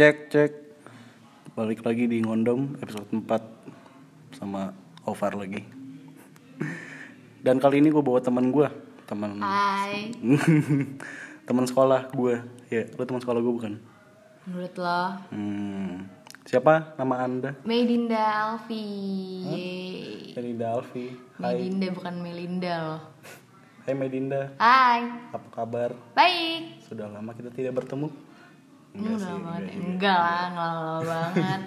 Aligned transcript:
Cek 0.00 0.32
cek. 0.32 0.52
Balik 1.52 1.84
lagi 1.84 2.08
di 2.08 2.24
Ngondom 2.24 2.72
episode 2.80 3.04
4 3.12 3.20
Sama 4.32 4.72
Ovar 5.04 5.36
lagi. 5.36 5.60
Dan 7.44 7.60
kali 7.60 7.84
ini 7.84 7.92
gue 7.92 8.00
bawa 8.00 8.16
teman 8.24 8.48
gue 8.48 8.64
Teman 9.04 9.36
Hai, 9.44 10.08
teman 11.52 11.68
sekolah 11.68 12.16
gue 12.16 12.32
Ya 12.72 12.88
lu 12.96 13.04
teman 13.04 13.20
sekolah 13.20 13.44
gue 13.44 13.52
bukan? 13.52 13.76
Menurut 14.48 14.72
lo? 14.80 15.20
Hmm. 15.36 16.08
Siapa? 16.48 16.96
Nama 16.96 17.14
anda? 17.20 17.50
Medinda 17.68 18.56
Alfi. 18.56 18.80
Yeay. 19.52 20.32
Melinda 20.32 20.80
Alfi. 20.80 21.12
Hai. 21.36 21.60
Medinda 21.60 21.92
bukan 21.92 22.14
Melinda 22.24 22.72
loh 22.88 23.02
Hai 23.84 23.92
Medinda 23.92 24.48
Hai, 24.56 25.28
Apa 25.28 25.48
kabar? 25.52 25.92
baik. 26.16 26.88
Sudah 26.88 27.04
lama 27.04 27.36
kita 27.36 27.52
tidak 27.52 27.84
bertemu 27.84 28.29
Enggak, 28.92 29.18
sih, 29.20 29.38
banget 29.38 29.62
enggak 29.72 30.18
lah, 30.18 30.98
banget 31.08 31.60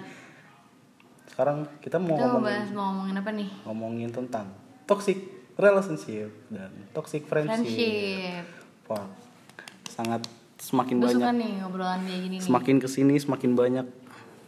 Sekarang 1.26 1.58
kita 1.80 1.96
mau 1.96 2.14
Kita 2.14 2.26
ngomongin 2.28 2.46
bahas, 2.46 2.68
mau 2.70 2.84
ngomongin 2.86 3.16
apa 3.16 3.30
nih? 3.32 3.50
ngomongin 3.64 4.10
tentang 4.10 4.46
toxic 4.84 5.18
relationship 5.54 6.28
dan 6.48 6.70
toxic 6.90 7.24
friendship. 7.24 7.64
Friendship 7.64 8.44
Wah, 8.84 9.06
sangat 9.86 10.22
semakin 10.56 10.96
Gue 10.98 11.08
banyak, 11.10 11.28
nih 11.34 11.52
ngobrolan 11.60 12.00
kayak 12.02 12.20
gini 12.22 12.36
nih 12.36 12.40
semakin 12.40 12.76
ke 12.78 12.86
sini 12.86 13.14
semakin 13.16 13.52
banyak 13.52 13.86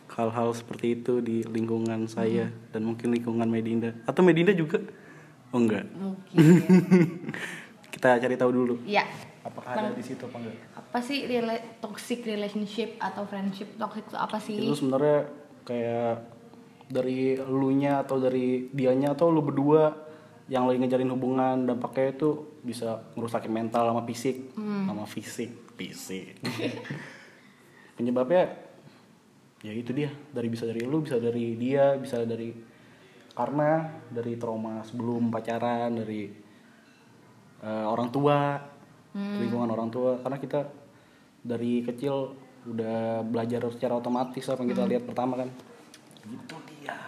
hal-hal 0.09 0.49
seperti 0.51 0.87
itu 0.95 1.21
di 1.21 1.45
lingkungan 1.45 2.07
saya 2.07 2.47
Mm-hmm. 2.47 2.71
dan 2.71 2.83
mungkin 2.83 3.09
lingkungan 3.11 3.45
Medinda 3.47 3.93
atau 4.03 4.21
Medinda 4.21 4.51
juga. 4.51 4.81
Oh 5.51 5.59
enggak, 5.59 5.85
Mungkin 5.93 6.37
kita 7.93 8.17
cari 8.17 8.35
tahu 8.35 8.51
dulu. 8.51 8.75
Ya, 8.83 9.05
Apakah 9.47 9.71
ada 9.79 9.91
di 9.95 10.03
situ 10.03 10.27
apa 10.27 10.43
enggak? 10.43 10.59
apa 10.75 10.99
sih 10.99 11.19
rela 11.31 11.55
toxic 11.79 12.27
relationship 12.27 12.99
atau 12.99 13.23
friendship 13.31 13.79
toxic 13.79 14.05
itu 14.11 14.17
apa 14.19 14.39
sih? 14.43 14.59
Itu 14.59 14.75
sebenarnya 14.75 15.19
kayak 15.63 16.13
dari 16.91 17.39
elunya 17.39 18.03
atau 18.03 18.19
dari 18.19 18.71
dianya 18.75 19.15
atau 19.15 19.31
lu 19.31 19.43
berdua 19.43 19.95
yang 20.47 20.67
lagi 20.71 20.79
ngejalin 20.79 21.11
hubungan 21.11 21.57
dampaknya 21.67 22.15
itu 22.15 22.59
bisa 22.63 23.03
ngerusakin 23.15 23.51
mental 23.51 23.91
sama 23.91 24.03
fisik. 24.07 24.51
Sama 24.55 25.05
fisik 25.07 25.67
fisik. 25.77 26.41
Penyebabnya 27.97 28.57
ya 29.61 29.73
itu 29.73 29.93
dia. 29.93 30.11
Dari 30.33 30.49
bisa 30.49 30.65
dari 30.65 30.83
lu 30.83 31.05
bisa 31.05 31.21
dari 31.21 31.55
dia 31.55 31.95
bisa 32.01 32.25
dari 32.25 32.51
karena 33.37 34.01
dari 34.09 34.35
trauma 34.41 34.81
sebelum 34.81 35.29
pacaran 35.29 35.93
dari 35.93 36.33
eh, 37.61 37.87
orang 37.87 38.09
tua 38.09 38.57
lingkungan 39.17 39.73
orang 39.73 39.89
tua. 39.89 40.21
Karena 40.21 40.37
kita 40.37 40.61
dari 41.41 41.81
kecil 41.81 42.37
udah 42.67 43.23
belajar 43.25 43.63
secara 43.73 43.97
otomatis 43.97 44.45
apa 44.51 44.61
yang 44.61 44.71
kita 44.77 44.85
lihat 44.85 45.03
pertama 45.09 45.41
kan. 45.41 45.49
Itu 46.27 46.57
dia. 46.69 46.99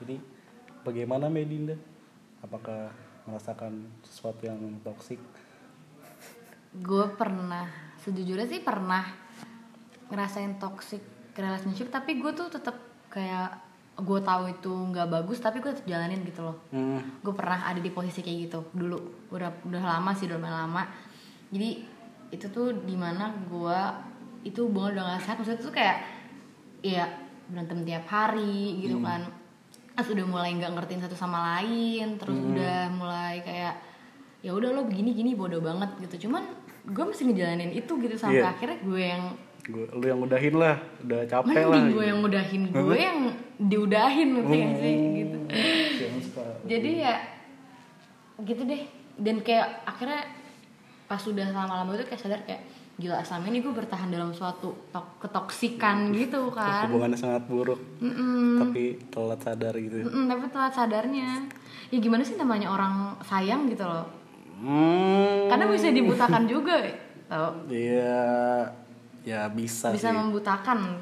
Jadi 0.00 0.16
bagaimana 0.80 1.28
Medinda 1.28 1.76
apakah 2.40 2.88
merasakan 3.28 3.84
sesuatu 4.00 4.48
yang 4.48 4.80
toksik 4.80 5.20
gue 6.70 7.06
pernah 7.18 7.66
sejujurnya 8.06 8.46
sih 8.46 8.62
pernah 8.62 9.02
ngerasain 10.06 10.54
toxic 10.62 11.02
relationship 11.34 11.90
tapi 11.90 12.22
gue 12.22 12.30
tuh 12.30 12.46
tetap 12.46 12.78
kayak 13.10 13.58
gue 13.98 14.20
tahu 14.22 14.48
itu 14.48 14.70
nggak 14.70 15.10
bagus 15.10 15.42
tapi 15.42 15.58
gue 15.58 15.74
tetap 15.74 15.84
jalanin 15.84 16.22
gitu 16.24 16.46
loh. 16.46 16.56
Hmm. 16.70 17.20
gue 17.20 17.34
pernah 17.34 17.68
ada 17.68 17.82
di 17.82 17.90
posisi 17.90 18.22
kayak 18.22 18.38
gitu 18.48 18.58
dulu. 18.70 19.28
Udah 19.34 19.50
udah 19.66 19.82
lama 19.82 20.10
sih 20.14 20.30
udah 20.30 20.38
lama 20.38 20.82
jadi 21.50 21.70
itu 22.30 22.46
tuh 22.48 22.70
di 22.86 22.94
mana 22.94 23.34
gue 23.50 23.80
itu 24.46 24.70
hubungan 24.70 24.96
udah 24.96 25.04
gak 25.18 25.22
sehat. 25.26 25.36
Maksudnya 25.42 25.60
tuh 25.60 25.74
kayak 25.74 25.98
ya 26.80 27.04
berantem 27.50 27.82
tiap 27.82 28.06
hari 28.06 28.78
gitu 28.80 29.02
kan. 29.02 29.26
Terus 29.98 30.16
udah 30.16 30.26
mulai 30.30 30.54
nggak 30.56 30.72
ngertiin 30.72 31.02
satu 31.04 31.18
sama 31.18 31.58
lain 31.58 32.16
terus 32.16 32.38
udah 32.38 32.88
mulai 32.94 33.42
kayak 33.44 33.76
ya 34.40 34.56
udah 34.56 34.72
lo 34.72 34.88
begini 34.88 35.12
gini 35.12 35.36
bodoh 35.36 35.60
banget 35.60 35.90
gitu. 36.08 36.30
Cuman 36.30 36.46
gue 36.88 37.04
mesti 37.04 37.28
ngejalanin 37.28 37.74
itu 37.76 37.92
gitu 38.00 38.16
sampai 38.16 38.40
Iya. 38.40 38.54
akhirnya 38.56 38.78
gue 38.80 39.02
yang 39.02 39.24
gue 39.60 39.84
lu 39.92 40.04
yang 40.08 40.20
udahin 40.24 40.54
lah 40.56 40.80
udah 41.04 41.20
capek 41.28 41.52
lah 41.68 41.76
mending 41.76 41.92
gue 41.92 42.04
yang 42.08 42.18
ngudahin 42.24 42.62
gue 42.72 42.96
yang 42.96 43.18
diudahin 43.60 44.28
ngerti 44.40 44.56
gak 44.56 44.74
sih? 44.80 44.94
Gitu. 45.20 45.38
jadi 46.64 46.90
ya 46.96 47.14
gitu 48.40 48.62
deh. 48.64 48.82
Dan 49.20 49.44
kayak 49.44 49.84
akhirnya 49.84 50.24
pas 51.10 51.18
sudah 51.18 51.42
lama-lama 51.44 51.90
itu 51.92 52.06
kayak 52.06 52.20
sadar 52.20 52.40
kayak 52.40 52.62
gila 52.94 53.18
selama 53.20 53.48
ini 53.48 53.58
gue 53.58 53.72
bertahan 53.72 54.06
dalam 54.08 54.30
suatu 54.30 54.70
tok- 54.88 55.18
ketoksikan 55.18 56.12
gitu 56.12 56.48
kan 56.50 56.86
hubungannya 56.86 57.16
sangat 57.16 57.42
buruk 57.44 57.80
Mm-mm. 57.98 58.60
tapi 58.60 58.82
telat 59.08 59.40
sadar 59.40 59.74
gitu 59.74 59.96
Mm-mm, 60.00 60.28
tapi 60.28 60.46
telat 60.46 60.70
sadarnya 60.70 61.50
ya 61.88 61.98
gimana 61.98 62.22
sih 62.22 62.36
namanya 62.36 62.68
orang 62.68 62.94
sayang 63.20 63.66
gitu 63.66 63.82
loh 63.82 64.06
hmm. 64.56 65.48
karena 65.48 65.64
bisa 65.66 65.90
dibutakan 65.90 66.44
juga 66.44 66.76
tau 67.26 67.58
Iya, 67.66 68.70
ya 69.22 69.48
bisa, 69.48 69.90
bisa 69.90 70.08
sih. 70.08 70.14
membutakan 70.14 71.00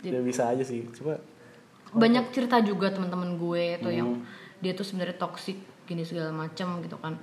Ya 0.00 0.16
bisa 0.18 0.48
aja 0.48 0.62
sih. 0.62 0.80
Coba 0.90 1.20
banyak 1.92 2.30
cerita 2.30 2.56
juga 2.60 2.88
teman-teman 2.88 3.36
gue 3.36 3.76
tuh 3.78 3.90
yang 3.90 4.08
Hmm. 4.10 4.24
dia 4.58 4.72
tuh 4.72 4.80
sebenarnya 4.82 5.14
toksik 5.14 5.58
gini 5.84 6.00
segala 6.00 6.30
macam 6.30 6.80
gitu 6.80 6.96
kan 6.96 7.18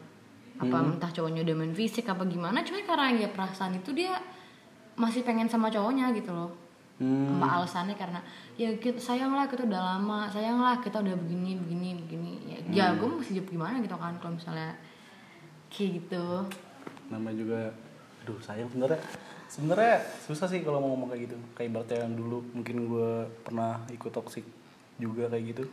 apa 0.57 0.73
Hmm. 0.73 0.97
entah 0.97 1.11
cowoknya 1.11 1.45
udah 1.45 1.55
main 1.55 1.73
fisik 1.73 2.09
apa 2.09 2.25
gimana 2.25 2.65
cuma 2.65 2.81
karena 2.81 3.13
ya 3.13 3.29
perasaan 3.29 3.77
itu 3.77 3.93
dia 3.93 4.17
masih 4.97 5.21
pengen 5.21 5.45
sama 5.45 5.69
cowoknya 5.69 6.09
gitu 6.17 6.33
loh 6.33 6.49
hmm, 6.97 7.37
apa 7.37 7.61
alasannya 7.61 7.93
karena 7.93 8.17
ya 8.57 8.73
kita 8.75 8.97
sayang 8.97 9.29
lah 9.31 9.45
kita 9.45 9.69
udah 9.69 9.81
lama 9.95 10.25
sayang 10.27 10.57
lah 10.57 10.81
kita 10.81 10.97
udah 10.97 11.13
begini 11.13 11.53
begini 11.61 11.89
begini 12.01 12.31
ya, 12.47 12.57
ya 12.73 12.85
Hmm. 12.89 12.97
gue 12.97 13.09
mesti 13.21 13.31
jawab 13.37 13.49
gimana 13.53 13.75
gitu 13.79 13.95
kan 13.95 14.13
kalau 14.17 14.33
misalnya 14.33 14.73
kayak 15.69 15.89
gitu 16.01 16.25
namanya 17.07 17.37
juga 17.37 17.59
aduh 18.25 18.39
sayang 18.41 18.67
sebenarnya 18.67 18.99
sebenarnya 19.47 19.95
susah 20.25 20.43
sih 20.43 20.59
kalau 20.59 20.83
mau 20.83 20.91
ngomong 20.91 21.15
kayak 21.15 21.31
gitu. 21.31 21.37
Kayak 21.55 21.67
ibaratnya 21.71 21.97
yang 22.03 22.13
dulu 22.19 22.37
mungkin 22.51 22.75
gue 22.83 23.11
pernah 23.47 23.79
ikut 23.87 24.11
toxic 24.11 24.43
juga 24.99 25.31
kayak 25.31 25.55
gitu. 25.55 25.63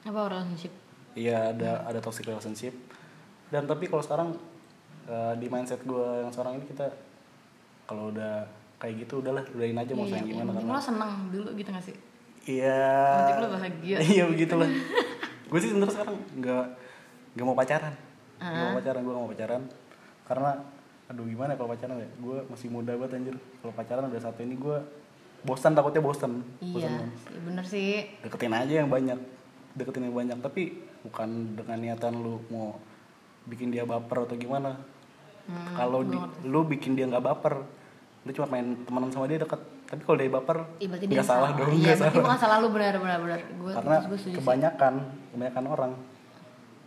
apa 0.00 0.20
relationship 0.24 0.72
Iya 1.12 1.52
ada 1.52 1.84
ada 1.84 2.00
toxic 2.00 2.24
relationship. 2.24 2.72
Dan 3.50 3.66
tapi 3.66 3.90
kalau 3.90 4.02
sekarang 4.02 4.28
eh, 5.10 5.34
di 5.38 5.46
mindset 5.50 5.82
gue 5.82 6.06
yang 6.22 6.30
sekarang 6.30 6.62
ini 6.62 6.64
kita 6.70 6.86
kalau 7.84 8.14
udah 8.14 8.46
kayak 8.80 9.04
gitu 9.04 9.20
udahlah 9.20 9.44
udahin 9.52 9.76
aja 9.76 9.92
mau 9.92 10.06
iya, 10.08 10.12
sayang 10.16 10.26
yang 10.30 10.40
gimana 10.40 10.50
karena 10.56 10.72
lo 10.72 10.80
seneng 10.80 11.12
dulu 11.28 11.48
gitu 11.58 11.68
gak 11.68 11.84
sih 11.84 11.96
Iya. 12.40 12.80
Penting 13.20 13.36
lo 13.36 13.48
bahagia. 13.52 13.96
Iya 14.16 14.24
begitulah. 14.24 14.64
gue 15.52 15.58
sih 15.60 15.68
sebenarnya 15.68 15.92
sekarang 15.92 16.16
nggak 16.40 16.66
nggak 17.36 17.46
mau 17.46 17.52
pacaran. 17.52 17.94
Nggak 18.40 18.64
mau 18.64 18.76
pacaran 18.80 19.00
gue 19.04 19.12
nggak 19.12 19.24
mau 19.28 19.32
pacaran 19.36 19.62
karena 20.30 20.50
aduh 21.10 21.26
gimana 21.26 21.50
ya 21.52 21.56
kalau 21.58 21.70
pacaran 21.74 21.96
ya 21.98 22.06
gue 22.22 22.38
masih 22.46 22.68
muda 22.70 22.94
banget 22.94 23.18
anjir 23.18 23.36
kalau 23.58 23.74
pacaran 23.74 24.06
udah 24.06 24.22
satu 24.22 24.46
ini 24.46 24.54
gue 24.54 24.78
bosan 25.42 25.74
takutnya 25.74 25.98
bosan 25.98 26.46
bosan 26.62 26.86
iya 26.86 26.86
banget. 26.86 27.10
iya 27.34 27.40
bener 27.42 27.64
sih 27.66 27.90
deketin 28.22 28.54
aja 28.54 28.74
yang 28.86 28.86
banyak 28.86 29.18
deketin 29.74 30.06
yang 30.06 30.14
banyak 30.14 30.38
tapi 30.38 30.78
bukan 31.02 31.58
dengan 31.58 31.78
niatan 31.82 32.14
lu 32.14 32.38
mau 32.54 32.78
bikin 33.44 33.68
dia 33.68 33.84
baper 33.84 34.24
atau 34.24 34.34
gimana 34.34 34.76
Hmm, 35.42 35.74
kalau 35.74 36.06
lu 36.44 36.60
bikin 36.64 36.94
dia 36.94 37.04
nggak 37.04 37.24
baper 37.24 37.58
lu 38.20 38.30
cuma 38.30 38.46
main 38.48 38.76
temenan 38.80 39.10
sama 39.10 39.26
dia 39.26 39.34
deket 39.36 39.58
tapi 39.84 40.00
kalau 40.00 40.14
dia 40.16 40.30
baper 40.30 40.58
Iya 40.76 40.86
nggak 40.86 41.00
dia 41.08 41.24
salah 41.24 41.50
dong 41.50 41.66
Iya 41.68 41.74
nggak 41.74 41.96
berarti 41.96 41.98
salah 42.12 42.22
bukan 42.22 42.38
salah 42.38 42.56
lu 42.56 42.68
benar 42.70 42.94
benar 42.94 43.18
benar. 43.18 43.40
Gue 43.50 43.72
karena 43.72 43.96
sih. 44.14 44.32
kebanyakan 44.32 44.94
kebanyakan 45.30 45.64
orang 45.66 45.92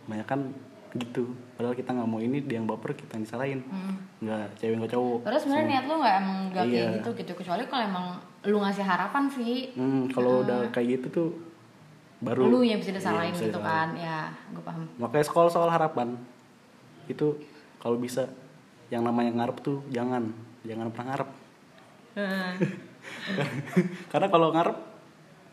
kebanyakan 0.00 0.40
gitu 0.94 1.22
padahal 1.52 1.74
kita 1.74 1.90
nggak 1.90 2.06
mau 2.06 2.16
ini 2.18 2.38
dia 2.40 2.56
yang 2.56 2.64
baper 2.64 2.94
kita 2.94 3.12
yang 3.12 3.24
disalahin 3.24 3.60
Hmm. 3.66 3.94
nggak 4.22 4.46
cewek 4.56 4.76
nggak 4.78 4.92
cowok 4.94 5.18
Terus 5.26 5.40
sebenarnya 5.42 5.66
niat 5.68 5.84
lu 5.84 5.94
nggak 5.98 6.14
emang 6.16 6.38
nggak 6.46 6.64
kayak 6.64 6.72
Iya. 6.72 6.94
gitu 6.94 7.08
gitu 7.16 7.32
kecuali 7.34 7.62
kalau 7.66 7.84
emang 7.84 8.06
lu 8.44 8.56
ngasih 8.60 8.84
harapan 8.84 9.24
sih. 9.26 9.56
hmm, 9.74 10.02
kalau 10.08 10.32
udah 10.40 10.70
kayak 10.70 10.88
gitu 10.94 11.06
tuh 11.10 11.28
baru 12.18 12.46
lu 12.46 12.62
yang 12.62 12.78
bisa 12.78 12.88
Iya, 12.88 12.98
disalahin 13.02 13.28
bisa 13.28 13.44
gitu 13.44 13.58
disalahin. 13.58 13.90
kan. 13.90 13.98
Ya, 13.98 14.18
gue 14.48 14.62
paham. 14.62 14.82
makanya 14.96 15.26
sekolah 15.26 15.50
soal 15.50 15.68
harapan 15.68 16.14
itu 17.06 17.36
kalau 17.78 17.96
bisa 17.96 18.28
yang 18.88 19.02
namanya 19.02 19.32
ngarep 19.34 19.58
tuh 19.60 19.80
jangan 19.88 20.30
jangan 20.62 20.88
pernah 20.88 21.06
ngarep 21.12 21.30
karena 24.12 24.26
kalau 24.28 24.48
ngarep 24.50 24.76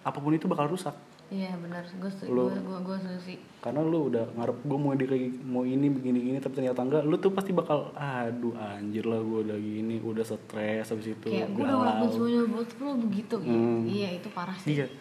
apa 0.02 0.18
pun 0.18 0.34
itu 0.34 0.48
bakal 0.48 0.68
rusak 0.68 0.94
Iya 1.32 1.56
benar, 1.56 1.80
gue 1.88 2.12
Gue 2.28 2.52
gue 2.52 2.78
gue 2.84 2.98
sih. 3.24 3.40
karena 3.64 3.80
lu 3.80 4.12
udah 4.12 4.36
ngarep 4.36 4.58
gue 4.68 4.76
mau 4.76 4.92
di 4.92 5.08
mau 5.40 5.64
ini 5.64 5.88
begini 5.88 6.20
gini 6.20 6.38
tapi 6.44 6.60
ternyata 6.60 6.84
enggak 6.84 7.08
lu 7.08 7.16
tuh 7.16 7.32
pasti 7.32 7.56
bakal 7.56 7.88
aduh 7.96 8.52
anjir 8.60 9.08
lah 9.08 9.16
gue 9.16 9.40
udah 9.48 9.56
gini 9.56 10.04
udah 10.04 10.28
stres 10.28 10.92
habis 10.92 11.08
itu 11.08 11.32
Kayak 11.32 11.56
gue 11.56 11.64
udah 11.64 11.72
ngelakuin 11.72 12.10
semuanya 12.12 12.42
buat 12.52 12.70
lu 12.76 12.92
begitu. 13.08 13.36
gitu. 13.40 13.48
Hmm. 13.48 13.88
Iya 13.88 14.10
itu 14.20 14.28
parah 14.28 14.58
sih. 14.60 14.76
iya 14.76 14.92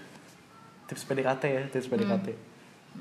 tips 0.87 1.03
PDKT 1.03 1.43
ya 1.43 1.63
tips 1.67 1.89
PDKT 1.91 2.27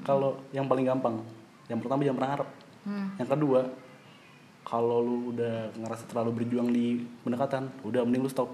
kalau 0.01 0.41
yang 0.49 0.65
paling 0.65 0.89
gampang 0.89 1.21
yang 1.69 1.77
pertama 1.77 2.01
jangan 2.01 2.17
pernah 2.17 2.31
ngarep 2.33 2.49
Hmm. 2.89 3.13
yang 3.21 3.29
kedua 3.29 3.69
kalau 4.69 5.01
lu 5.01 5.17
udah 5.33 5.73
ngerasa 5.77 6.05
terlalu 6.05 6.41
berjuang 6.41 6.69
di 6.69 7.01
pendekatan 7.25 7.73
udah 7.81 8.05
mending 8.05 8.25
lu 8.25 8.31
stop. 8.31 8.53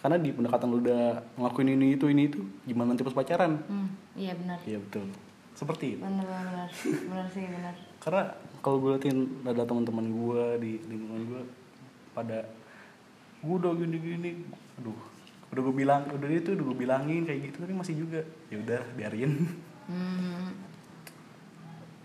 Karena 0.00 0.16
di 0.16 0.32
pendekatan 0.32 0.68
lu 0.68 0.84
udah 0.84 1.20
ngelakuin 1.36 1.76
ini 1.76 1.96
itu 1.96 2.08
ini 2.12 2.28
itu 2.28 2.40
gimana 2.68 2.92
nanti 2.92 3.04
pas 3.04 3.16
pacaran? 3.16 3.56
Hmm, 3.64 3.88
iya 4.16 4.36
benar. 4.36 4.60
Iya 4.68 4.80
betul. 4.84 5.08
Seperti 5.56 5.96
itu. 5.96 6.04
Benar 6.04 6.24
benar 6.24 6.44
benar. 6.44 6.68
Benar 6.84 7.26
sih 7.32 7.44
benar. 7.48 7.74
Karena 8.00 8.22
kalau 8.60 8.76
gue 8.84 8.90
liatin 8.96 9.18
ada 9.48 9.62
teman-teman 9.64 10.06
gue 10.12 10.44
di 10.60 10.72
lingkungan 10.88 11.22
gue 11.24 11.42
pada 12.12 12.38
gue 13.40 13.54
udah 13.56 13.72
gini 13.72 13.96
gini 13.96 14.30
aduh 14.76 15.00
udah 15.56 15.62
gue 15.64 15.74
bilang 15.74 16.04
udah 16.12 16.28
itu 16.28 16.52
udah 16.52 16.64
gue 16.68 16.76
bilangin 16.76 17.24
kayak 17.24 17.48
gitu 17.48 17.56
tapi 17.64 17.72
masih 17.72 17.94
juga 17.96 18.20
ya 18.52 18.60
udah 18.60 18.80
biarin. 18.92 19.32
Hmm, 19.88 20.52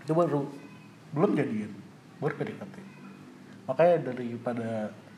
baru 0.07 0.47
belum 1.13 1.37
jadian 1.37 1.71
baru 2.17 2.33
PDKT. 2.39 2.75
Makanya 3.65 3.95
daripada 4.13 4.69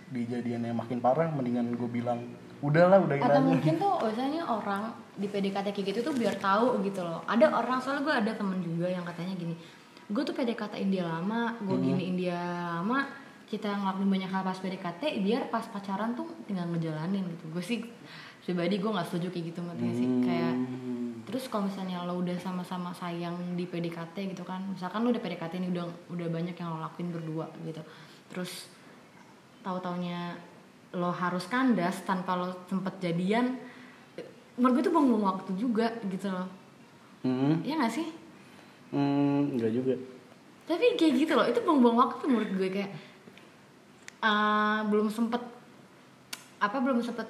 dijadian 0.07 0.61
yang 0.63 0.77
makin 0.79 1.03
parah 1.03 1.27
mendingan 1.31 1.75
gue 1.75 1.89
bilang 1.91 2.23
udahlah 2.63 2.97
udahin 3.05 3.21
atau 3.21 3.37
aja. 3.37 3.43
mungkin 3.43 3.73
tuh 3.77 3.93
biasanya 4.01 4.43
orang 4.49 4.83
di 5.13 5.27
PDKT 5.29 5.67
kayak 5.75 5.87
gitu 5.93 5.99
tuh 6.09 6.15
biar 6.17 6.35
tahu 6.41 6.81
gitu 6.81 7.05
loh. 7.05 7.21
Ada 7.29 7.53
orang 7.53 7.77
soalnya 7.83 8.03
gue 8.07 8.15
ada 8.25 8.31
temen 8.33 8.59
juga 8.63 8.87
yang 8.89 9.05
katanya 9.05 9.35
gini 9.37 9.55
gue 10.07 10.23
tuh 10.23 10.31
PDKT 10.31 10.87
dia 10.87 11.03
lama 11.03 11.59
gue 11.59 11.75
giniin 11.83 12.15
dia 12.15 12.39
lama 12.79 13.03
kita 13.47 13.67
ngelakuin 13.67 14.07
banyak 14.11 14.31
hal 14.31 14.43
pas 14.43 14.59
PDKT 14.59 15.23
biar 15.23 15.51
pas 15.51 15.63
pacaran 15.67 16.15
tuh 16.15 16.27
tinggal 16.47 16.67
ngejalanin 16.71 17.23
gitu. 17.35 17.45
Gue 17.51 17.63
sih 17.63 17.83
pribadi 18.43 18.79
gue 18.79 18.87
nggak 18.91 19.07
setuju 19.07 19.27
kayak 19.31 19.45
gitu 19.51 19.59
ngerti 19.63 19.83
nggak 19.83 19.97
sih? 19.99 20.07
Kayak 20.23 20.53
Hmm. 20.57 21.06
Terus 21.27 21.51
kalau 21.51 21.67
misalnya 21.67 22.07
lo 22.07 22.23
udah 22.23 22.39
sama-sama 22.39 22.95
sayang 22.95 23.35
di 23.59 23.67
PDKT 23.67 24.31
gitu 24.31 24.47
kan 24.47 24.63
misalkan 24.63 25.03
lo 25.03 25.11
udah 25.11 25.19
PDKT 25.19 25.59
nih 25.59 25.69
udah 25.75 25.85
udah 26.15 26.27
banyak 26.31 26.55
yang 26.55 26.71
lo 26.71 26.79
lakuin 26.79 27.11
berdua 27.11 27.51
gitu. 27.67 27.83
Terus 28.31 28.71
tahu 29.59 29.83
taunya 29.83 30.39
lo 30.95 31.11
harus 31.11 31.43
kandas 31.51 32.07
tanpa 32.07 32.39
lo 32.39 32.63
sempet 32.71 32.95
jadian 33.03 33.59
menurut 34.55 34.79
gue 34.79 34.83
itu 34.87 34.91
buang-buang 34.95 35.25
waktu 35.27 35.51
juga 35.59 35.91
gitu 36.07 36.31
loh. 36.31 36.47
Hmm, 37.27 37.59
ya 37.61 37.75
gak 37.75 37.91
sih? 37.91 38.07
Hmm, 38.95 39.51
enggak 39.53 39.75
juga. 39.75 39.93
Tapi 40.63 40.95
kayak 40.95 41.13
gitu 41.27 41.33
loh 41.35 41.43
itu 41.43 41.59
buang-buang 41.59 41.97
waktu 42.07 42.23
menurut 42.23 42.51
gue 42.55 42.69
kayak 42.71 42.91
eh, 44.23 44.79
belum 44.87 45.11
sempet 45.11 45.43
apa 46.57 46.77
belum 46.81 47.03
sempet 47.03 47.27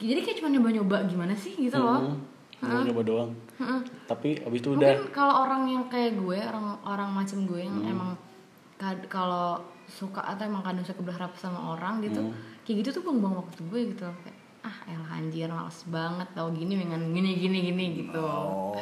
jadi 0.00 0.20
kayak 0.24 0.40
cuma 0.40 0.48
nyoba-nyoba 0.54 1.04
gimana 1.04 1.34
sih 1.36 1.52
gitu 1.56 1.76
loh 1.76 2.16
Cuma 2.56 2.80
nyoba 2.80 3.02
doang 3.02 3.30
Heeh. 3.54 3.80
tapi 4.04 4.28
abis 4.38 4.58
itu 4.58 4.70
udah 4.72 4.92
mungkin 4.94 5.10
kalau 5.10 5.34
orang 5.42 5.62
yang 5.66 5.84
kayak 5.86 6.14
gue 6.14 6.38
orang 6.38 6.66
orang 6.82 7.10
macam 7.12 7.38
gue 7.44 7.60
yang 7.60 7.76
Hmm. 7.76 7.90
emang 7.90 8.10
kalau 9.06 9.58
suka 9.86 10.20
atau 10.22 10.44
emang 10.44 10.60
kadang 10.60 10.82
suka 10.82 11.00
berharap 11.00 11.32
sama 11.34 11.72
orang 11.72 12.00
gitu 12.00 12.20
Hmm. 12.20 12.34
kayak 12.62 12.76
gitu 12.80 12.88
tuh 12.94 13.02
buang-buang 13.02 13.36
waktu 13.38 13.60
gue 13.64 13.80
gitu 13.90 14.04
kayak 14.18 14.38
ah 14.62 14.76
elah 14.86 15.10
anjir 15.14 15.44
males 15.46 15.80
banget 15.84 16.28
tau 16.30 16.48
gini 16.50 16.74
dengan 16.74 17.00
gini 17.06 17.30
gini 17.34 17.58
gini 17.64 17.84
gitu 17.98 18.16
oh 18.18 18.80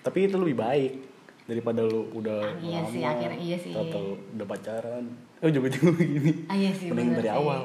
tapi 0.00 0.26
itu 0.26 0.34
lebih 0.34 0.56
baik 0.56 0.92
daripada 1.44 1.80
lu 1.80 2.10
udah 2.12 2.58
Iya 2.58 2.82
sih, 2.84 3.02
akhirnya 3.02 3.34
iya 3.36 3.54
sih. 3.56 3.70
atau 3.70 4.14
udah 4.32 4.46
pacaran 4.46 5.04
oh 5.38 5.48
juga 5.48 5.70
juga 5.70 5.90
begini 5.96 6.46
ah 6.46 6.56
iya 6.56 6.70
sih 6.70 6.86
mending 6.88 7.14
dari 7.16 7.24
sih. 7.24 7.34
awal 7.34 7.60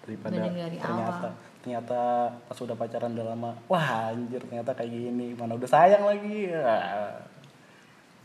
daripada 0.00 0.32
Mending 0.32 0.54
dari 0.56 0.76
ternyata 0.78 1.12
awal. 1.12 1.32
Ternyata 1.60 2.32
pas 2.48 2.56
udah 2.56 2.72
pacaran 2.72 3.12
udah 3.12 3.26
lama 3.36 3.50
wah 3.68 4.08
anjir 4.08 4.40
ternyata 4.40 4.72
kayak 4.72 4.90
gini 4.90 5.36
mana 5.36 5.56
udah 5.56 5.68
sayang 5.68 6.04
lagi. 6.08 6.48
Ya. 6.48 6.76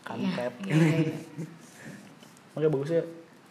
Kampret. 0.05 0.53
iya, 0.69 0.75
iya, 0.77 0.97
iya. 1.09 1.17
makanya 2.53 2.71
bagusnya 2.71 3.01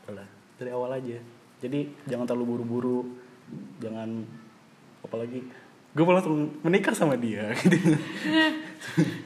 udah 0.09 0.27
dari 0.57 0.71
awal 0.71 0.91
aja. 0.95 1.19
Jadi 1.61 1.91
jangan 2.09 2.25
terlalu 2.25 2.57
buru-buru 2.57 3.01
jangan 3.83 4.25
apalagi 5.05 5.45
gue 5.95 6.03
langsung 6.03 6.51
menikah 6.65 6.95
sama 6.97 7.15
dia 7.19 7.53
gitu. 7.61 7.77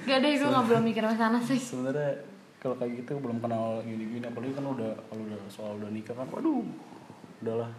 Gak 0.04 0.18
deh 0.20 0.32
gue 0.36 0.48
gak 0.48 0.66
belum 0.66 0.82
mikir 0.84 1.04
sana 1.14 1.38
sih. 1.44 1.60
Sebenarnya 1.60 2.24
kalau 2.58 2.74
kayak 2.74 3.04
gitu 3.04 3.22
belum 3.22 3.38
kenal 3.38 3.84
gini-gini 3.86 4.26
apalagi 4.26 4.52
kan 4.56 4.66
udah 4.66 4.90
kalau 5.06 5.22
udah 5.22 5.38
soal 5.46 5.78
udah 5.78 5.90
nikah 5.92 6.16
kan 6.16 6.26
waduh 6.32 6.64
udahlah. 7.44 7.70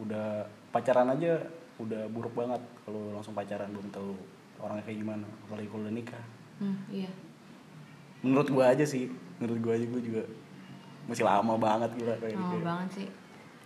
Udah 0.00 0.48
pacaran 0.72 1.12
aja 1.12 1.38
udah 1.78 2.08
buruk 2.08 2.32
banget 2.32 2.60
kalau 2.88 3.12
langsung 3.12 3.36
pacaran 3.36 3.68
belum 3.70 3.88
tahu 3.92 4.16
orangnya 4.58 4.84
kayak 4.88 4.98
gimana 5.04 5.26
apalagi 5.46 5.68
kalau 5.68 5.82
udah 5.84 5.94
nikah. 5.94 6.24
Hmm, 6.58 6.76
iya. 6.88 7.10
Menurut 8.24 8.48
gua 8.48 8.72
aja 8.72 8.84
sih 8.88 9.12
menurut 9.38 9.58
gua 9.60 9.72
aja 9.76 9.86
gua 9.86 10.02
juga 10.02 10.22
masih 11.06 11.24
lama 11.26 11.54
banget 11.58 11.90
gila 11.98 12.14
kayak 12.18 12.34
lama 12.38 12.54
gitu. 12.54 12.64
banget 12.64 12.88
sih. 12.96 13.08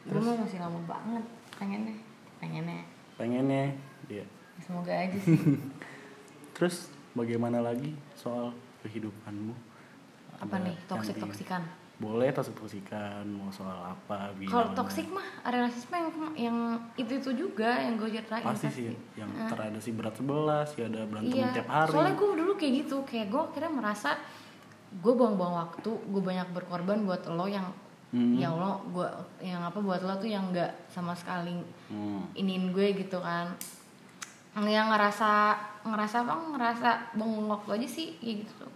Gue 0.06 0.20
mah 0.23 0.37
masih 0.38 0.58
lama 0.62 0.81
banget 0.87 1.25
pengennya 1.58 1.97
pengennya. 2.38 2.82
Pengennya 3.19 3.64
ya 4.09 4.25
semoga 4.62 4.93
aja 4.93 5.19
sih. 5.20 5.37
Terus 6.56 6.88
bagaimana 7.12 7.61
lagi 7.61 7.93
soal 8.17 8.56
kehidupanmu? 8.87 9.52
Apa 10.41 10.56
Ada 10.56 10.64
nih 10.69 10.76
toksik 10.88 11.17
toksikan 11.20 11.62
boleh 11.97 12.29
toksik 12.29 12.53
toksikan 12.61 13.25
mau 13.25 13.49
soal 13.49 13.97
apa 13.97 14.29
kalau 14.53 14.69
gimana. 14.69 14.77
toksik 14.77 15.09
mah 15.09 15.25
rasisme 15.49 15.97
yang 15.97 16.13
yang 16.37 16.59
itu 17.01 17.13
itu 17.17 17.31
juga 17.33 17.73
yang 17.81 17.97
gue 17.97 18.13
ceritain 18.13 18.45
pasti 18.45 18.69
sih 18.69 18.93
yang 19.17 19.33
terada 19.49 19.81
si 19.81 19.97
berat 19.97 20.13
sebelah 20.13 20.69
si 20.69 20.85
ada 20.85 21.09
berantem 21.09 21.41
iya 21.41 21.57
tiap 21.57 21.73
hari 21.73 21.91
soalnya 21.97 22.15
gue 22.21 22.29
dulu 22.37 22.53
kayak 22.61 22.73
gitu 22.85 22.97
kayak 23.09 23.33
gue 23.33 23.41
akhirnya 23.41 23.73
merasa 23.73 24.21
gue 24.93 25.13
buang-buang 25.17 25.55
waktu 25.57 25.89
gue 25.89 26.23
banyak 26.23 26.49
berkorban 26.53 27.01
buat 27.09 27.25
lo 27.33 27.49
yang 27.49 27.65
Hmm. 28.15 28.39
ya 28.39 28.55
Allah 28.55 28.79
gue 28.87 29.09
yang 29.43 29.67
apa 29.67 29.83
buat 29.83 29.99
lo 29.99 30.15
tuh 30.23 30.31
yang 30.31 30.55
nggak 30.55 30.87
sama 30.87 31.11
sekali 31.11 31.59
hmm. 31.91 32.39
iniin 32.39 32.71
gue 32.71 32.95
gitu 33.03 33.19
kan 33.19 33.51
yang 34.63 34.89
ngerasa 34.89 35.59
ngerasa 35.85 36.23
apa 36.23 36.35
ngerasa 36.55 36.89
buang 37.19 37.51
waktu 37.51 37.83
aja 37.83 37.89
sih 37.91 38.15
kayak 38.23 38.47
gitu 38.47 38.67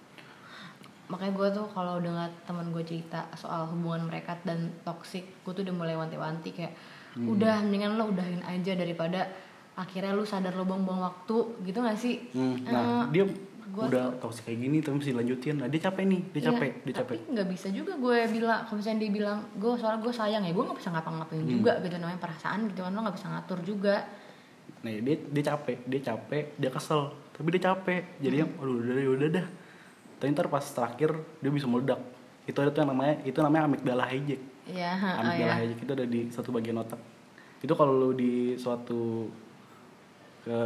makanya 1.11 1.33
gue 1.35 1.49
tuh 1.53 1.67
kalau 1.69 1.99
udah 1.99 2.07
ngeliat 2.09 2.35
teman 2.45 2.67
gue 2.69 2.83
cerita 2.83 3.27
soal 3.35 3.67
hubungan 3.67 4.07
mereka 4.07 4.39
dan 4.41 4.59
toxic 4.81 5.27
gue 5.43 5.53
tuh 5.53 5.63
udah 5.63 5.75
mulai 5.75 5.95
wanti-wanti 5.95 6.51
kayak 6.53 6.75
Hmm. 7.11 7.27
udah 7.29 7.59
mendingan 7.61 7.99
lo 7.99 8.07
udahin 8.07 8.39
aja 8.41 8.71
daripada 8.73 9.27
akhirnya 9.75 10.15
lu 10.15 10.23
sadar 10.23 10.55
lo 10.55 10.63
buang-buang 10.63 11.03
waktu 11.03 11.37
gitu 11.61 11.79
gak 11.81 11.99
sih 11.99 12.31
Hmm, 12.31 12.63
nah 12.65 13.03
Eh, 13.03 13.05
dia 13.11 13.25
gua 13.69 13.85
udah 13.85 14.05
toksik 14.17 14.47
kayak 14.47 14.59
gini 14.61 14.79
tapi 14.79 14.95
masih 14.97 15.15
lanjutin 15.15 15.55
nah 15.57 15.67
dia 15.67 15.81
capek 15.81 16.07
nih 16.07 16.21
dia 16.29 16.39
Iya, 16.39 16.47
capek 16.49 16.71
dia 16.81 16.95
capek 16.97 17.17
tapi 17.19 17.31
nggak 17.31 17.49
bisa 17.49 17.67
juga 17.69 17.93
gue 17.97 18.17
bilang 18.31 18.63
kalau 18.63 18.79
misalnya 18.79 18.99
dia 19.01 19.11
bilang 19.13 19.39
gue 19.53 19.73
soalnya 19.75 20.01
gue 20.01 20.13
sayang 20.13 20.43
ya 20.45 20.53
gue 20.53 20.65
nggak 20.65 20.79
bisa 20.79 20.89
ngapa-ngapain 20.89 21.39
Hmm. 21.41 21.51
juga 21.51 21.73
gitu 21.81 21.97
namanya 21.97 22.21
perasaan 22.21 22.61
gitu 22.65 22.81
kan 22.81 22.91
lo 22.91 23.01
nggak 23.01 23.17
bisa 23.17 23.27
ngatur 23.29 23.59
juga 23.61 23.97
nah 24.81 24.91
dia 24.93 25.17
dia 25.21 25.43
capek 25.45 25.79
dia 25.85 26.01
capek 26.05 26.45
dia 26.57 26.71
kesel 26.71 27.03
tapi 27.33 27.49
dia 27.51 27.63
capek 27.65 28.03
jadi 28.19 28.37
yang 28.41 28.51
Hmm. 28.53 28.63
aduh 28.63 28.75
udah 28.77 28.95
udah, 28.95 29.11
udah 29.17 29.29
dah 29.33 29.47
tapi 30.21 30.37
ntar 30.37 30.53
pas 30.53 30.63
terakhir 30.63 31.17
dia 31.41 31.49
bisa 31.49 31.65
meledak. 31.65 31.99
Itu 32.45 32.61
ada 32.61 32.69
tuh 32.69 32.85
yang 32.85 32.93
namanya 32.93 33.15
itu 33.25 33.39
namanya 33.41 33.65
amigdala 33.73 34.05
hijack 34.13 34.41
ya 34.69 34.93
oh, 34.95 35.21
amigdala 35.25 35.55
ya. 35.57 35.61
hijack 35.65 35.81
itu 35.81 35.93
ada 35.97 36.05
di 36.05 36.21
satu 36.29 36.53
bagian 36.53 36.77
otak. 36.77 37.01
Itu 37.65 37.73
kalau 37.73 37.97
lu 37.97 38.11
di 38.13 38.55
suatu 38.61 39.33
ke 40.45 40.61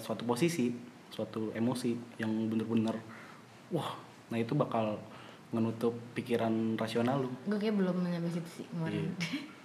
suatu 0.00 0.22
posisi 0.28 0.72
suatu 1.10 1.52
emosi 1.52 1.92
yang 2.16 2.32
bener-bener 2.48 2.96
wah 3.68 3.98
nah 4.32 4.38
itu 4.38 4.56
bakal 4.56 4.96
menutup 5.50 5.92
pikiran 6.14 6.78
rasional 6.78 7.26
lu. 7.26 7.30
Gue 7.50 7.58
kayak 7.58 7.74
belum 7.74 8.06
nyampe 8.06 8.30
situ 8.30 8.62
sih 8.62 8.66
kemarin. 8.70 9.10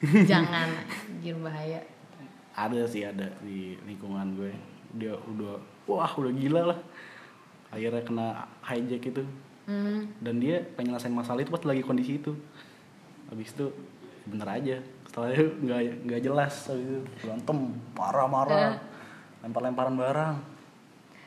Iya. 0.02 0.24
jangan 0.34 0.70
anjir 0.90 1.36
bahaya. 1.38 1.80
Ada 2.58 2.82
sih 2.90 3.06
ada 3.06 3.30
di 3.46 3.78
lingkungan 3.86 4.34
gue. 4.34 4.52
Dia 4.98 5.14
udah 5.14 5.62
wah 5.86 6.10
udah 6.18 6.34
gila 6.34 6.62
lah 6.74 6.80
akhirnya 7.76 8.04
kena 8.08 8.28
hijack 8.64 9.12
itu. 9.12 9.26
Hmm. 9.66 10.06
dan 10.22 10.38
dia 10.38 10.62
pengen 10.78 10.94
ngerasain 10.94 11.10
masalah 11.10 11.42
itu 11.42 11.50
pas 11.50 11.66
lagi 11.66 11.82
kondisi 11.82 12.22
itu. 12.22 12.38
Habis 13.34 13.50
itu 13.58 13.66
bener 14.30 14.46
aja. 14.46 14.78
Setelah 15.10 15.34
itu 15.34 15.46
nggak 15.66 15.80
nggak 16.06 16.22
jelas. 16.22 16.54
Habis 16.70 16.86
itu 16.86 17.02
berantem 17.26 17.58
marah-marah 17.98 18.78
lempar-lemparan 19.42 19.98
barang. 19.98 20.36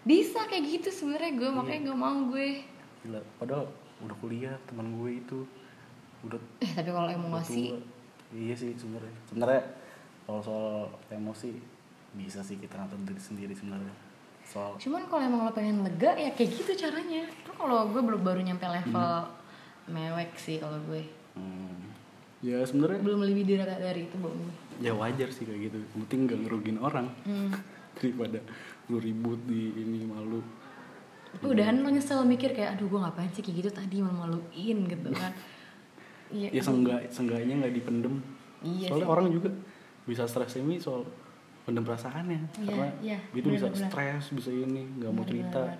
Bisa 0.07 0.47
kayak 0.47 0.65
gitu 0.71 0.89
sebenarnya 0.95 1.35
gue 1.35 1.51
makanya 1.51 1.91
gak 1.91 1.99
mau 1.99 2.19
gue. 2.31 2.63
Gila 3.03 3.21
padahal 3.43 3.67
udah 4.07 4.17
kuliah 4.23 4.55
teman 4.71 4.95
gue 5.03 5.11
itu 5.19 5.39
udah 6.23 6.39
eh 6.63 6.71
tapi 6.79 6.91
kalau 6.95 7.11
emosi. 7.11 7.75
tua. 7.75 7.83
iya 8.39 8.55
sih 8.55 8.71
sebenarnya. 8.79 9.15
Sebenarnya 9.27 9.63
kalau 10.31 10.41
soal 10.47 10.95
emosi 11.11 11.59
bisa 12.15 12.39
sih 12.43 12.55
kita 12.59 12.79
ngatur 12.79 13.03
diri 13.03 13.19
sendiri 13.19 13.55
sebenarnya 13.55 14.08
soal 14.49 14.73
cuman 14.81 15.05
kalau 15.13 15.23
emang 15.23 15.41
lo 15.45 15.53
pengen 15.53 15.85
lega 15.85 16.17
ya 16.17 16.33
kayak 16.33 16.51
gitu 16.57 16.73
caranya 16.89 17.29
tuh 17.45 17.53
kalau 17.53 17.93
gue 17.93 18.01
belum 18.01 18.25
baru 18.25 18.41
nyampe 18.41 18.65
level 18.65 19.29
mewek 19.93 20.33
sih 20.41 20.57
kalau 20.57 20.81
gue 20.89 21.05
Hmm. 21.39 21.95
Ya 22.43 22.63
sebenarnya 22.67 22.99
belum 22.99 23.23
lebih 23.23 23.47
dari, 23.47 23.63
dari 23.63 24.01
itu 24.11 24.17
belum 24.19 24.39
ya 24.83 24.91
wajar 24.95 25.31
sih 25.31 25.47
kayak 25.47 25.71
gitu. 25.71 25.79
Penting 25.95 26.27
gak 26.27 26.41
ngerugin 26.47 26.79
orang 26.83 27.07
hmm. 27.23 27.51
daripada 27.99 28.43
lu 28.91 28.99
ribut 28.99 29.39
di 29.47 29.75
ini 29.79 30.03
malu. 30.03 30.43
tapi 31.29 31.45
udahan 31.45 31.85
lo 31.85 31.93
nyesel 31.93 32.25
mikir 32.25 32.57
kayak 32.57 32.75
aduh 32.75 32.89
gue 32.89 32.99
ngapain 33.05 33.29
sih 33.37 33.45
kayak 33.45 33.57
gitu 33.63 33.71
tadi 33.71 34.01
malu-maluin 34.01 34.79
gitu 34.89 35.09
kan 35.13 35.31
iya 36.33 36.49
Ya 36.57 36.63
seenggak 36.65 37.13
seenggaknya 37.13 37.55
nggak 37.63 37.75
dipendem. 37.79 38.15
Iya 38.65 38.91
Soalnya 38.91 39.07
sih. 39.07 39.15
orang 39.15 39.27
juga 39.31 39.51
bisa 40.09 40.25
stres 40.25 40.57
ini 40.57 40.81
soal 40.81 41.05
pendem 41.69 41.85
perasaannya. 41.85 42.41
Iya, 42.65 42.73
karena 42.73 42.89
iya, 43.05 43.19
itu 43.37 43.49
bisa 43.53 43.69
stres 43.77 44.33
bisa 44.33 44.49
ini 44.49 44.89
nggak 44.97 45.13
mau 45.13 45.25
cerita. 45.29 45.77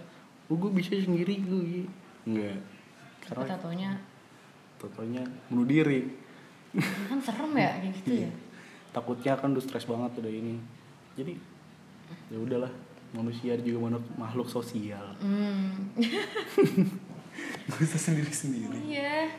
Oh 0.53 0.57
gue 0.61 0.69
bisa 0.77 0.93
sendiri 1.01 1.41
gue 1.41 1.89
nggak. 2.29 2.59
Tapi 3.25 3.33
karena 3.33 3.45
tatonya 3.57 3.91
totalnya 4.77 5.25
bunuh 5.49 5.65
diri. 5.65 6.13
Kan 7.09 7.25
serem 7.25 7.57
ya 7.57 7.81
kayak 7.81 7.93
gitu 8.05 8.29
ya. 8.29 8.31
Takutnya 8.93 9.33
kan 9.41 9.57
udah 9.57 9.65
stres 9.65 9.89
banget 9.89 10.21
udah 10.21 10.29
ini. 10.29 10.61
Jadi 11.17 11.33
ya 12.29 12.37
udahlah 12.37 12.73
manusia 13.17 13.57
juga 13.57 13.89
makhluk, 13.89 14.05
makhluk 14.21 14.49
sosial. 14.53 15.17
Hmm. 15.25 15.89
gak 17.73 17.79
bisa 17.81 17.97
sendiri 17.97 18.29
sendiri. 18.29 18.77
Iya. 18.85 19.33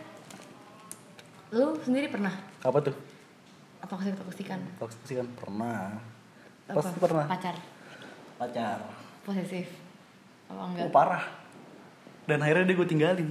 Lu 1.54 1.78
sendiri 1.86 2.10
pernah? 2.10 2.34
Apa 2.66 2.82
tuh? 2.82 2.98
Toksik 3.90 4.14
toksikan 4.22 4.62
toksik 4.78 5.02
sih 5.10 5.18
kan 5.18 5.26
pernah? 5.34 5.98
Pasti 6.78 6.98
pernah? 7.02 7.26
Pacar. 7.26 7.56
Pacar. 8.38 8.78
Posesif. 9.26 9.68
Apa 10.50 10.64
enggak? 10.70 10.86
Oh 10.86 10.92
parah. 10.94 11.24
Dan 12.30 12.46
akhirnya 12.46 12.70
dia 12.70 12.76
gue 12.78 12.88
tinggalin. 12.90 13.30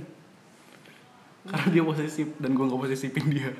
Karena 1.49 1.66
dia 1.71 1.83
posesif 1.87 2.28
dan 2.42 2.50
gue 2.54 2.64
nggak 2.66 2.80
posesifin 2.83 3.26
dia. 3.30 3.50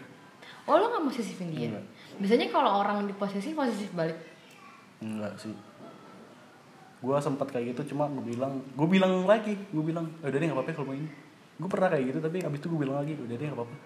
Oh 0.69 0.77
lu 0.77 0.87
nggak 0.91 1.05
posesifin 1.09 1.49
dia? 1.55 1.71
Enggak. 1.73 1.87
biasanya 2.19 2.47
kalau 2.51 2.83
orang 2.83 3.07
diposesif 3.07 3.55
posesif 3.55 3.91
balik? 3.95 4.19
Enggak 4.99 5.39
sih. 5.39 5.55
Gue 6.99 7.15
sempat 7.23 7.47
kayak 7.55 7.79
gitu 7.79 7.95
cuma 7.95 8.11
gue 8.11 8.35
bilang 8.35 8.59
gue 8.75 8.89
bilang 8.91 9.23
lagi 9.23 9.55
gue 9.55 9.85
bilang 9.87 10.11
"Eh, 10.21 10.29
udah 10.29 10.39
deh 10.39 10.47
nggak 10.51 10.59
apa-apa 10.59 10.75
kalau 10.75 10.91
mau 10.91 10.99
ini. 10.99 11.11
Gue 11.59 11.69
pernah 11.71 11.89
kayak 11.95 12.05
gitu 12.11 12.19
tapi 12.19 12.43
abis 12.43 12.59
itu 12.59 12.67
gue 12.67 12.81
bilang 12.83 12.99
lagi 12.99 13.15
udah 13.15 13.37
deh 13.39 13.47
nggak 13.47 13.59
apa-apa. 13.59 13.77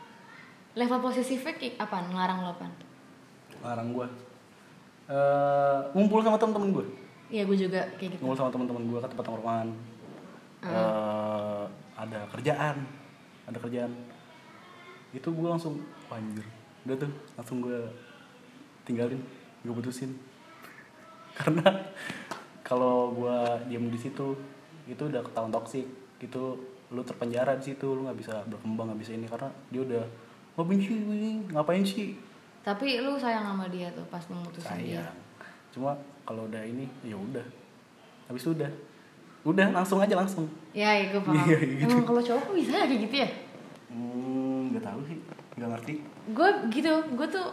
Level 0.72 0.98
posesifnya 1.04 1.52
kayak 1.60 1.76
apa 1.76 1.96
ngelarang 2.08 2.40
lo 2.40 2.50
apa 2.56 2.66
larang 3.62 3.94
gue 3.94 4.06
Eh 5.12 5.78
ngumpul 5.92 6.24
sama 6.24 6.40
temen-temen 6.40 6.72
gue. 6.72 6.86
Iya 7.28 7.42
gue 7.44 7.56
juga 7.56 7.80
kayak 8.00 8.16
gitu. 8.16 8.22
Ngumpul 8.24 8.38
sama 8.40 8.48
teman-teman 8.48 8.82
gue 8.88 8.98
ke 8.98 9.08
tempat 9.12 9.24
tongkrongan 9.28 9.68
Eh, 10.62 11.64
ada 11.98 12.20
kerjaan 12.30 12.86
ada 13.50 13.58
kerjaan. 13.58 13.90
Itu 15.10 15.34
gue 15.34 15.48
langsung 15.50 15.82
"Wah, 16.06 16.16
anjir. 16.16 16.46
Udah 16.86 16.96
tuh 17.02 17.10
langsung 17.34 17.58
gue 17.60 17.82
tinggalin 18.86 19.18
gue 19.66 19.74
putusin. 19.74 20.14
Karena 21.38 21.66
kalau 22.62 23.10
gue 23.12 23.36
diam 23.68 23.90
di 23.90 23.98
situ 23.98 24.38
itu 24.86 25.02
udah 25.02 25.20
ketahuan 25.26 25.50
toksik. 25.50 25.84
Itu 26.22 26.62
lu 26.94 27.02
terpenjara 27.02 27.58
di 27.58 27.74
situ 27.74 27.86
lu 27.90 28.06
nggak 28.06 28.18
bisa 28.22 28.34
berkembang 28.46 28.94
nggak 28.94 29.00
bisa 29.02 29.12
ini. 29.18 29.26
Karena 29.26 29.50
dia 29.68 29.82
udah 29.82 30.04
ngapain 30.54 30.78
sih 30.78 30.96
ngapain 31.50 31.84
sih 31.84 32.08
tapi 32.62 33.02
lu 33.02 33.18
sayang 33.18 33.42
sama 33.42 33.66
dia 33.68 33.90
tuh 33.90 34.06
pas 34.06 34.22
memutusin 34.30 34.78
dia. 34.78 35.02
Sayang. 35.02 35.14
Cuma 35.74 35.90
kalau 36.22 36.46
udah 36.46 36.62
ini 36.62 36.86
ya 37.02 37.18
udah. 37.18 37.42
Habis 38.30 38.46
udah. 38.48 38.70
Udah 39.42 39.66
langsung 39.74 39.98
aja 39.98 40.14
langsung. 40.14 40.46
Ya 40.70 40.94
ya 40.94 41.10
gue 41.10 41.22
paham. 41.22 41.42
Iya, 41.42 41.58
gitu. 41.58 41.90
emang 41.90 42.06
kalau 42.06 42.22
cowok 42.22 42.42
kok 42.46 42.54
bisa 42.54 42.70
ya 42.78 42.86
kayak 42.86 43.00
gitu 43.10 43.16
ya? 43.18 43.28
Hmm 43.90 44.70
nggak 44.70 44.84
tahu 44.86 45.00
sih. 45.10 45.18
Nggak 45.58 45.70
ngerti. 45.74 45.94
Gue 46.30 46.48
gitu 46.70 46.92
gue 47.18 47.28
tuh 47.28 47.48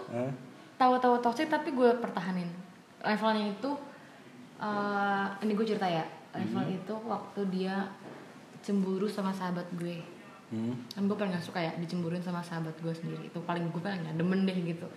tahu-tahu 0.78 1.16
toxic 1.20 1.50
tapi 1.50 1.74
gue 1.74 1.90
pertahanin. 1.98 2.48
Levelnya 3.02 3.50
itu 3.50 3.72
eh, 4.62 5.26
ini 5.42 5.52
gue 5.58 5.66
cerita 5.66 5.90
ya. 5.90 6.06
Level 6.30 6.62
Hmm. 6.62 6.78
itu 6.78 6.94
waktu 7.10 7.42
dia 7.50 7.90
cemburu 8.62 9.10
sama 9.10 9.34
sahabat 9.34 9.66
gue 9.74 9.98
hmm. 10.50 10.94
kan 10.94 11.02
gue 11.06 11.18
paling 11.18 11.34
gak 11.34 11.46
suka 11.46 11.60
ya 11.62 11.72
dicemburuin 11.78 12.22
sama 12.22 12.42
sahabat 12.42 12.76
gue 12.82 12.94
sendiri. 12.94 13.30
Itu 13.30 13.42
paling 13.46 13.70
gue 13.70 13.82
paling 13.82 14.06
gak 14.06 14.18
demen 14.18 14.46
deh 14.46 14.58
gitu. 14.66 14.88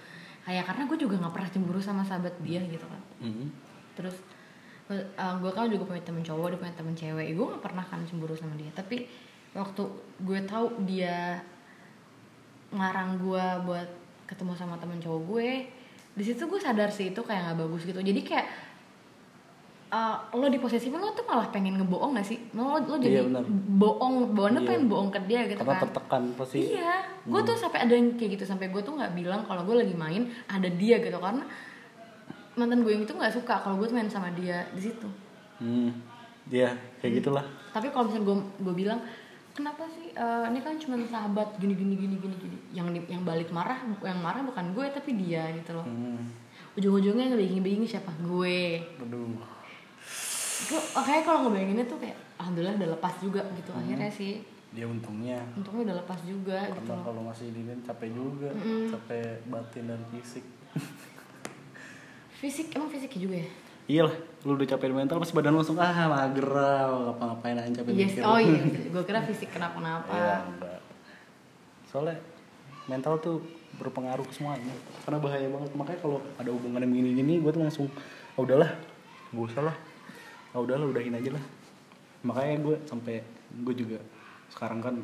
Kayak 0.42 0.66
karena 0.68 0.82
gue 0.90 0.98
juga 0.98 1.14
nggak 1.22 1.34
pernah 1.38 1.50
cemburu 1.54 1.80
sama 1.80 2.02
sahabat 2.02 2.34
dia 2.42 2.60
gitu 2.66 2.86
kan. 2.88 3.02
Hmm. 3.22 3.48
terus 3.92 4.16
gue 4.92 5.50
kan 5.52 5.68
juga 5.68 5.84
punya 5.88 6.02
temen 6.04 6.24
cowok 6.24 6.46
dia 6.52 6.58
punya 6.60 6.74
temen 6.74 6.94
cewek. 6.96 7.26
Gue 7.36 7.46
gak 7.56 7.62
pernah 7.64 7.84
kan 7.86 8.00
cemburu 8.04 8.34
sama 8.34 8.54
dia. 8.58 8.72
Tapi 8.74 9.06
waktu 9.52 9.82
gue 10.24 10.38
tahu 10.48 10.66
dia 10.88 11.40
ngarang 12.72 13.20
gue 13.20 13.46
buat 13.68 13.88
ketemu 14.24 14.52
sama 14.56 14.80
temen 14.80 14.96
cowok 14.96 15.22
gue 15.28 15.48
di 16.12 16.24
situ 16.24 16.44
gue 16.44 16.60
sadar 16.60 16.92
sih 16.92 17.12
itu 17.12 17.20
kayak 17.24 17.52
nggak 17.52 17.58
bagus 17.64 17.82
gitu. 17.88 18.00
Jadi 18.00 18.20
kayak 18.20 18.46
uh, 19.92 20.16
lo 20.32 20.48
di 20.48 20.56
posisi 20.56 20.88
lo 20.88 21.12
tuh 21.12 21.28
malah 21.28 21.52
pengen 21.52 21.76
ngebohong 21.76 22.16
gak 22.16 22.26
sih 22.26 22.40
lo 22.56 22.80
lo 22.80 22.96
jadi 22.96 23.20
Iya, 23.22 23.44
bohong 23.76 24.32
bohong 24.32 24.56
Iya. 24.56 24.64
pengen 24.64 24.84
bohong 24.88 25.10
ke 25.12 25.20
dia 25.28 25.44
gitu 25.44 25.60
karena 25.60 25.76
kan 25.76 25.84
tertekan 25.86 26.22
pasti 26.34 26.58
Iya, 26.72 26.96
gue 27.28 27.40
tuh 27.44 27.54
sampai 27.54 27.78
ada 27.84 27.92
yang 27.94 28.16
kayak 28.16 28.40
gitu 28.40 28.44
sampai 28.48 28.72
gue 28.72 28.80
tuh 28.80 28.96
nggak 28.96 29.12
bilang 29.12 29.44
kalau 29.44 29.62
gue 29.68 29.76
lagi 29.84 29.94
main 29.94 30.26
ada 30.48 30.66
dia 30.72 30.96
gitu 30.98 31.20
karena 31.20 31.44
mantan 32.52 32.84
gue 32.84 32.92
yang 32.92 33.04
itu 33.04 33.12
nggak 33.12 33.32
suka 33.32 33.54
kalau 33.64 33.76
gue 33.80 33.86
tuh 33.88 33.96
main 33.96 34.08
sama 34.12 34.28
dia 34.36 34.64
di 34.76 34.80
situ. 34.80 35.08
hmm. 35.60 35.88
ya 36.52 36.74
kayak 37.00 37.22
gitulah 37.22 37.46
Tapi 37.72 37.88
kalau 37.94 38.10
misalnya 38.10 38.26
gue 38.28 38.36
gue 38.60 38.74
bilang 38.76 39.00
kenapa 39.56 39.88
sih 39.88 40.12
eh, 40.12 40.44
ini 40.52 40.60
kan 40.60 40.76
cuma 40.76 40.96
sahabat 41.08 41.56
gini 41.56 41.72
gini 41.72 41.94
gini 41.96 42.16
gini 42.20 42.36
gini 42.36 42.56
yang 42.76 42.88
yang 43.08 43.22
balik 43.24 43.48
marah 43.52 43.80
yang 44.04 44.20
marah 44.20 44.44
bukan 44.44 44.72
gue 44.76 44.84
tapi 44.92 45.16
dia 45.16 45.48
gitu 45.56 45.76
loh. 45.76 45.84
hmm. 45.86 46.40
Ujung-ujungnya 46.72 47.36
yang 47.36 47.60
bayangin 47.60 47.84
siapa 47.84 48.12
gue. 48.24 48.80
aduh 49.00 49.61
kayak 50.96 51.22
kalau 51.22 51.38
ngebayanginnya 51.46 51.84
tuh 51.84 51.98
kayak 51.98 52.16
alhamdulillah 52.36 52.74
udah 52.76 52.90
lepas 52.92 53.14
juga 53.18 53.42
gitu 53.52 53.70
akhirnya 53.72 54.08
sih 54.08 54.32
dia 54.72 54.84
untungnya 54.84 55.38
untungnya 55.52 55.82
udah 55.86 55.96
lepas 56.00 56.20
juga 56.22 56.58
gitu 56.64 56.74
karena 56.80 56.94
loh. 56.94 57.04
kalau 57.04 57.20
masih 57.24 57.46
dinin 57.50 57.80
capek 57.82 58.08
juga 58.10 58.48
Mm-mm. 58.50 58.88
capek 58.90 59.36
batin 59.46 59.84
dan 59.86 60.00
fisik 60.10 60.44
Fisik 62.34 62.74
emang 62.74 62.90
fisiknya 62.90 63.20
juga 63.20 63.36
ya? 63.38 63.48
iyalah 63.82 64.14
lu 64.42 64.54
udah 64.54 64.66
capek 64.68 64.90
mental 64.90 65.18
pasti 65.18 65.30
badan 65.32 65.54
langsung 65.54 65.76
ah 65.76 66.06
mager 66.08 66.48
lah 66.48 66.90
ngapa-ngapain 66.90 67.54
aja 67.56 67.70
capek 67.78 67.92
Yes, 67.92 68.14
mikir. 68.14 68.22
oh 68.24 68.38
iya, 68.38 68.60
gue 68.94 69.02
kira 69.04 69.20
fisik 69.22 69.50
kenapa-napa. 69.50 70.10
Iya, 70.10 70.34
enggak. 70.44 70.80
Soalnya 71.86 72.16
mental 72.84 73.14
tuh 73.18 73.38
berpengaruh 73.76 74.22
ke 74.22 74.32
semuanya. 74.32 74.74
Karena 75.02 75.18
bahaya 75.18 75.46
banget. 75.46 75.70
Makanya 75.72 75.98
kalau 75.98 76.18
ada 76.34 76.50
hubungan 76.50 76.78
yang 76.78 76.94
gini-gini, 76.94 77.34
gue 77.38 77.50
tuh 77.50 77.58
langsung, 77.60 77.86
ah 78.34 78.40
udahlah, 78.40 78.70
gue 79.28 79.44
usah 79.44 79.62
lah. 79.62 79.76
Ah 80.52 80.60
udahlah, 80.60 80.84
udahin 80.86 81.12
aja 81.12 81.30
lah. 81.32 81.44
Makanya 82.22 82.54
gue 82.60 82.76
sampai 82.84 83.24
gue 83.54 83.74
juga 83.74 83.98
sekarang 84.48 84.80
kan 84.80 84.94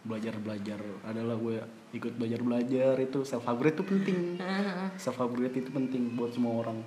belajar 0.00 0.32
belajar 0.36 0.80
adalah 1.04 1.36
gue 1.36 1.56
ikut 1.92 2.16
belajar 2.16 2.40
belajar 2.40 2.94
itu 2.98 3.22
self 3.22 3.44
upgrade 3.44 3.74
itu 3.74 3.84
penting. 3.84 4.18
Self 5.02 5.18
upgrade 5.18 5.56
itu 5.56 5.70
penting 5.70 6.14
buat 6.14 6.30
semua 6.30 6.60
orang. 6.60 6.78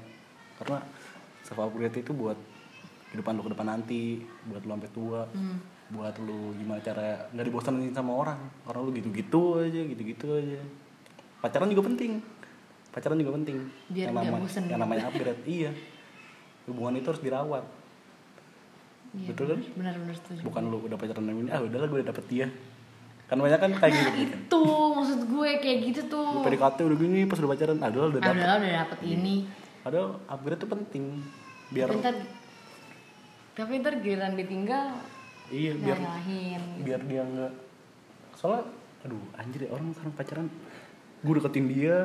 Karena 0.56 0.84
self 1.42 1.60
upgrade 1.60 1.96
itu 1.98 2.12
buat 2.12 2.36
kehidupan 3.10 3.34
lu 3.34 3.44
ke 3.44 3.52
depan 3.52 3.68
nanti 3.70 4.02
buat 4.46 4.62
lu 4.62 4.72
sampai 4.74 4.92
tua 4.92 5.22
Hmm. 5.30 5.58
buat 5.90 6.16
lu 6.18 6.56
gimana 6.56 6.82
cara 6.82 7.30
nggak 7.30 7.46
dibosanin 7.46 7.92
sama 7.92 8.12
orang. 8.16 8.40
Karena 8.64 8.80
lu 8.80 8.92
gitu-gitu 8.92 9.42
aja 9.60 9.82
gitu-gitu 9.82 10.28
aja. 10.34 10.60
Pacaran 11.40 11.68
juga 11.68 11.88
penting. 11.88 12.20
Pacaran 12.90 13.18
juga 13.18 13.32
penting. 13.34 13.58
Biar 13.88 14.10
yang, 14.10 14.14
nggak 14.14 14.26
nama- 14.28 14.42
bosen. 14.42 14.64
yang 14.66 14.80
namanya 14.82 15.04
upgrade 15.08 15.44
iya. 15.46 15.72
Hubungan 16.66 16.96
itu 16.96 17.08
harus 17.08 17.22
dirawat 17.22 17.64
Iya, 19.14 19.28
Betul 19.30 19.46
kan? 19.48 19.60
Benar-benar 19.74 20.16
setuju. 20.16 20.42
bukan 20.44 20.64
lu 20.66 20.78
udah 20.82 20.98
pacaran 20.98 21.22
sama 21.22 21.38
ini 21.38 21.50
ah 21.50 21.62
udahlah 21.62 21.86
gue 21.86 21.98
udah 22.00 22.10
dapet 22.10 22.26
dia 22.28 22.48
kan 23.24 23.38
banyak 23.38 23.56
kan 23.58 23.72
kayak 23.74 23.94
gitu 23.94 24.10
kan 24.10 24.26
Itu 24.26 24.62
maksud 24.92 25.20
gue 25.24 25.50
kayak 25.58 25.78
gitu 25.86 26.02
tuh. 26.08 26.28
Lu 26.32 26.42
PDKT 26.42 26.78
udah 26.82 26.98
gini 26.98 27.20
pas 27.24 27.38
udah 27.38 27.50
pacaran 27.50 27.78
ah 27.78 27.88
udahlah 27.88 28.10
udah 28.10 28.20
Ah, 28.20 28.26
dapet 28.28 28.38
udah 28.40 28.56
udah 28.58 28.72
dapet 28.84 29.00
ini. 29.04 29.36
padahal 29.80 30.08
upgrade 30.26 30.58
itu 30.58 30.68
penting 30.68 31.04
biar 31.70 31.88
Tapi 31.88 32.00
ntar, 32.00 32.16
tapi 33.54 33.72
ntar 33.78 33.94
giliran 33.98 34.34
ditinggal 34.34 34.88
iya 35.50 35.72
biar 35.74 35.98
nyalahin. 36.00 36.62
biar 36.80 37.02
dia 37.04 37.22
nggak 37.24 37.54
soalnya 38.34 38.66
aduh 39.02 39.24
anjir 39.36 39.60
ya 39.62 39.70
orang 39.70 39.92
sekarang 39.92 40.14
pacaran 40.14 40.48
gue 41.20 41.34
deketin 41.36 41.66
dia 41.68 41.98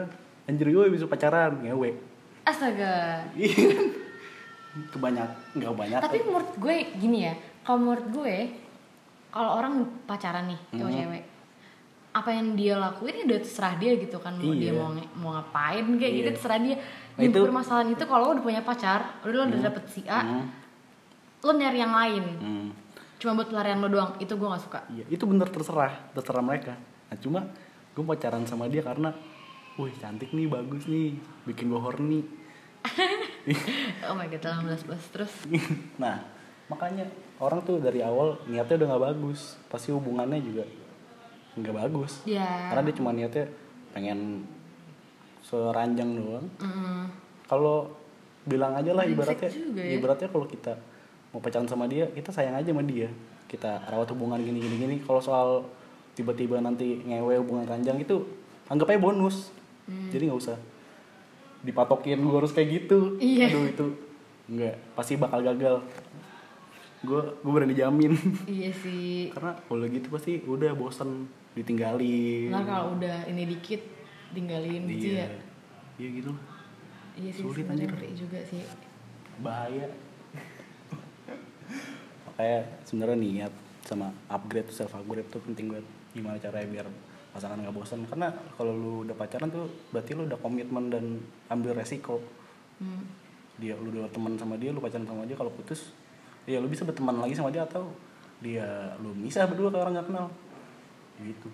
anjir 0.44 0.66
gue 0.66 0.84
bisa 0.88 1.04
pacaran 1.04 1.56
ngewe 1.58 1.90
Astaga. 2.42 3.24
Kebanyak 4.88 5.28
nggak 5.54 5.72
banyak 5.72 5.98
Tapi 6.00 6.18
menurut 6.22 6.50
gue 6.54 6.76
gini 6.94 7.18
ya, 7.22 7.34
kalau 7.60 7.78
menurut 7.80 8.06
gue 8.08 8.34
kalau 9.28 9.50
orang 9.54 9.74
pacaran 10.02 10.46
nih 10.46 10.60
cowok 10.72 10.88
Hmm. 10.88 10.98
cewek 10.98 11.24
apa 12.08 12.30
yang 12.30 12.46
dia 12.52 12.74
lakuin 12.74 13.14
ya 13.14 13.24
udah 13.26 13.40
terserah 13.40 13.74
dia 13.76 13.92
gitu 13.94 14.16
kan 14.16 14.34
mau 14.34 14.50
dia 14.50 14.72
Iya. 14.72 14.74
mau 14.74 14.90
nge- 14.90 15.12
mau 15.14 15.30
ngapain 15.32 15.84
kayak 15.92 16.12
gitu 16.14 16.24
Iya. 16.24 16.34
terserah 16.34 16.58
dia 16.58 16.76
Nah, 17.14 17.22
itu- 17.22 17.44
permasalahan 17.44 17.88
itu 17.90 18.04
kalau 18.04 18.32
udah 18.32 18.42
punya 18.42 18.60
pacar 18.60 19.00
udah 19.20 19.34
lo 19.34 19.44
udah 19.46 19.60
dapet 19.62 19.84
si 19.86 20.02
A 20.04 20.20
Hmm. 20.20 20.46
lo 21.38 21.50
nyari 21.52 21.78
yang 21.78 21.92
lain 21.92 22.24
Hmm. 22.34 22.68
cuma 23.16 23.34
buat 23.34 23.46
pelarian 23.46 23.78
lo 23.78 23.88
doang 23.88 24.16
itu 24.16 24.30
gue 24.30 24.48
gak 24.48 24.62
suka 24.62 24.80
Iya, 24.88 25.04
itu 25.06 25.24
bener 25.24 25.46
terserah, 25.46 25.92
terserah 26.10 26.40
mereka. 26.40 26.74
Nah, 27.04 27.18
cuma 27.18 27.40
gue 27.92 28.02
pacaran 28.02 28.42
sama 28.42 28.66
dia 28.66 28.80
karena, 28.80 29.12
wih 29.74 29.92
cantik 29.92 30.30
nih, 30.30 30.46
bagus 30.46 30.86
nih, 30.86 31.14
bikin 31.44 31.66
gue 31.66 31.78
horny. 31.78 32.20
oh 34.04 34.14
my 34.14 34.26
god 34.26 34.42
18 34.42 34.84
plus 34.84 35.02
terus? 35.10 35.32
Nah, 36.02 36.22
makanya 36.66 37.04
orang 37.38 37.60
tuh 37.62 37.78
dari 37.78 38.00
awal 38.00 38.38
niatnya 38.44 38.84
udah 38.84 38.88
nggak 38.88 39.04
bagus, 39.08 39.40
pasti 39.66 39.90
hubungannya 39.90 40.40
juga 40.40 40.64
nggak 41.54 41.74
bagus. 41.74 42.22
ya 42.22 42.70
Karena 42.70 42.82
dia 42.86 42.94
cuma 42.94 43.10
niatnya 43.10 43.44
pengen 43.90 44.46
seranjang 45.40 46.10
doang. 46.14 46.46
mm, 46.60 47.02
Kalau 47.48 47.88
bilang 48.44 48.72
aja 48.74 48.92
lah 48.92 49.04
ibaratnya 49.04 49.48
juga 49.48 49.80
ya. 49.80 49.96
ibaratnya 49.96 50.28
kalau 50.28 50.46
kita 50.46 50.72
mau 51.28 51.40
pacaran 51.40 51.68
sama 51.68 51.84
dia 51.84 52.08
kita 52.08 52.30
sayang 52.30 52.56
aja 52.56 52.70
sama 52.70 52.84
dia. 52.84 53.08
Kita 53.48 53.80
rawat 53.88 54.12
hubungan 54.12 54.38
gini 54.38 54.60
gini 54.60 54.76
gini. 54.78 54.96
Kalau 55.00 55.18
soal 55.18 55.64
tiba-tiba 56.12 56.60
nanti 56.60 57.00
ngewe 57.00 57.40
hubungan 57.40 57.64
ranjang 57.64 57.96
itu 57.96 58.22
anggap 58.66 58.92
aja 58.92 59.00
bonus. 59.00 59.52
Hmm. 59.88 60.12
jadi 60.12 60.28
nggak 60.28 60.40
usah 60.44 60.56
dipatokin 61.68 62.24
gue 62.24 62.38
harus 62.40 62.52
kayak 62.56 62.68
gitu. 62.82 63.20
Iya. 63.20 63.52
aduh 63.52 63.64
itu 63.68 63.86
nggak 64.48 64.74
pasti 64.96 65.20
bakal 65.20 65.44
gagal. 65.44 65.76
Gue 67.04 67.22
gue 67.44 67.52
berani 67.52 67.76
jamin. 67.76 68.16
Iya 68.48 68.72
sih. 68.72 69.28
Karena 69.36 69.52
kalau 69.60 69.84
gitu 69.84 70.08
pasti 70.08 70.40
udah 70.40 70.72
bosen 70.72 71.28
ditinggalin. 71.52 72.48
Ntar 72.48 72.64
kalau 72.64 72.96
udah 72.96 73.28
ini 73.28 73.44
dikit 73.44 73.84
tinggalin 74.32 74.88
gitu 74.88 75.12
iya. 75.12 75.28
ya. 75.28 75.30
Iya 76.00 76.08
gitu 76.24 76.32
iya 77.18 77.30
sih 77.34 77.42
Sulit, 77.42 77.66
ngeri 77.66 78.14
juga 78.14 78.38
sih. 78.46 78.62
Bahaya. 79.42 79.90
Makanya 82.30 82.60
sebenarnya 82.86 83.18
niat 83.18 83.52
sama 83.82 84.14
upgrade 84.30 84.70
self 84.70 84.94
upgrade 84.94 85.26
tuh 85.26 85.42
penting 85.42 85.74
banget. 85.74 85.86
Gimana 86.14 86.38
caranya 86.38 86.68
biar 86.70 86.86
pasangan 87.38 87.62
nggak 87.62 87.70
bosan 87.70 88.02
karena 88.10 88.34
kalau 88.58 88.74
lu 88.74 88.92
udah 89.06 89.14
pacaran 89.14 89.46
tuh 89.46 89.70
berarti 89.94 90.18
lu 90.18 90.26
udah 90.26 90.38
komitmen 90.42 90.90
dan 90.90 91.22
ambil 91.46 91.78
resiko 91.78 92.18
hmm. 92.82 93.02
dia 93.62 93.78
lu 93.78 93.94
udah 93.94 94.10
teman 94.10 94.34
sama 94.34 94.58
dia 94.58 94.74
lu 94.74 94.82
pacaran 94.82 95.06
sama 95.06 95.22
dia 95.22 95.38
kalau 95.38 95.54
putus 95.54 95.94
ya 96.50 96.58
lu 96.58 96.66
bisa 96.66 96.82
berteman 96.82 97.22
lagi 97.22 97.38
sama 97.38 97.54
dia 97.54 97.62
atau 97.62 97.94
dia 98.42 98.66
lu 98.98 99.14
misah 99.14 99.46
berdua 99.46 99.70
ke 99.70 99.78
orang 99.78 99.94
nggak 99.94 100.08
kenal 100.10 100.26
gitu 101.22 101.48